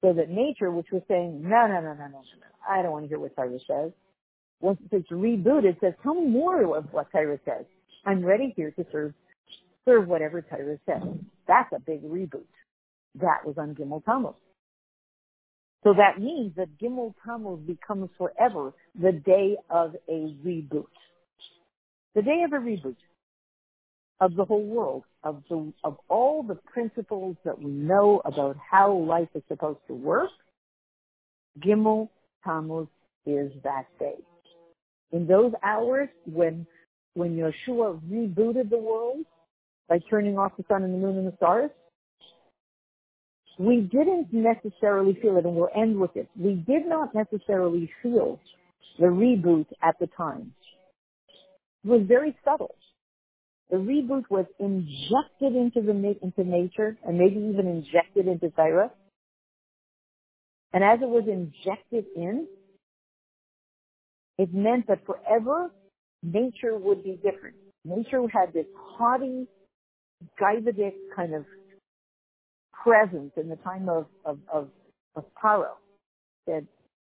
So 0.00 0.12
that 0.12 0.30
nature, 0.30 0.70
which 0.70 0.88
was 0.92 1.02
saying, 1.08 1.42
no, 1.42 1.66
no, 1.66 1.80
no, 1.80 1.94
no, 1.94 2.06
no, 2.06 2.08
no, 2.08 2.22
I 2.68 2.82
don't 2.82 2.92
want 2.92 3.04
to 3.04 3.08
hear 3.08 3.18
what 3.18 3.34
Torah 3.34 3.58
says. 3.66 3.92
Once 4.60 4.78
it's 4.92 5.10
rebooted, 5.10 5.64
it 5.64 5.78
says, 5.80 5.94
tell 6.02 6.14
me 6.14 6.26
more 6.26 6.76
of 6.76 6.92
what 6.92 7.10
Torah 7.10 7.38
says. 7.44 7.64
I'm 8.04 8.24
ready 8.24 8.52
here 8.56 8.70
to 8.72 8.86
serve 8.92 9.12
serve 9.84 10.06
whatever 10.06 10.42
Torah 10.42 10.78
says. 10.86 11.02
That's 11.46 11.72
a 11.74 11.80
big 11.80 12.02
reboot. 12.02 12.44
That 13.16 13.44
was 13.44 13.56
on 13.58 13.74
Gimel 13.74 14.04
Tammuz. 14.04 14.34
So 15.84 15.94
that 15.94 16.20
means 16.20 16.54
that 16.56 16.78
Gimel 16.78 17.14
Tammuz 17.24 17.60
becomes 17.66 18.10
forever 18.18 18.72
the 19.00 19.12
day 19.12 19.56
of 19.70 19.94
a 20.08 20.34
reboot. 20.44 20.86
The 22.14 22.22
day 22.22 22.42
of 22.44 22.52
a 22.52 22.56
reboot 22.56 22.96
of 24.20 24.34
the 24.34 24.44
whole 24.44 24.64
world, 24.64 25.04
of 25.22 25.42
the 25.48 25.72
of 25.84 25.96
all 26.08 26.42
the 26.42 26.56
principles 26.56 27.36
that 27.44 27.58
we 27.58 27.70
know 27.70 28.20
about 28.24 28.56
how 28.70 28.92
life 28.92 29.28
is 29.34 29.42
supposed 29.48 29.80
to 29.88 29.94
work. 29.94 30.30
Gimel 31.60 32.08
Tammuz 32.44 32.88
is 33.26 33.52
that 33.64 33.86
day. 33.98 34.16
In 35.12 35.26
those 35.26 35.52
hours 35.62 36.08
when 36.26 36.66
when 37.14 37.36
Yeshua 37.36 38.00
rebooted 38.10 38.70
the 38.70 38.78
world 38.78 39.24
by 39.88 39.98
turning 40.10 40.38
off 40.38 40.52
the 40.56 40.64
sun 40.68 40.82
and 40.82 40.94
the 40.94 40.98
moon 40.98 41.18
and 41.18 41.26
the 41.26 41.36
stars, 41.36 41.70
we 43.58 43.80
didn't 43.80 44.28
necessarily 44.32 45.18
feel 45.20 45.36
it, 45.36 45.44
and 45.44 45.54
we'll 45.54 45.70
end 45.76 45.98
with 45.98 46.16
it. 46.16 46.28
We 46.38 46.54
did 46.54 46.86
not 46.86 47.14
necessarily 47.14 47.90
feel 48.02 48.38
the 48.98 49.06
reboot 49.06 49.66
at 49.82 49.96
the 49.98 50.08
time. 50.16 50.52
It 51.84 51.88
was 51.88 52.02
very 52.06 52.36
subtle. 52.44 52.74
The 53.70 53.76
reboot 53.76 54.24
was 54.30 54.46
injected 54.58 55.54
into 55.54 55.82
the 55.82 56.16
into 56.22 56.44
nature, 56.44 56.96
and 57.06 57.18
maybe 57.18 57.36
even 57.36 57.66
injected 57.66 58.26
into 58.26 58.50
Torah. 58.50 58.90
And 60.72 60.82
as 60.82 61.00
it 61.02 61.08
was 61.08 61.24
injected 61.26 62.06
in, 62.16 62.46
it 64.38 64.54
meant 64.54 64.86
that 64.86 65.04
forever 65.04 65.70
nature 66.22 66.76
would 66.76 67.04
be 67.04 67.18
different. 67.22 67.56
Nature 67.84 68.22
had 68.32 68.52
this 68.52 68.66
haughty, 68.76 69.46
Gaivadic 70.40 70.94
kind 71.14 71.34
of 71.34 71.44
presence 72.72 73.32
in 73.36 73.48
the 73.48 73.56
time 73.56 73.88
of, 73.88 74.06
of, 74.24 74.38
of, 74.52 74.68
of 75.16 75.24
Paro. 75.42 75.72
Said, 76.46 76.66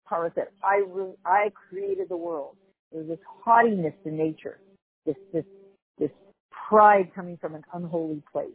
Paro 0.09 0.33
said, 0.35 0.47
I, 0.63 0.83
re- 0.87 1.15
I 1.25 1.51
created 1.69 2.09
the 2.09 2.17
world. 2.17 2.55
There 2.91 3.01
was 3.01 3.09
this 3.09 3.19
haughtiness 3.43 3.93
to 4.03 4.11
nature, 4.11 4.59
this, 5.05 5.15
this 5.33 5.45
pride 6.69 7.11
coming 7.15 7.37
from 7.37 7.55
an 7.55 7.63
unholy 7.73 8.21
place. 8.31 8.49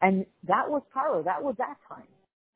And 0.00 0.26
that 0.46 0.68
was 0.68 0.82
Paro. 0.94 1.24
That 1.24 1.42
was 1.42 1.54
that 1.58 1.76
time. 1.88 2.06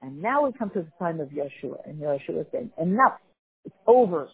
And 0.02 0.22
now 0.22 0.46
we 0.46 0.52
come 0.52 0.70
to 0.70 0.82
the 0.82 0.92
time 0.98 1.20
of 1.20 1.28
Yeshua. 1.28 1.86
And 1.86 2.00
Yeshua 2.00 2.46
said, 2.52 2.70
enough. 2.78 3.18
It's 3.64 3.74
over 3.86 4.28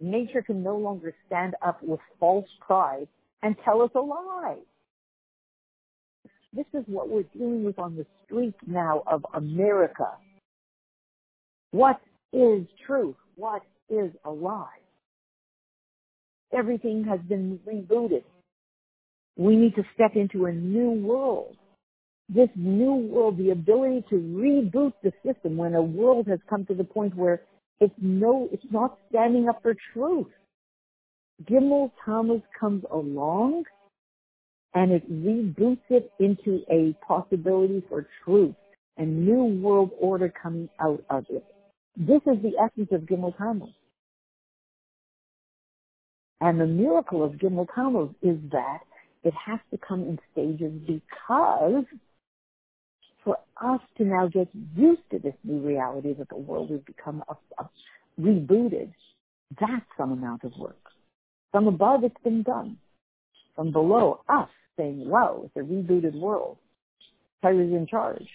nature 0.00 0.42
can 0.42 0.62
no 0.62 0.76
longer 0.76 1.14
stand 1.26 1.54
up 1.66 1.82
with 1.82 2.00
false 2.18 2.48
pride 2.60 3.08
and 3.42 3.56
tell 3.64 3.82
us 3.82 3.90
a 3.94 4.00
lie. 4.00 4.58
This 6.52 6.66
is 6.72 6.84
what 6.86 7.08
we're 7.08 7.24
dealing 7.36 7.64
with 7.64 7.78
on 7.78 7.96
the 7.96 8.06
street 8.24 8.54
now 8.66 9.02
of 9.06 9.24
America. 9.34 10.10
What 11.72 12.00
is 12.32 12.66
truth? 12.86 13.16
What 13.36 13.62
is 13.90 14.12
a 14.24 14.30
lie? 14.30 14.68
Everything 16.56 17.04
has 17.04 17.20
been 17.28 17.58
rebooted. 17.66 18.22
We 19.36 19.56
need 19.56 19.74
to 19.74 19.82
step 19.94 20.12
into 20.14 20.46
a 20.46 20.52
new 20.52 20.90
world. 20.90 21.56
This 22.28 22.48
new 22.56 22.94
world, 22.94 23.36
the 23.36 23.50
ability 23.50 24.04
to 24.10 24.16
reboot 24.16 24.92
the 25.02 25.12
system 25.24 25.56
when 25.56 25.74
a 25.74 25.82
world 25.82 26.26
has 26.28 26.38
come 26.48 26.64
to 26.66 26.74
the 26.74 26.84
point 26.84 27.14
where 27.16 27.42
it's 27.80 27.94
no, 28.00 28.48
it's 28.52 28.64
not 28.70 28.98
standing 29.10 29.48
up 29.48 29.60
for 29.62 29.74
truth. 29.92 30.28
Gimel 31.44 31.90
Tammuz 32.04 32.42
comes 32.58 32.84
along 32.92 33.64
and 34.74 34.92
it 34.92 35.10
reboots 35.10 35.82
it 35.90 36.10
into 36.20 36.62
a 36.70 36.94
possibility 37.06 37.82
for 37.88 38.06
truth 38.24 38.54
and 38.96 39.26
new 39.26 39.44
world 39.60 39.90
order 40.00 40.32
coming 40.42 40.68
out 40.80 41.04
of 41.10 41.24
it. 41.28 41.44
This 41.96 42.20
is 42.26 42.42
the 42.42 42.52
essence 42.62 42.88
of 42.92 43.02
Gimel 43.02 43.36
Tammuz. 43.36 43.70
And 46.44 46.60
the 46.60 46.66
miracle 46.66 47.24
of 47.24 47.32
Gimel 47.32 47.66
Tammuz 47.74 48.10
is 48.20 48.36
that 48.52 48.80
it 49.22 49.32
has 49.32 49.58
to 49.70 49.78
come 49.78 50.02
in 50.02 50.18
stages 50.30 50.72
because 50.86 51.84
for 53.24 53.38
us 53.62 53.80
to 53.96 54.04
now 54.04 54.28
get 54.28 54.48
used 54.76 55.00
to 55.10 55.18
this 55.18 55.32
new 55.42 55.66
reality 55.66 56.12
that 56.12 56.28
the 56.28 56.36
world 56.36 56.68
has 56.68 56.80
become 56.80 57.24
a, 57.30 57.62
a 57.62 57.70
rebooted, 58.20 58.92
that's 59.58 59.86
some 59.96 60.12
amount 60.12 60.44
of 60.44 60.52
work. 60.58 60.76
From 61.50 61.66
above, 61.66 62.04
it's 62.04 62.22
been 62.22 62.42
done. 62.42 62.76
From 63.56 63.72
below, 63.72 64.20
us 64.28 64.50
saying, 64.76 65.08
wow, 65.08 65.44
it's 65.46 65.56
a 65.56 65.60
rebooted 65.60 66.12
world. 66.12 66.58
Tyra's 67.42 67.72
in 67.72 67.86
charge. 67.86 68.28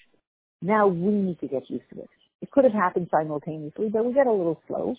Now 0.64 0.88
we 0.88 1.12
need 1.12 1.40
to 1.42 1.48
get 1.48 1.70
used 1.70 1.88
to 1.94 2.02
it. 2.02 2.10
It 2.42 2.50
could 2.50 2.64
have 2.64 2.74
happened 2.74 3.10
simultaneously, 3.12 3.90
but 3.90 4.04
we 4.04 4.14
get 4.14 4.26
a 4.26 4.32
little 4.32 4.60
slow, 4.68 4.96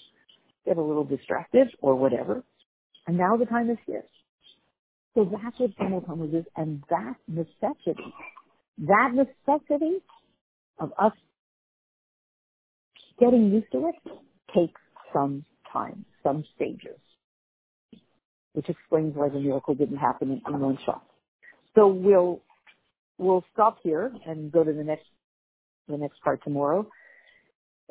get 0.65 0.77
a 0.77 0.81
little 0.81 1.03
distracted 1.05 1.75
or 1.81 1.97
whatever. 1.97 2.45
And 3.07 3.17
now 3.19 3.37
the 3.37 3.47
time 3.47 3.71
is 3.71 3.79
here. 3.87 4.05
So 5.15 5.25
that's 5.31 5.59
what 5.59 5.77
Gimel 5.77 6.07
Tammuz 6.07 6.33
is, 6.35 6.45
and 6.57 6.83
that 6.91 7.15
necessity 7.29 8.15
that 8.81 9.13
necessity 9.15 9.99
of 10.79 10.93
us 10.99 11.13
getting 13.19 13.53
used 13.53 13.71
to 13.73 13.89
it 13.89 14.13
takes 14.55 14.81
some 15.13 15.45
time, 15.73 16.05
some 16.23 16.45
stages, 16.57 16.99
which 18.55 18.69
explains 18.69 19.15
why 19.15 19.29
the 19.29 19.41
miracle 19.41 19.75
didn't 19.75 19.99
happen 19.99 20.41
in 20.47 20.61
one 20.61 20.79
shot. 20.85 21.03
So 21.75 21.89
we'll 21.89 22.41
we'll 23.19 23.45
stop 23.53 23.79
here 23.83 24.13
and 24.27 24.51
go 24.51 24.65
to 24.65 24.73
the 24.73 24.85
next 24.85 25.07
the 25.89 25.99
next 25.99 26.21
part 26.23 26.43
tomorrow. 26.43 26.87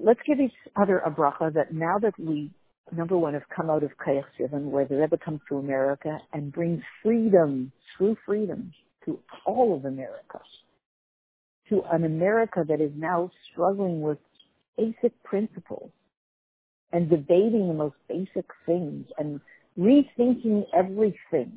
Let's 0.02 0.20
give 0.26 0.40
each 0.40 0.54
other 0.82 1.00
a 1.00 1.12
bracha 1.12 1.54
that 1.54 1.74
now 1.74 2.00
that 2.02 2.18
we, 2.18 2.52
number 2.96 3.18
one, 3.18 3.34
have 3.34 3.48
come 3.56 3.70
out 3.70 3.84
of 3.84 3.92
Kayach 3.98 4.26
Shivan, 4.40 4.66
where 4.66 4.86
the 4.86 4.96
Rebbe 4.96 5.18
comes 5.18 5.42
to 5.50 5.58
America 5.58 6.20
and 6.34 6.52
brings 6.52 6.82
freedom, 7.04 7.72
true 7.98 8.18
freedom, 8.26 8.74
to 9.06 9.20
all 9.46 9.76
of 9.76 9.86
America, 9.86 10.40
to 11.70 11.82
an 11.92 12.04
America 12.04 12.64
that 12.68 12.82
is 12.82 12.92
now 12.96 13.32
struggling 13.52 14.02
with 14.02 14.18
basic 14.78 15.22
principles 15.24 15.92
and 16.92 17.10
debating 17.10 17.68
the 17.68 17.74
most 17.74 17.96
basic 18.08 18.46
things 18.66 19.06
and 19.18 19.40
rethinking 19.78 20.66
everything. 20.74 21.52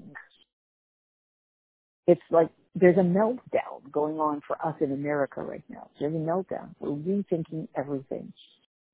It's 2.06 2.20
like 2.30 2.50
there's 2.74 2.96
a 2.96 3.00
meltdown 3.00 3.90
going 3.90 4.18
on 4.18 4.42
for 4.46 4.56
us 4.64 4.74
in 4.80 4.92
America 4.92 5.42
right 5.42 5.64
now. 5.68 5.88
There's 6.00 6.14
a 6.14 6.18
meltdown. 6.18 6.74
We're 6.80 6.90
rethinking 6.90 7.68
everything. 7.76 8.32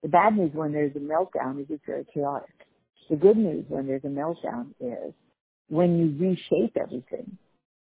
The 0.03 0.09
bad 0.09 0.37
news 0.37 0.53
when 0.55 0.73
there's 0.73 0.95
a 0.95 1.01
meltdown 1.01 1.61
is 1.61 1.67
it's 1.71 1.83
very 1.87 2.07
chaotic. 2.15 2.55
The 3.11 3.17
good 3.17 3.37
news 3.37 3.65
when 3.69 3.87
there's 3.87 4.05
a 4.05 4.09
meltdown 4.09 4.71
is 4.81 5.13
when 5.69 5.99
you 5.99 6.29
reshape 6.29 6.77
everything. 6.77 7.37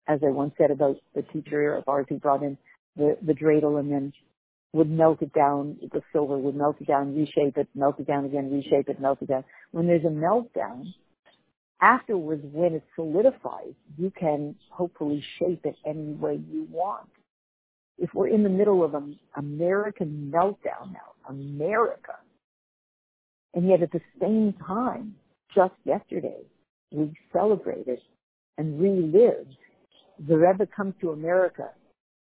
As 0.08 0.20
I 0.26 0.32
once 0.32 0.54
said 0.58 0.72
about 0.72 0.98
the 1.16 1.22
teacher 1.22 1.76
of 1.76 1.88
ours 1.88 2.06
who 2.10 2.20
brought 2.20 2.44
in 2.44 2.58
the, 2.98 3.18
the 3.22 3.34
dreidel 3.34 3.80
and 3.80 3.92
then 3.92 4.14
would 4.74 4.90
melt 4.90 5.22
it 5.22 5.32
down, 5.34 5.78
the 5.94 6.02
silver 6.12 6.38
would 6.38 6.56
melt 6.56 6.78
it 6.82 6.88
down, 6.88 7.16
reshape 7.16 7.58
it, 7.58 7.68
melt 7.76 8.00
it 8.00 8.08
down 8.08 8.26
again, 8.26 8.52
reshape 8.52 8.90
it, 8.90 9.00
melt 9.00 9.22
it 9.22 9.30
down. 9.30 9.46
When 9.72 9.88
there's 9.88 10.04
a 10.04 10.08
meltdown, 10.08 10.94
afterwards, 11.80 12.44
when 12.52 12.74
it 12.74 12.84
solidifies, 12.96 13.74
you 13.98 14.12
can 14.12 14.56
hopefully 14.70 15.24
shape 15.40 15.62
it 15.64 15.76
any 15.86 16.14
way 16.14 16.42
you 16.52 16.68
want. 16.70 17.10
If 17.98 18.14
we're 18.14 18.28
in 18.30 18.44
the 18.44 18.50
middle 18.50 18.84
of 18.84 18.96
an 18.96 19.18
American 19.38 20.32
meltdown 20.34 20.92
now, 20.92 21.13
America, 21.28 22.16
and 23.54 23.68
yet 23.68 23.82
at 23.82 23.92
the 23.92 24.02
same 24.20 24.54
time, 24.66 25.16
just 25.56 25.74
yesterday, 25.86 26.42
we 26.92 27.14
celebrated 27.32 28.00
and 28.58 28.80
relived 28.80 29.56
the 30.28 30.38
Rebbe 30.38 30.68
comes 30.68 30.94
to 31.02 31.12
America, 31.12 31.70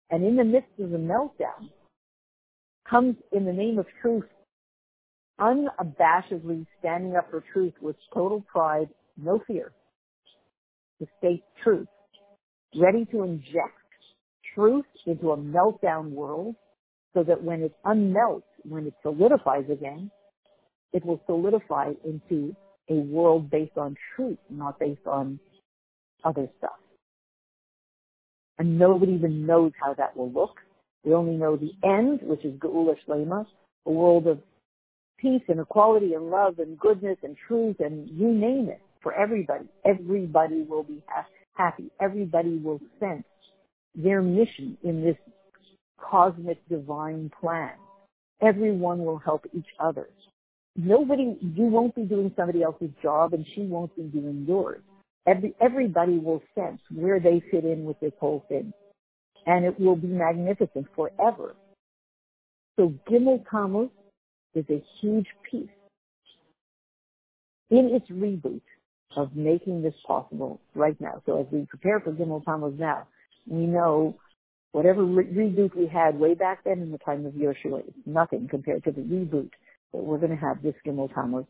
and 0.09 0.25
in 0.25 0.35
the 0.35 0.43
midst 0.43 0.71
of 0.79 0.91
the 0.91 0.97
meltdown, 0.97 1.69
comes 2.89 3.15
in 3.31 3.45
the 3.45 3.53
name 3.53 3.79
of 3.79 3.85
truth, 4.01 4.25
unabashedly 5.39 6.65
standing 6.79 7.15
up 7.15 7.29
for 7.29 7.43
truth 7.53 7.73
with 7.81 7.95
total 8.13 8.41
pride 8.41 8.89
no 9.17 9.41
fear, 9.45 9.71
to 10.99 11.07
state 11.19 11.43
truth, 11.63 11.87
ready 12.75 13.05
to 13.05 13.23
inject 13.23 13.77
truth 14.55 14.85
into 15.05 15.31
a 15.31 15.37
meltdown 15.37 16.11
world 16.11 16.55
so 17.13 17.23
that 17.23 17.43
when 17.43 17.61
it 17.61 17.75
unmelts, 17.85 18.43
when 18.63 18.87
it 18.87 18.93
solidifies 19.01 19.65
again, 19.71 20.11
it 20.93 21.05
will 21.05 21.21
solidify 21.25 21.93
into 22.03 22.55
a 22.89 22.95
world 22.95 23.49
based 23.49 23.77
on 23.77 23.95
truth, 24.15 24.37
not 24.49 24.79
based 24.79 25.05
on 25.05 25.39
other 26.23 26.47
stuff. 26.57 26.71
And 28.57 28.77
nobody 28.77 29.13
even 29.13 29.45
knows 29.45 29.71
how 29.81 29.93
that 29.95 30.15
will 30.15 30.31
look. 30.31 30.57
We 31.03 31.13
only 31.13 31.35
know 31.35 31.55
the 31.55 31.71
end, 31.83 32.19
which 32.21 32.45
is 32.45 32.53
Geula 32.59 32.95
Shlema, 33.07 33.45
a 33.85 33.91
world 33.91 34.27
of 34.27 34.39
peace 35.17 35.41
and 35.47 35.59
equality 35.59 36.13
and 36.13 36.29
love 36.29 36.59
and 36.59 36.77
goodness 36.79 37.17
and 37.23 37.35
truth 37.47 37.77
and 37.79 38.09
you 38.09 38.27
name 38.27 38.69
it 38.69 38.81
for 39.01 39.13
everybody. 39.13 39.65
Everybody 39.85 40.63
will 40.67 40.83
be 40.83 41.01
ha- 41.07 41.27
happy. 41.53 41.89
Everybody 41.99 42.57
will 42.57 42.79
sense 42.99 43.23
their 43.95 44.21
mission 44.21 44.77
in 44.83 45.03
this 45.03 45.17
cosmic 45.99 46.57
divine 46.69 47.31
plan. 47.39 47.71
Everyone 48.41 49.05
will 49.05 49.19
help 49.19 49.45
each 49.53 49.67
other. 49.79 50.09
Nobody, 50.75 51.37
you 51.41 51.65
won't 51.65 51.95
be 51.95 52.03
doing 52.03 52.31
somebody 52.35 52.63
else's 52.63 52.91
job 53.01 53.33
and 53.33 53.45
she 53.53 53.61
won't 53.61 53.95
be 53.95 54.03
doing 54.03 54.45
yours. 54.47 54.81
Every, 55.27 55.53
everybody 55.61 56.17
will 56.17 56.41
sense 56.55 56.79
where 56.93 57.19
they 57.19 57.43
fit 57.51 57.65
in 57.65 57.83
with 57.83 57.99
this 57.99 58.13
whole 58.19 58.45
thing. 58.47 58.73
And 59.45 59.65
it 59.65 59.79
will 59.79 59.95
be 59.95 60.07
magnificent 60.07 60.87
forever. 60.95 61.55
So 62.77 62.93
Gimel 63.09 63.43
Tammuz 63.49 63.89
is 64.55 64.65
a 64.69 64.83
huge 64.99 65.27
piece 65.49 65.69
in 67.69 67.91
its 67.93 68.09
reboot 68.09 68.61
of 69.15 69.35
making 69.35 69.81
this 69.81 69.93
possible 70.05 70.59
right 70.73 70.99
now. 70.99 71.21
So 71.25 71.41
as 71.41 71.47
we 71.51 71.65
prepare 71.65 71.99
for 71.99 72.11
Gimel 72.11 72.43
Tammuz 72.43 72.79
now, 72.79 73.07
we 73.47 73.65
know 73.65 74.15
whatever 74.71 75.03
re- 75.03 75.25
reboot 75.25 75.75
we 75.75 75.87
had 75.87 76.19
way 76.19 76.33
back 76.33 76.63
then 76.63 76.79
in 76.81 76.91
the 76.91 76.97
time 76.99 77.25
of 77.25 77.33
Yoshua 77.33 77.87
is 77.87 77.93
nothing 78.05 78.47
compared 78.49 78.83
to 78.85 78.91
the 78.91 79.01
reboot 79.01 79.51
that 79.93 80.03
we're 80.03 80.17
going 80.17 80.31
to 80.31 80.37
have 80.37 80.61
this 80.61 80.75
Gimel 80.85 81.13
Tammuz. 81.13 81.45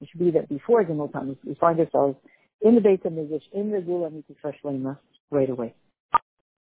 It 0.00 0.08
should 0.10 0.20
be 0.20 0.30
that 0.32 0.48
before 0.48 0.84
Gimel 0.84 1.12
Tammuz, 1.12 1.36
we 1.46 1.54
find 1.54 1.78
ourselves 1.78 2.16
in 2.60 2.74
the 2.74 2.80
Beit 2.80 3.04
HaMikdash, 3.04 3.42
in 3.52 3.70
the 3.70 3.78
Geula 3.78 4.12
Mitzvah 4.12 4.98
right 5.30 5.50
away. 5.50 5.74